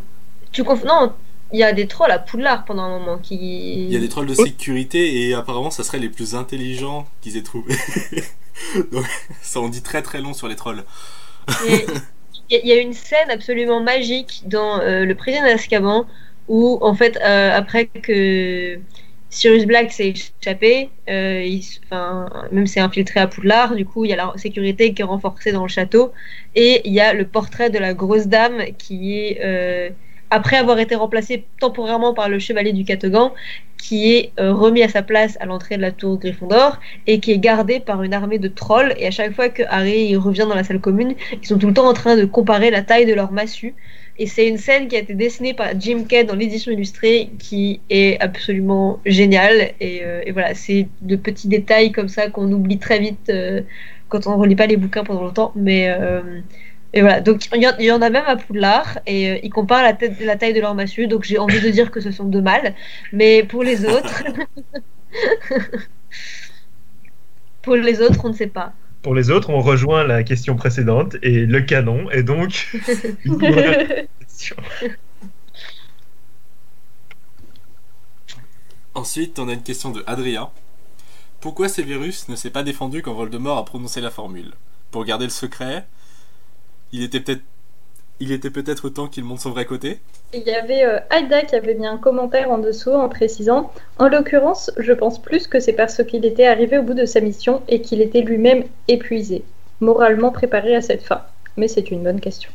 Tu 0.52 0.64
conf... 0.64 0.84
Non, 0.84 1.12
il 1.52 1.58
y 1.58 1.62
a 1.64 1.72
des 1.72 1.86
trolls 1.86 2.10
à 2.10 2.18
Poudlard 2.18 2.64
pendant 2.64 2.82
un 2.84 2.98
moment 2.98 3.18
qui. 3.18 3.84
Il 3.86 3.92
y 3.92 3.96
a 3.96 4.00
des 4.00 4.08
trolls 4.08 4.26
de 4.26 4.34
sécurité 4.34 5.28
et 5.28 5.34
apparemment 5.34 5.70
ça 5.70 5.84
serait 5.84 5.98
les 5.98 6.08
plus 6.08 6.34
intelligents 6.34 7.06
qu'ils 7.20 7.36
aient 7.36 7.42
trouvé. 7.42 7.74
Donc 8.92 9.04
ça 9.40 9.60
en 9.60 9.68
dit 9.68 9.82
très 9.82 10.02
très 10.02 10.20
long 10.20 10.34
sur 10.34 10.48
les 10.48 10.56
trolls. 10.56 10.84
Il 11.66 11.74
y, 12.50 12.56
a- 12.56 12.60
il 12.62 12.68
y 12.68 12.72
a 12.72 12.80
une 12.80 12.92
scène 12.92 13.30
absolument 13.30 13.82
magique 13.82 14.42
dans 14.46 14.78
euh, 14.80 15.04
Le 15.04 15.14
Prisonnier 15.14 15.50
d'Azkaban 15.50 16.06
où, 16.48 16.78
en 16.82 16.94
fait, 16.94 17.16
euh, 17.24 17.50
après 17.52 17.86
que 17.86 18.78
Sirius 19.32 19.64
Black 19.64 19.92
s'est 19.92 20.12
échappé, 20.42 20.90
euh, 21.08 21.58
même 22.52 22.66
s'est 22.66 22.80
infiltré 22.80 23.18
à 23.18 23.26
Poudlard, 23.26 23.74
du 23.74 23.86
coup, 23.86 24.04
il 24.04 24.10
y 24.10 24.12
a 24.12 24.16
la 24.16 24.30
sécurité 24.36 24.92
qui 24.92 25.00
est 25.00 25.04
renforcée 25.06 25.52
dans 25.52 25.62
le 25.62 25.68
château. 25.68 26.12
Et 26.54 26.82
il 26.86 26.92
y 26.92 27.00
a 27.00 27.14
le 27.14 27.26
portrait 27.26 27.70
de 27.70 27.78
la 27.78 27.94
grosse 27.94 28.26
dame 28.26 28.62
qui 28.76 29.18
est, 29.18 29.40
euh, 29.42 29.88
après 30.32 30.56
avoir 30.56 30.78
été 30.78 30.94
remplacée 30.94 31.44
temporairement 31.60 32.14
par 32.14 32.30
le 32.30 32.38
chevalier 32.38 32.72
du 32.72 32.86
Catogan, 32.86 33.32
qui 33.76 34.14
est 34.14 34.32
euh, 34.40 34.54
remis 34.54 34.82
à 34.82 34.88
sa 34.88 35.02
place 35.02 35.36
à 35.40 35.44
l'entrée 35.44 35.76
de 35.76 35.82
la 35.82 35.92
tour 35.92 36.18
Gryffondor 36.18 36.80
et 37.06 37.20
qui 37.20 37.32
est 37.32 37.38
gardé 37.38 37.80
par 37.80 38.02
une 38.02 38.14
armée 38.14 38.38
de 38.38 38.48
trolls. 38.48 38.94
Et 38.96 39.06
à 39.06 39.10
chaque 39.10 39.34
fois 39.34 39.50
que 39.50 39.62
Harry 39.68 40.16
revient 40.16 40.46
dans 40.48 40.54
la 40.54 40.64
salle 40.64 40.80
commune, 40.80 41.14
ils 41.42 41.46
sont 41.46 41.58
tout 41.58 41.66
le 41.66 41.74
temps 41.74 41.86
en 41.86 41.92
train 41.92 42.16
de 42.16 42.24
comparer 42.24 42.70
la 42.70 42.80
taille 42.80 43.04
de 43.04 43.12
leur 43.12 43.30
massue. 43.30 43.74
Et 44.18 44.26
c'est 44.26 44.48
une 44.48 44.56
scène 44.56 44.88
qui 44.88 44.96
a 44.96 45.00
été 45.00 45.12
dessinée 45.12 45.52
par 45.52 45.78
Jim 45.78 46.04
Kay 46.08 46.24
dans 46.24 46.34
l'édition 46.34 46.72
illustrée 46.72 47.30
qui 47.38 47.80
est 47.90 48.18
absolument 48.22 49.00
géniale. 49.04 49.72
Et, 49.80 50.00
euh, 50.02 50.22
et 50.24 50.32
voilà, 50.32 50.54
c'est 50.54 50.88
de 51.02 51.16
petits 51.16 51.48
détails 51.48 51.92
comme 51.92 52.08
ça 52.08 52.30
qu'on 52.30 52.50
oublie 52.50 52.78
très 52.78 53.00
vite 53.00 53.28
euh, 53.28 53.60
quand 54.08 54.26
on 54.26 54.38
relit 54.38 54.56
pas 54.56 54.66
les 54.66 54.78
bouquins 54.78 55.04
pendant 55.04 55.24
longtemps. 55.24 55.52
Mais 55.56 55.94
et 56.94 57.00
voilà, 57.00 57.20
donc 57.20 57.46
il 57.54 57.62
y, 57.62 57.66
en- 57.66 57.76
il 57.78 57.86
y 57.86 57.90
en 57.92 58.02
a 58.02 58.10
même 58.10 58.24
à 58.26 58.36
Poudlard 58.36 58.98
et 59.06 59.30
euh, 59.30 59.38
ils 59.42 59.50
comparent 59.50 59.82
la, 59.82 59.94
tête, 59.94 60.20
la 60.20 60.36
taille 60.36 60.52
de 60.52 60.60
leur 60.60 60.74
massue. 60.74 61.06
Donc 61.06 61.24
j'ai 61.24 61.38
envie 61.38 61.60
de 61.60 61.70
dire 61.70 61.90
que 61.90 62.00
ce 62.00 62.10
sont 62.10 62.24
deux 62.24 62.42
mâles. 62.42 62.74
Mais 63.12 63.42
pour 63.44 63.62
les 63.62 63.84
autres. 63.86 64.22
pour 67.62 67.76
les 67.76 68.00
autres, 68.00 68.20
on 68.24 68.28
ne 68.28 68.34
sait 68.34 68.46
pas. 68.46 68.72
Pour 69.02 69.14
les 69.14 69.30
autres, 69.30 69.50
on 69.50 69.60
rejoint 69.60 70.04
la 70.04 70.22
question 70.22 70.54
précédente 70.54 71.16
et 71.22 71.46
le 71.46 71.60
canon 71.62 72.10
est 72.10 72.22
donc. 72.22 72.70
Ensuite, 78.94 79.38
on 79.38 79.48
a 79.48 79.54
une 79.54 79.62
question 79.62 79.90
de 79.90 80.02
Adrien. 80.06 80.50
Pourquoi 81.40 81.68
Severus 81.68 82.28
ne 82.28 82.36
s'est 82.36 82.50
pas 82.50 82.62
défendu 82.62 83.02
quand 83.02 83.14
Voldemort 83.14 83.58
a 83.58 83.64
prononcé 83.64 84.00
la 84.00 84.10
formule? 84.10 84.52
Pour 84.90 85.04
garder 85.04 85.24
le 85.26 85.30
secret 85.30 85.86
Il 86.92 87.02
était 87.02 87.20
peut-être 87.20 87.42
il 88.20 88.30
était 88.30 88.50
peut-être 88.50 88.88
temps 88.88 89.08
qu'il 89.08 89.24
montre 89.24 89.42
son 89.42 89.50
vrai 89.50 89.64
côté 89.64 89.98
Il 90.32 90.42
y 90.42 90.54
avait 90.54 90.84
euh, 90.84 91.00
Aida 91.10 91.42
qui 91.42 91.56
avait 91.56 91.74
mis 91.74 91.86
un 91.86 91.96
commentaire 91.96 92.52
en 92.52 92.58
dessous 92.58 92.92
en 92.92 93.08
précisant 93.08 93.72
En 93.98 94.08
l'occurrence, 94.08 94.70
je 94.78 94.92
pense 94.92 95.20
plus 95.20 95.48
que 95.48 95.58
c'est 95.58 95.72
parce 95.72 96.04
qu'il 96.04 96.24
était 96.24 96.46
arrivé 96.46 96.78
au 96.78 96.84
bout 96.84 96.94
de 96.94 97.04
sa 97.04 97.20
mission 97.20 97.62
et 97.68 97.80
qu'il 97.82 98.00
était 98.00 98.20
lui-même 98.20 98.62
épuisé, 98.86 99.42
moralement 99.80 100.30
préparé 100.30 100.76
à 100.76 100.82
cette 100.82 101.02
fin. 101.02 101.22
Mais 101.56 101.66
c'est 101.66 101.90
une 101.90 102.04
bonne 102.04 102.20
question. 102.20 102.50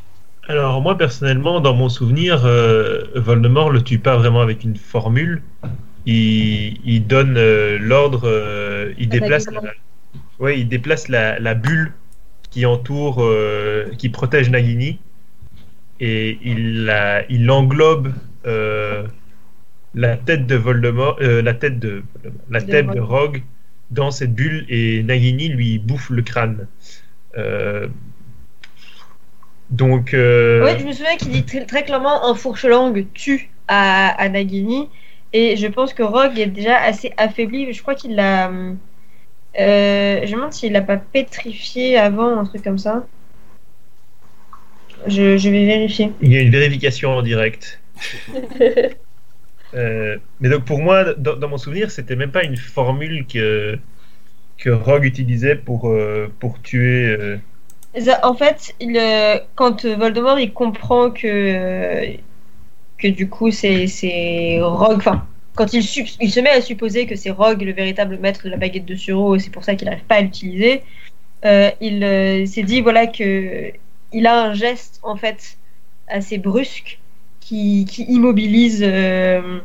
Alors, 0.47 0.81
moi, 0.81 0.97
personnellement, 0.97 1.59
dans 1.59 1.73
mon 1.73 1.89
souvenir, 1.89 2.45
euh, 2.45 3.03
Voldemort 3.15 3.69
le 3.69 3.81
tue 3.81 3.99
pas 3.99 4.15
vraiment 4.15 4.39
avec 4.41 4.63
une 4.63 4.77
formule. 4.77 5.41
Il, 6.05 6.79
il 6.85 7.05
donne 7.05 7.35
euh, 7.37 7.77
l'ordre, 7.77 8.21
euh, 8.23 8.93
il 8.97 9.09
La 9.09 9.19
déplace, 9.19 9.47
la, 9.51 9.61
ouais, 10.39 10.57
il 10.61 10.69
déplace 10.69 11.09
la, 11.09 11.37
la 11.39 11.53
bulle 11.53 11.91
qui 12.49 12.65
entoure, 12.65 13.23
euh, 13.23 13.85
qui 13.97 14.09
protège 14.09 14.49
Nagini, 14.49 14.99
et 15.99 16.37
il, 16.43 17.49
englobe 17.49 18.13
euh, 18.45 19.07
la 19.95 20.15
tête 20.15 20.45
de 20.45 20.55
Voldemort, 20.55 21.17
euh, 21.21 21.41
la 21.41 21.53
tête 21.53 21.79
de, 21.79 22.03
la 22.49 22.61
tête 22.61 22.85
Rogue. 22.87 22.95
de 22.95 23.01
Rogue 23.01 23.43
dans 23.91 24.11
cette 24.11 24.33
bulle, 24.33 24.65
et 24.69 25.03
Nagini 25.03 25.49
lui 25.49 25.79
bouffe 25.79 26.09
le 26.09 26.21
crâne. 26.21 26.67
Donc, 29.69 30.11
Ouais, 30.13 30.77
je 30.79 30.85
me 30.85 30.93
souviens 30.93 31.17
qu'il 31.17 31.31
dit 31.31 31.43
très, 31.43 31.65
très 31.65 31.83
clairement 31.83 32.29
un 32.29 32.35
fourche-langue 32.35 33.05
tue 33.13 33.49
à, 33.67 34.09
à 34.09 34.29
Nagini. 34.29 34.89
Et 35.33 35.57
je 35.57 35.67
pense 35.67 35.93
que 35.93 36.03
Rogue 36.03 36.39
est 36.39 36.47
déjà 36.47 36.77
assez 36.77 37.11
affaibli. 37.17 37.73
Je 37.73 37.81
crois 37.81 37.95
qu'il 37.95 38.15
l'a. 38.15 38.49
Euh, 39.59 40.21
je 40.25 40.31
me 40.31 40.35
demande 40.37 40.53
s'il 40.53 40.71
l'a 40.73 40.81
pas 40.81 40.97
pétrifié 40.97 41.97
avant, 41.97 42.37
un 42.39 42.45
truc 42.45 42.63
comme 42.63 42.77
ça. 42.77 43.07
Je, 45.07 45.37
je 45.37 45.49
vais 45.49 45.65
vérifier. 45.65 46.13
Il 46.21 46.31
y 46.31 46.37
a 46.37 46.41
une 46.41 46.51
vérification 46.51 47.11
en 47.15 47.21
direct. 47.23 47.81
Euh, 49.73 50.17
mais 50.39 50.49
donc 50.49 50.65
pour 50.65 50.79
moi, 50.79 51.13
dans, 51.15 51.35
dans 51.35 51.49
mon 51.49 51.57
souvenir, 51.57 51.91
c'était 51.91 52.15
même 52.15 52.31
pas 52.31 52.43
une 52.43 52.55
formule 52.57 53.27
que, 53.27 53.77
que 54.57 54.69
Rogue 54.69 55.05
utilisait 55.05 55.55
pour, 55.57 55.89
euh, 55.89 56.33
pour 56.39 56.61
tuer. 56.61 57.05
euh, 57.07 57.37
En 58.23 58.33
fait, 58.35 58.75
il, 58.79 58.97
euh, 58.97 59.39
quand 59.55 59.85
Voldemort 59.85 60.39
il 60.39 60.53
comprend 60.53 61.11
que, 61.11 61.27
euh, 61.27 62.13
que 62.97 63.07
du 63.09 63.29
coup 63.29 63.51
c'est 63.51 63.87
c'est 63.87 64.59
Rogue, 64.61 64.97
enfin, 64.99 65.27
quand 65.57 65.73
il, 65.73 65.83
se 65.83 66.39
met 66.39 66.51
à 66.51 66.61
supposer 66.61 67.07
que 67.07 67.15
c'est 67.15 67.31
Rogue 67.31 67.63
le 67.63 67.73
véritable 67.73 68.17
maître 68.19 68.45
de 68.45 68.49
la 68.49 68.57
baguette 68.57 68.85
de 68.85 68.95
Suro, 68.95 69.35
et 69.35 69.39
c'est 69.39 69.49
pour 69.49 69.63
ça 69.63 69.75
qu'il 69.75 69.87
n'arrive 69.87 70.05
pas 70.05 70.15
à 70.15 70.21
l'utiliser, 70.21 70.83
euh, 71.45 71.71
il 71.81 72.03
euh, 72.03 72.45
s'est 72.45 72.63
dit 72.63 72.81
voilà 72.81 73.07
que 73.07 73.71
il 74.13 74.27
a 74.27 74.43
un 74.43 74.53
geste 74.53 74.99
en 75.03 75.15
fait 75.15 75.57
assez 76.07 76.37
brusque 76.37 76.99
qui, 77.39 77.85
qui 77.85 78.03
immobilise 78.03 78.81
euh, 78.83 79.59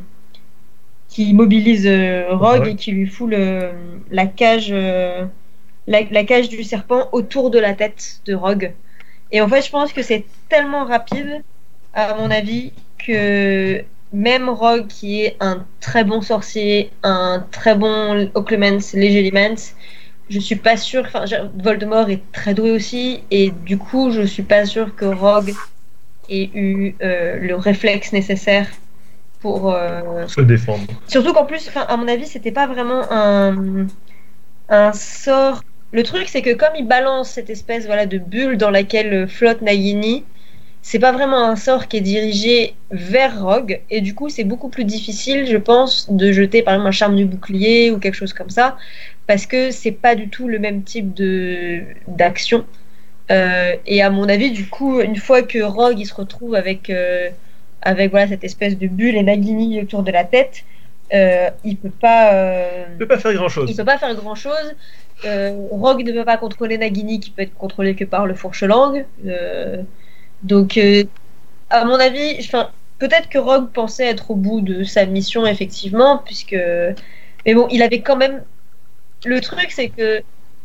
qui 1.09 1.29
immobilise 1.29 1.85
euh, 1.85 2.35
Rogue 2.35 2.67
et 2.67 2.75
qui 2.75 2.91
lui 2.91 3.05
fout 3.05 3.29
le, 3.29 3.71
la 4.09 4.25
cage 4.25 4.71
la, 4.71 6.01
la 6.01 6.23
cage 6.23 6.49
du 6.49 6.63
serpent 6.63 7.07
autour 7.11 7.51
de 7.51 7.59
la 7.59 7.73
tête 7.73 8.21
de 8.25 8.33
Rogue. 8.33 8.73
Et 9.31 9.41
en 9.41 9.47
fait, 9.47 9.61
je 9.61 9.69
pense 9.69 9.91
que 9.93 10.01
c'est 10.01 10.25
tellement 10.47 10.85
rapide, 10.85 11.43
à 11.93 12.15
mon 12.15 12.31
avis, 12.31 12.71
que 12.99 13.83
même 14.13 14.47
Rogue, 14.49 14.87
qui 14.87 15.21
est 15.23 15.35
un 15.41 15.65
très 15.81 16.03
bon 16.05 16.21
sorcier, 16.21 16.91
un 17.03 17.45
très 17.51 17.75
bon 17.75 18.29
Occlumens, 18.35 18.93
Legilimens, 18.93 19.73
je 20.29 20.39
suis 20.39 20.55
pas 20.55 20.77
sûre. 20.77 21.03
Enfin, 21.07 21.25
Voldemort 21.57 22.09
est 22.09 22.21
très 22.31 22.53
doué 22.53 22.71
aussi, 22.71 23.23
et 23.31 23.51
du 23.51 23.77
coup, 23.77 24.11
je 24.11 24.21
suis 24.21 24.43
pas 24.43 24.65
sûre 24.65 24.95
que 24.95 25.05
Rogue 25.05 25.53
ait 26.29 26.49
eu 26.53 26.95
euh, 27.01 27.37
le 27.39 27.55
réflexe 27.55 28.13
nécessaire 28.13 28.67
pour. 29.41 29.71
euh, 29.73 30.27
se 30.27 30.41
défendre. 30.41 30.87
Surtout 31.07 31.33
qu'en 31.33 31.45
plus, 31.45 31.69
à 31.75 31.97
mon 31.97 32.07
avis, 32.07 32.27
c'était 32.27 32.51
pas 32.51 32.67
vraiment 32.67 33.03
un, 33.11 33.87
un 34.69 34.93
sort. 34.93 35.61
Le 35.91 36.03
truc, 36.03 36.29
c'est 36.29 36.41
que 36.41 36.53
comme 36.53 36.73
il 36.77 36.87
balance 36.87 37.29
cette 37.31 37.49
espèce 37.49 37.85
voilà, 37.85 38.05
de 38.05 38.17
bulle 38.17 38.57
dans 38.57 38.71
laquelle 38.71 39.27
flotte 39.27 39.61
Nagini, 39.61 40.25
c'est 40.85 40.99
pas 40.99 41.13
vraiment 41.13 41.41
un 41.45 41.55
sort 41.55 41.87
qui 41.87 41.97
est 41.97 42.01
dirigé 42.01 42.75
vers 42.91 43.41
Rogue, 43.41 43.79
et 43.89 44.01
du 44.01 44.13
coup, 44.13 44.27
c'est 44.27 44.43
beaucoup 44.43 44.67
plus 44.67 44.83
difficile, 44.83 45.47
je 45.47 45.55
pense, 45.55 46.11
de 46.11 46.31
jeter 46.33 46.61
par 46.61 46.73
exemple 46.73 46.89
un 46.89 46.91
charme 46.91 47.15
du 47.15 47.25
bouclier 47.25 47.89
ou 47.89 47.99
quelque 47.99 48.15
chose 48.15 48.33
comme 48.33 48.49
ça, 48.49 48.77
parce 49.25 49.45
que 49.45 49.71
c'est 49.71 49.93
pas 49.93 50.13
du 50.13 50.27
tout 50.27 50.49
le 50.49 50.59
même 50.59 50.83
type 50.83 51.13
de 51.13 51.83
d'action. 52.07 52.65
Euh, 53.31 53.75
et 53.87 54.01
à 54.01 54.09
mon 54.09 54.27
avis, 54.27 54.51
du 54.51 54.67
coup, 54.67 54.99
une 54.99 55.15
fois 55.15 55.41
que 55.41 55.63
Rogue 55.63 55.97
il 55.97 56.05
se 56.05 56.13
retrouve 56.13 56.53
avec, 56.53 56.89
euh, 56.89 57.29
avec 57.81 58.11
voilà, 58.11 58.27
cette 58.27 58.43
espèce 58.43 58.77
de 58.77 58.87
bulle 58.87 59.15
et 59.15 59.23
Nagini 59.23 59.81
autour 59.81 60.03
de 60.03 60.11
la 60.11 60.25
tête, 60.25 60.65
euh, 61.13 61.49
il 61.63 61.77
peut 61.77 61.91
pas. 61.91 62.31
Il 62.91 62.97
peut 62.97 63.07
pas 63.07 63.19
faire 63.19 63.33
grand 63.33 63.47
il 63.47 63.51
chose. 63.51 63.73
peut 63.73 63.85
pas 63.85 63.97
faire 63.97 64.13
grand 64.15 64.35
chose. 64.35 64.75
Rogue 65.71 66.05
ne 66.05 66.11
peut 66.11 66.25
pas 66.25 66.35
contrôler 66.35 66.77
Nagini 66.77 67.21
qui 67.21 67.29
peut 67.29 67.43
être 67.43 67.55
contrôlé 67.55 67.95
que 67.95 68.03
par 68.03 68.25
le 68.25 68.33
fourche-langue. 68.33 69.05
Donc, 70.43 70.77
euh, 70.77 71.03
à 71.69 71.85
mon 71.85 71.95
avis, 71.95 72.47
peut-être 72.99 73.29
que 73.29 73.37
Rogue 73.37 73.69
pensait 73.71 74.05
être 74.05 74.31
au 74.31 74.35
bout 74.35 74.61
de 74.61 74.83
sa 74.83 75.05
mission, 75.05 75.45
effectivement, 75.45 76.19
puisque. 76.23 76.57
Mais 77.45 77.53
bon, 77.53 77.67
il 77.71 77.81
avait 77.81 78.01
quand 78.01 78.17
même. 78.17 78.43
Le 79.25 79.39
truc, 79.39 79.71
c'est 79.71 79.89
que 79.89 80.21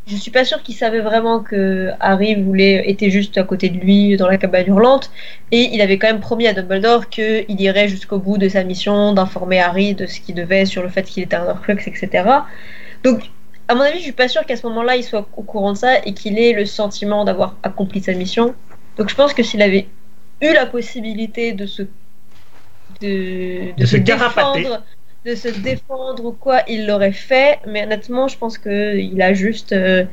je 0.09 0.16
suis 0.16 0.31
pas 0.31 0.45
sûre 0.45 0.62
qu'il 0.62 0.74
savait 0.74 1.01
vraiment 1.01 1.41
que 1.41 1.91
Harry 2.01 2.35
voulait 2.35 2.89
était 2.91 3.11
juste 3.11 3.37
à 3.37 3.43
côté 3.43 3.68
de 3.68 3.79
lui 3.79 4.16
dans 4.16 4.26
la 4.26 4.39
cabane 4.39 4.66
hurlante, 4.66 5.11
et 5.53 5.68
il 5.72 5.81
avait 5.83 5.99
quand 5.99 6.07
même 6.09 6.20
promis 6.20 6.47
à 6.47 6.55
Dumbledore 6.55 7.09
qu'il 7.09 7.61
irait 7.61 7.89
jusqu'au 7.89 8.18
bout 8.18 8.39
de 8.39 8.49
sa 8.49 8.64
mission, 8.64 9.12
d'informer 9.12 9.61
Harry 9.61 9.95
de 9.95 10.07
ce 10.07 10.20
qu'il 10.20 10.35
devait 10.35 10.64
sur 10.64 10.83
le 10.83 10.89
fait 10.89 11.03
qu'il 11.03 11.22
était 11.22 11.37
un 11.37 11.47
Horcrux, 11.47 11.79
etc. 11.87 12.24
Donc, 13.05 13.31
à 13.68 13.74
mon 13.74 13.83
avis, 13.83 13.99
je 13.99 14.05
suis 14.05 14.12
pas 14.12 14.29
sûre 14.29 14.47
qu'à 14.47 14.57
ce 14.57 14.66
moment-là, 14.66 14.97
il 14.97 15.05
soit 15.05 15.29
au 15.37 15.43
courant 15.43 15.74
de 15.74 15.79
ça 15.79 15.99
et 16.05 16.14
qu'il 16.14 16.39
ait 16.39 16.55
le 16.55 16.64
sentiment 16.64 17.24
d'avoir 17.24 17.57
accompli 17.62 18.03
sa 18.03 18.14
mission. 18.14 18.55
Donc, 18.99 19.09
je 19.09 19.14
pense 19.14 19.32
que 19.32 19.42
s'il 19.42 19.62
avait 19.62 19.86
eu 20.40 20.53
la 20.53 20.66
possibilité 20.66 21.53
de 21.53 21.66
se 21.66 21.82
de, 23.01 23.72
De 23.76 23.86
se 23.86 23.96
défendre, 23.96 24.82
de 25.24 25.34
se 25.34 25.49
défendre 25.49 26.24
ou 26.24 26.32
quoi, 26.32 26.62
il 26.68 26.86
l'aurait 26.86 27.12
fait. 27.12 27.61
Mais 27.66 27.84
honnêtement, 27.84 28.28
je 28.28 28.36
pense 28.38 28.59
que 28.59 28.96
il 28.96 29.20
a 29.22 29.34
juste, 29.34 29.72
euh, 29.72 30.05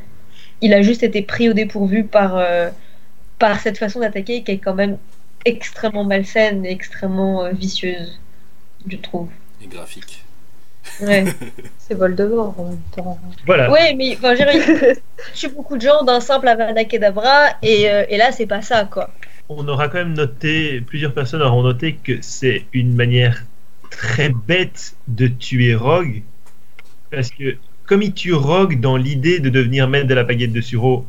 il 0.62 0.74
a 0.74 0.82
juste 0.82 1.04
été 1.04 1.22
pris 1.22 1.50
au 1.50 1.54
dépourvu 1.54 2.04
par 2.04 2.38
euh, 2.38 2.70
par 3.40 3.60
cette 3.60 3.78
façon 3.78 4.00
d'attaquer 4.00 4.44
qui 4.44 4.52
est 4.52 4.58
quand 4.58 4.76
même 4.76 4.98
extrêmement 5.46 6.04
malsaine 6.04 6.66
et 6.66 6.72
extrêmement 6.72 7.44
euh, 7.44 7.52
vicieuse, 7.52 8.20
je 8.88 8.98
trouve. 8.98 9.30
Et 9.64 9.68
graphique. 9.68 10.25
Ouais. 11.02 11.26
C'est 11.78 11.94
Voldemort 11.96 12.56
en 12.58 12.70
même 12.70 12.80
temps. 12.96 13.20
Voilà. 13.46 13.72
Ouais, 13.72 13.94
mais 13.96 14.16
enfin, 14.18 14.36
je 14.36 14.96
suis 15.34 15.48
beaucoup 15.50 15.78
de 15.78 15.82
gens 15.82 16.04
d'un 16.04 16.20
simple 16.20 16.48
Avada 16.48 16.84
Kedavra 16.86 17.50
et, 17.62 17.90
euh, 17.90 18.06
et 18.10 18.18
là, 18.18 18.32
c'est 18.32 18.48
pas 18.48 18.62
ça, 18.62 18.86
quoi. 18.86 19.12
On 19.50 19.68
aura 19.68 19.88
quand 19.90 20.00
même 20.00 20.14
noté, 20.14 20.82
plusieurs 20.82 21.14
personnes 21.14 21.44
auront 21.44 21.62
noté 21.62 21.94
que 21.94 22.14
c'est 22.22 22.66
une 22.74 22.96
manière 22.96 23.44
très 23.92 24.30
bête 24.30 24.96
de 25.08 25.28
tuer 25.28 25.76
Rogue. 25.76 26.24
Parce 27.12 27.30
que, 27.30 27.56
comme 27.86 28.02
il 28.02 28.14
tue 28.14 28.34
Rogue 28.34 28.80
dans 28.80 28.98
l'idée 28.98 29.40
de 29.40 29.50
devenir 29.50 29.88
maître 29.88 30.08
de 30.08 30.16
la 30.16 30.24
baguette 30.24 30.54
de 30.54 30.62
Suro, 30.62 31.06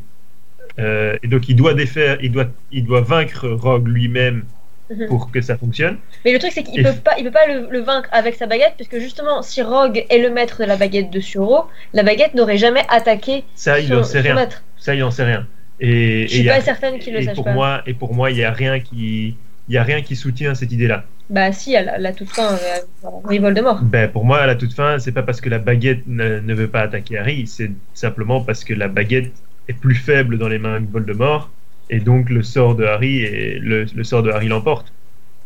euh, 0.78 1.16
et 1.22 1.28
donc 1.28 1.48
il 1.48 1.56
doit 1.56 1.72
défaire, 1.72 2.18
il 2.20 2.32
doit, 2.32 2.48
il 2.70 2.84
doit 2.84 3.00
vaincre 3.00 3.48
Rogue 3.48 3.88
lui-même 3.88 4.44
Mhm. 4.90 5.06
pour 5.08 5.30
que 5.32 5.40
ça 5.40 5.56
fonctionne. 5.56 5.98
Mais 6.24 6.32
le 6.32 6.38
truc, 6.38 6.52
c'est 6.52 6.62
qu'il 6.62 6.80
Et- 6.80 6.82
peut 6.84 6.92
pas, 7.02 7.12
il 7.18 7.24
peut 7.24 7.30
pas 7.30 7.46
le, 7.46 7.68
le 7.70 7.80
vaincre 7.80 8.08
avec 8.12 8.34
sa 8.36 8.46
baguette, 8.46 8.74
puisque 8.76 8.98
justement, 8.98 9.42
si 9.42 9.60
Rogue 9.62 10.04
est 10.08 10.18
le 10.18 10.30
maître 10.30 10.60
de 10.60 10.64
la 10.66 10.76
baguette 10.76 11.10
de 11.10 11.20
Suro, 11.20 11.64
la 11.92 12.02
baguette 12.02 12.34
n'aurait 12.34 12.56
jamais 12.58 12.82
attaqué 12.88 13.44
Ça, 13.54 13.80
il 13.80 13.88
son, 13.88 13.94
en 13.96 14.04
sait 14.04 14.18
son 14.18 14.24
rien. 14.24 14.34
maître. 14.34 14.62
Ça, 14.78 14.94
il 14.94 15.02
en 15.02 15.10
sait 15.10 15.24
rien. 15.24 15.46
Et, 15.80 16.22
Je 16.28 16.34
suis 16.36 16.48
a- 16.48 16.54
pas 16.54 16.60
certaine 16.60 16.98
qu'il 16.98 17.12
le 17.14 17.22
sache 17.22 17.34
pour 17.34 17.44
pas. 17.44 17.52
moi, 17.52 17.82
et 17.86 17.94
pour 17.94 18.14
moi, 18.14 18.30
il 18.30 18.36
y 18.38 18.44
a 18.44 18.52
rien 18.52 18.78
qui, 18.80 19.36
il 19.68 19.76
a 19.76 19.82
rien 19.82 20.02
qui 20.02 20.14
soutient 20.16 20.54
cette 20.54 20.70
idée-là. 20.72 21.04
Bah 21.28 21.50
si, 21.50 21.74
à 21.74 21.82
la, 21.82 21.98
la 21.98 22.12
toute 22.12 22.30
fin, 22.30 22.52
euh, 22.54 23.08
Harry 23.24 23.40
Voldemort. 23.40 23.80
Ben, 23.82 24.08
pour 24.08 24.24
moi, 24.24 24.38
à 24.38 24.46
la 24.46 24.54
toute 24.54 24.72
fin, 24.72 25.00
c'est 25.00 25.10
pas 25.10 25.24
parce 25.24 25.40
que 25.40 25.48
la 25.50 25.58
baguette 25.58 26.06
ne, 26.06 26.38
ne 26.38 26.54
veut 26.54 26.68
pas 26.68 26.82
attaquer 26.82 27.18
Harry, 27.18 27.48
c'est 27.48 27.72
simplement 27.92 28.40
parce 28.40 28.62
que 28.62 28.72
la 28.74 28.86
baguette 28.86 29.32
est 29.68 29.72
plus 29.72 29.96
faible 29.96 30.38
dans 30.38 30.46
les 30.48 30.60
mains 30.60 30.80
de 30.80 30.86
Voldemort, 30.88 31.50
et 31.88 32.00
donc 32.00 32.30
le 32.30 32.42
sort 32.42 32.74
de 32.76 32.84
Harry 32.84 33.18
et 33.18 33.58
le, 33.58 33.84
le 33.84 34.04
sort 34.04 34.22
de 34.22 34.30
Harry 34.30 34.48
l'emporte. 34.48 34.92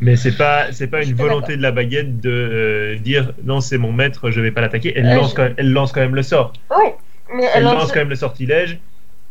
Mais 0.00 0.16
c'est 0.16 0.32
pas 0.36 0.72
c'est 0.72 0.86
pas 0.88 1.02
une 1.02 1.14
volonté 1.14 1.56
de 1.56 1.62
la 1.62 1.72
baguette 1.72 2.20
de 2.20 2.30
euh, 2.30 2.96
dire 2.98 3.34
non 3.44 3.60
c'est 3.60 3.76
mon 3.78 3.92
maître, 3.92 4.30
je 4.30 4.40
vais 4.40 4.50
pas 4.50 4.62
l'attaquer. 4.62 4.92
Elle 4.96 5.06
Euh, 5.06 5.14
lance 5.14 5.30
je- 5.30 5.34
quand 5.36 5.42
même, 5.42 5.54
elle 5.58 5.72
lance 5.72 5.92
quand 5.92 6.00
même 6.00 6.14
le 6.14 6.22
sort. 6.22 6.52
Oui, 6.70 6.86
mais 7.34 7.44
Elle 7.54 7.64
lance 7.64 7.92
quand 7.92 8.00
même 8.00 8.08
le 8.08 8.16
sortilège. 8.16 8.78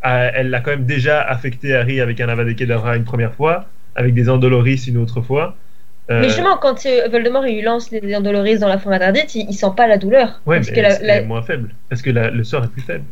Euh, 0.05 0.30
elle 0.34 0.49
l'a 0.49 0.62
quand 0.62 0.72
même 0.72 0.86
déjà 0.86 1.22
affecté 1.22 1.76
Harry 1.76 1.99
avec 1.99 2.22
un 2.22 2.30
Avada 2.30 2.53
Kedavra 2.53 2.95
une 2.95 3.03
première 3.03 3.34
fois, 3.34 3.66
avec 3.95 4.14
des 4.14 4.30
Andoloris 4.30 4.86
une 4.88 4.97
autre 4.97 5.22
fois. 5.22 5.57
Mais 6.10 6.24
justement, 6.30 6.57
quand 6.57 6.86
Voldemort 7.12 7.45
il 7.47 7.55
lui 7.55 7.62
lance 7.62 7.91
les 7.91 8.16
Andoloris 8.16 8.60
dans 8.60 8.68
la 8.68 8.80
forme 8.80 8.93
interdite, 8.95 9.36
il, 9.36 9.47
il 9.49 9.53
sent 9.53 9.72
pas 9.76 9.88
la 9.88 9.97
douleur. 9.97 10.41
ouais, 10.45 10.57
parce 10.57 10.70
mais 10.70 10.76
que 10.76 10.82
la- 10.82 10.99
la- 10.99 11.22
moins 11.22 11.41
faible? 11.41 11.76
Parce 11.89 12.01
que 12.01 12.10
la- 12.10 12.30
le 12.32 12.43
sort 12.43 12.64
est 12.64 12.70
plus 12.70 12.82
faible? 12.82 13.05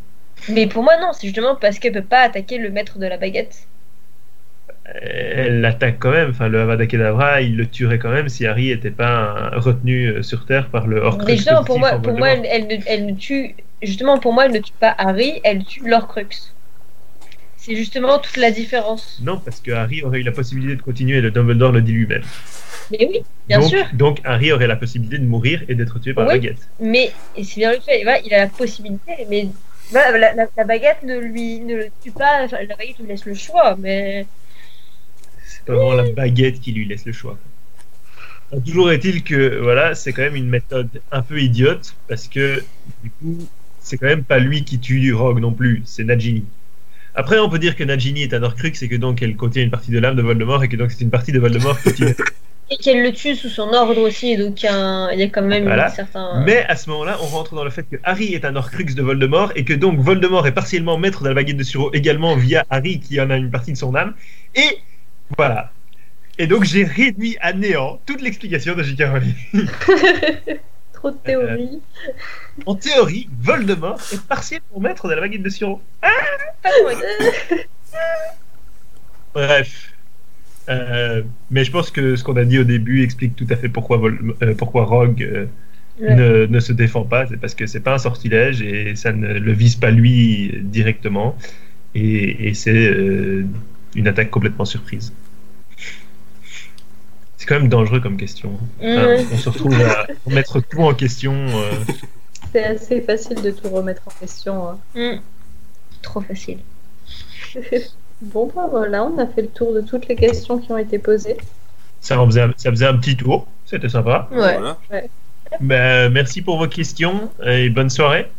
Mais 0.49 0.67
pour 0.67 0.83
moi, 0.83 0.97
non, 0.99 1.13
c'est 1.13 1.27
justement 1.27 1.55
parce 1.55 1.79
qu'elle 1.79 1.93
peut 1.93 2.03
pas 2.03 2.21
attaquer 2.21 2.57
le 2.57 2.69
maître 2.69 2.99
de 2.99 3.05
la 3.05 3.17
baguette. 3.17 3.67
Elle 5.01 5.61
l'attaque 5.61 5.97
quand 5.99 6.11
même. 6.11 6.29
Enfin, 6.29 6.47
le 6.47 6.61
Avada 6.61 6.85
Kedavra, 6.87 7.41
il 7.41 7.57
le 7.57 7.65
tuerait 7.67 7.99
quand 7.99 8.11
même 8.11 8.29
si 8.29 8.45
Harry 8.45 8.69
n'était 8.69 8.91
pas 8.91 9.51
euh, 9.53 9.59
retenu 9.59 10.07
euh, 10.07 10.23
sur 10.23 10.45
Terre 10.45 10.67
par 10.69 10.87
le 10.87 10.99
Horcrux. 10.99 11.25
Mais 11.27 11.35
justement, 11.35 11.63
pour 11.63 11.79
moi, 11.79 11.93
pour 11.99 12.17
moi 12.17 12.29
elle, 12.29 12.45
elle 12.45 12.67
ne, 12.67 12.83
elle 12.85 13.05
ne 13.05 13.13
tue. 13.13 13.55
Justement, 13.81 14.17
pour 14.17 14.33
moi, 14.33 14.45
elle 14.45 14.53
ne 14.53 14.59
tue 14.59 14.73
pas 14.79 14.95
Harry, 14.97 15.39
elle 15.43 15.63
tue 15.63 15.87
l'Orcrux. 15.87 16.27
C'est 17.57 17.75
justement 17.75 18.17
toute 18.19 18.37
la 18.37 18.49
différence. 18.51 19.19
Non, 19.21 19.39
parce 19.43 19.59
que 19.59 19.71
Harry 19.71 20.01
aurait 20.01 20.19
eu 20.21 20.23
la 20.23 20.31
possibilité 20.31 20.75
de 20.77 20.81
continuer, 20.81 21.19
le 21.21 21.31
Dumbledore 21.31 21.73
le 21.73 21.81
dit 21.81 21.91
lui-même. 21.91 22.23
Mais 22.91 23.05
oui, 23.09 23.19
bien 23.49 23.59
donc, 23.59 23.69
sûr. 23.69 23.85
Donc, 23.93 24.19
Harry 24.23 24.53
aurait 24.53 24.67
la 24.67 24.77
possibilité 24.77 25.17
de 25.17 25.25
mourir 25.25 25.61
et 25.67 25.75
d'être 25.75 25.99
tué 25.99 26.13
par 26.13 26.23
Oui. 26.25 26.29
la 26.29 26.39
baguette. 26.39 26.67
Mais 26.79 27.11
et 27.35 27.43
c'est 27.43 27.59
bien 27.59 27.73
le 27.73 27.81
fait. 27.81 28.03
Voilà, 28.03 28.19
il 28.25 28.33
a 28.33 28.37
la 28.39 28.47
possibilité, 28.47 29.11
mais 29.29 29.49
voilà, 29.91 30.17
la, 30.17 30.33
la- 30.33 30.47
la 30.55 30.63
baguette 30.63 31.03
ne 31.03 31.19
lui 31.19 31.59
ne 31.59 31.75
le 31.75 31.87
tue 32.01 32.11
pas. 32.11 32.43
Enfin, 32.45 32.57
la 32.67 32.75
baguette 32.77 32.99
lui 32.99 33.07
laisse 33.07 33.25
le 33.25 33.33
choix, 33.33 33.75
mais 33.77 34.25
pas 35.67 35.73
vraiment 35.75 35.93
la 35.93 36.09
baguette 36.09 36.59
qui 36.59 36.71
lui 36.71 36.85
laisse 36.85 37.05
le 37.05 37.13
choix. 37.13 37.37
Alors, 38.51 38.63
toujours 38.63 38.91
est-il 38.91 39.23
que 39.23 39.59
voilà, 39.61 39.93
c'est 39.93 40.13
quand 40.13 40.21
même 40.21 40.35
une 40.35 40.47
méthode 40.49 40.89
un 41.11 41.21
peu 41.21 41.39
idiote 41.41 41.95
parce 42.07 42.27
que 42.27 42.63
du 43.03 43.09
coup, 43.11 43.37
c'est 43.79 43.97
quand 43.97 44.07
même 44.07 44.23
pas 44.23 44.39
lui 44.39 44.63
qui 44.63 44.79
tue 44.79 45.13
Rogue 45.13 45.39
non 45.39 45.51
plus, 45.53 45.81
c'est 45.85 46.03
Nagini. 46.03 46.45
Après, 47.15 47.39
on 47.39 47.49
peut 47.49 47.59
dire 47.59 47.75
que 47.75 47.83
Nagini 47.83 48.21
est 48.23 48.33
un 48.33 48.43
Horcrux 48.43 48.71
et 48.81 48.87
que 48.87 48.95
donc 48.95 49.21
elle 49.21 49.35
contient 49.35 49.63
une 49.63 49.71
partie 49.71 49.91
de 49.91 49.99
l'âme 49.99 50.15
de 50.15 50.21
Voldemort 50.21 50.63
et 50.63 50.69
que 50.69 50.75
donc 50.77 50.91
c'est 50.91 51.01
une 51.03 51.09
partie 51.09 51.31
de 51.31 51.39
Voldemort 51.39 51.81
qui 51.81 51.93
tue. 51.93 52.05
et 52.69 52.75
qu'elle 52.77 53.01
le 53.01 53.11
tue 53.11 53.35
sous 53.35 53.49
son 53.49 53.73
ordre 53.73 53.97
aussi. 54.01 54.37
Donc 54.37 54.61
il 54.61 54.65
y 54.65 54.69
a, 54.69 54.75
un- 54.75 55.11
il 55.11 55.19
y 55.19 55.23
a 55.23 55.27
quand 55.29 55.41
même 55.41 55.63
Voilà. 55.63 55.87
un 55.87 55.89
certain. 55.89 56.43
Mais 56.45 56.63
à 56.67 56.75
ce 56.75 56.89
moment-là, 56.91 57.17
on 57.21 57.25
rentre 57.25 57.55
dans 57.55 57.63
le 57.63 57.69
fait 57.71 57.83
que 57.89 57.95
Harry 58.03 58.33
est 58.33 58.45
un 58.45 58.55
Horcrux 58.55 58.93
de 58.93 59.01
Voldemort 59.01 59.51
et 59.55 59.65
que 59.65 59.73
donc 59.73 59.99
Voldemort 59.99 60.45
est 60.47 60.51
partiellement 60.53 60.97
maître 60.97 61.23
de 61.23 61.29
la 61.29 61.33
baguette 61.33 61.57
de 61.57 61.63
Suro 61.63 61.91
également 61.93 62.35
via 62.37 62.65
Harry 62.69 62.99
qui 62.99 63.19
en 63.19 63.29
a 63.29 63.35
une 63.37 63.51
partie 63.51 63.73
de 63.73 63.77
son 63.77 63.95
âme. 63.95 64.13
Et 64.55 64.77
voilà. 65.35 65.71
Et 66.37 66.47
donc 66.47 66.63
j'ai 66.63 66.83
réduit 66.83 67.35
à 67.41 67.51
néant 67.53 67.99
toute 68.05 68.21
l'explication 68.21 68.75
de 68.75 68.83
J.K. 68.83 69.01
Rowling. 69.09 69.35
Trop 70.93 71.11
de 71.11 71.17
théories. 71.17 71.81
En 72.65 72.75
théorie, 72.75 73.29
Voldemort 73.41 73.99
est 74.13 74.21
partiellement 74.27 74.79
maître 74.79 75.07
de 75.07 75.13
la 75.13 75.21
baguette 75.21 75.43
de. 75.43 75.49
Pas 76.01 76.69
loin. 76.81 76.93
Bref. 79.33 79.93
Euh, 80.69 81.21
mais 81.49 81.63
je 81.63 81.71
pense 81.71 81.91
que 81.91 82.15
ce 82.15 82.23
qu'on 82.23 82.35
a 82.35 82.43
dit 82.43 82.59
au 82.59 82.63
début 82.63 83.03
explique 83.03 83.35
tout 83.35 83.47
à 83.49 83.55
fait 83.55 83.69
pourquoi, 83.69 83.97
Vol- 83.97 84.35
euh, 84.41 84.53
pourquoi 84.53 84.85
Rogue 84.85 85.23
euh, 85.23 85.45
Ouais. 85.99 86.13
ne, 86.13 86.45
ne 86.45 86.59
se 86.59 86.73
défend 86.73 87.03
pas. 87.05 87.25
C'est 87.25 87.37
parce 87.37 87.55
que 87.55 87.65
c'est 87.65 87.79
pas 87.79 87.95
un 87.95 87.97
sortilège 87.97 88.61
et 88.61 88.95
ça 88.95 89.11
ne 89.13 89.33
le 89.39 89.51
vise 89.51 89.75
pas 89.75 89.89
lui 89.89 90.51
directement. 90.61 91.35
Et, 91.95 92.49
et 92.49 92.53
c'est 92.53 92.71
euh, 92.91 93.45
une 93.95 94.07
attaque 94.07 94.29
complètement 94.31 94.65
surprise. 94.65 95.13
C'est 97.37 97.45
quand 97.45 97.59
même 97.59 97.69
dangereux 97.69 97.99
comme 98.01 98.17
question. 98.17 98.51
Enfin, 98.79 99.17
Mhm. 99.17 99.25
On 99.33 99.37
se 99.37 99.49
retrouve 99.49 99.81
à 99.81 100.07
remettre 100.25 100.59
tout 100.59 100.81
en 100.81 100.93
question. 100.93 101.33
euh, 101.33 101.71
C'est 102.51 102.63
assez 102.63 103.01
facile 103.01 103.41
de 103.41 103.51
tout 103.51 103.69
remettre 103.69 104.01
en 104.07 104.11
question. 104.19 104.69
hein. 104.69 104.77
Hmm. 104.95 105.19
Trop 106.01 106.21
facile. 106.21 106.59
Bon, 108.19 108.51
bah 108.55 108.65
voilà, 108.71 109.03
on 109.03 109.15
a 109.19 109.27
fait 109.27 109.43
le 109.43 109.47
tour 109.49 109.75
de 109.75 109.81
toutes 109.81 110.07
les 110.07 110.15
questions 110.15 110.57
qui 110.57 110.71
ont 110.71 110.77
été 110.79 110.97
posées. 110.97 111.37
ça, 112.01 112.19
en 112.19 112.25
faisait 112.25 112.41
un, 112.41 112.51
ça 112.57 112.71
faisait 112.71 112.87
un 112.87 112.97
petit 112.97 113.15
tour. 113.15 113.45
C'était 113.67 113.89
sympa. 113.89 114.27
Ouais. 114.31 114.57
Voilà. 114.57 114.77
Ben, 115.61 116.11
merci 116.11 116.41
pour 116.41 116.57
vos 116.57 116.67
questions 116.67 117.29
et 117.45 117.69
bonne 117.69 117.91
soirée. 117.91 118.31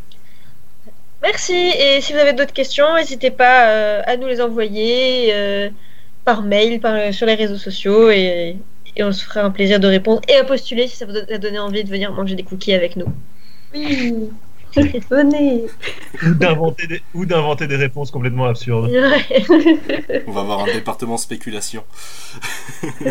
Merci. 1.23 1.55
Et 1.55 2.01
si 2.01 2.13
vous 2.13 2.19
avez 2.19 2.33
d'autres 2.33 2.53
questions, 2.53 2.95
n'hésitez 2.97 3.31
pas 3.31 3.69
euh, 3.71 4.03
à 4.07 4.17
nous 4.17 4.27
les 4.29 4.41
envoyer 4.41 5.31
euh, 5.35 5.69
par 6.25 6.43
mail, 6.43 6.81
par, 6.81 7.13
sur 7.13 7.27
les 7.27 7.35
réseaux 7.35 7.57
sociaux, 7.59 8.11
et, 8.11 8.57
et 8.97 9.03
on 9.05 9.13
se 9.13 9.25
fera 9.25 9.41
un 9.43 9.51
plaisir 9.51 9.81
de 9.81 9.89
répondre 9.89 10.21
et 10.29 10.37
à 10.37 10.45
postuler 10.45 10.87
si 10.89 10.97
ça 10.97 11.07
vous 11.07 11.17
a 11.17 11.39
donné 11.39 11.59
envie 11.59 11.83
de 11.85 11.91
venir 11.91 12.13
manger 12.13 12.35
des 12.37 12.43
cookies 12.45 12.75
avec 12.75 12.97
nous. 12.97 13.07
Oui. 13.75 14.15
Venez. 15.11 15.65
Ou 16.25 16.35
d'inventer 16.35 16.87
des, 16.87 17.03
ou 17.15 17.25
d'inventer 17.25 17.67
des 17.67 17.77
réponses 17.77 18.11
complètement 18.11 18.45
absurdes. 18.45 18.91
Ouais. 18.91 19.45
On 20.27 20.33
va 20.33 20.43
avoir 20.43 20.61
un 20.61 20.67
département 20.67 21.17
spéculation. 21.17 21.83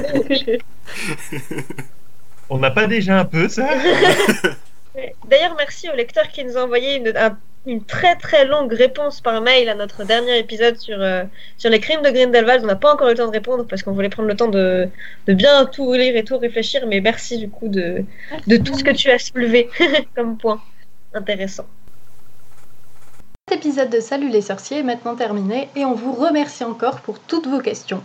On 2.49 2.59
n'a 2.59 2.71
pas 2.71 2.87
déjà 2.87 3.19
un 3.19 3.25
peu 3.25 3.49
ça? 3.49 3.67
D'ailleurs, 5.29 5.55
merci 5.57 5.89
au 5.89 5.95
lecteur 5.95 6.27
qui 6.29 6.43
nous 6.45 6.57
a 6.57 6.63
envoyé 6.63 6.95
une, 6.97 7.11
un- 7.15 7.37
une 7.67 7.83
très 7.83 8.15
très 8.15 8.45
longue 8.45 8.73
réponse 8.73 9.21
par 9.21 9.41
mail 9.41 9.69
à 9.69 9.75
notre 9.75 10.03
dernier 10.03 10.39
épisode 10.39 10.77
sur, 10.77 11.01
euh, 11.01 11.23
sur 11.57 11.69
les 11.69 11.79
crimes 11.79 12.01
de 12.01 12.09
Grindelwald. 12.09 12.63
On 12.63 12.67
n'a 12.67 12.75
pas 12.75 12.93
encore 12.93 13.07
eu 13.07 13.11
le 13.11 13.17
temps 13.17 13.27
de 13.27 13.31
répondre 13.31 13.65
parce 13.67 13.83
qu'on 13.83 13.91
voulait 13.91 14.09
prendre 14.09 14.29
le 14.29 14.35
temps 14.35 14.47
de, 14.47 14.87
de 15.27 15.33
bien 15.33 15.65
tout 15.65 15.93
lire 15.93 16.15
et 16.15 16.23
tout 16.23 16.37
réfléchir, 16.37 16.85
mais 16.87 17.01
merci 17.01 17.37
du 17.37 17.49
coup 17.49 17.67
de, 17.67 18.03
de 18.47 18.57
tout 18.57 18.77
ce 18.77 18.83
que 18.83 18.91
tu 18.91 19.09
as 19.11 19.19
soulevé 19.19 19.69
comme 20.15 20.37
point 20.37 20.61
intéressant. 21.13 21.65
Cet 23.49 23.59
épisode 23.59 23.89
de 23.89 23.99
Salut 23.99 24.29
les 24.29 24.41
sorciers 24.41 24.79
est 24.79 24.83
maintenant 24.83 25.15
terminé 25.15 25.69
et 25.75 25.85
on 25.85 25.93
vous 25.93 26.13
remercie 26.13 26.63
encore 26.63 27.01
pour 27.01 27.19
toutes 27.19 27.47
vos 27.47 27.59
questions. 27.59 28.03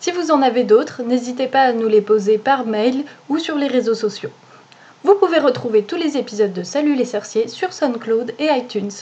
Si 0.00 0.10
vous 0.10 0.30
en 0.30 0.42
avez 0.42 0.64
d'autres, 0.64 1.02
n'hésitez 1.02 1.46
pas 1.46 1.62
à 1.62 1.72
nous 1.72 1.88
les 1.88 2.02
poser 2.02 2.36
par 2.36 2.66
mail 2.66 3.04
ou 3.28 3.38
sur 3.38 3.56
les 3.56 3.68
réseaux 3.68 3.94
sociaux. 3.94 4.32
Vous 5.04 5.16
pouvez 5.16 5.40
retrouver 5.40 5.82
tous 5.82 5.96
les 5.96 6.16
épisodes 6.16 6.52
de 6.52 6.62
Salut 6.62 6.94
les 6.94 7.04
sorciers 7.04 7.48
sur 7.48 7.72
SoundCloud 7.72 8.34
et 8.38 8.46
iTunes. 8.46 8.92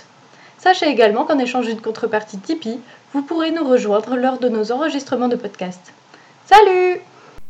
Sachez 0.56 0.86
également 0.86 1.26
qu'en 1.26 1.38
échange 1.38 1.66
d'une 1.66 1.80
contrepartie 1.80 2.38
Tipeee, 2.38 2.80
vous 3.12 3.20
pourrez 3.20 3.50
nous 3.50 3.68
rejoindre 3.68 4.16
lors 4.16 4.38
de 4.38 4.48
nos 4.48 4.72
enregistrements 4.72 5.28
de 5.28 5.36
podcast. 5.36 5.92
Salut 6.46 7.02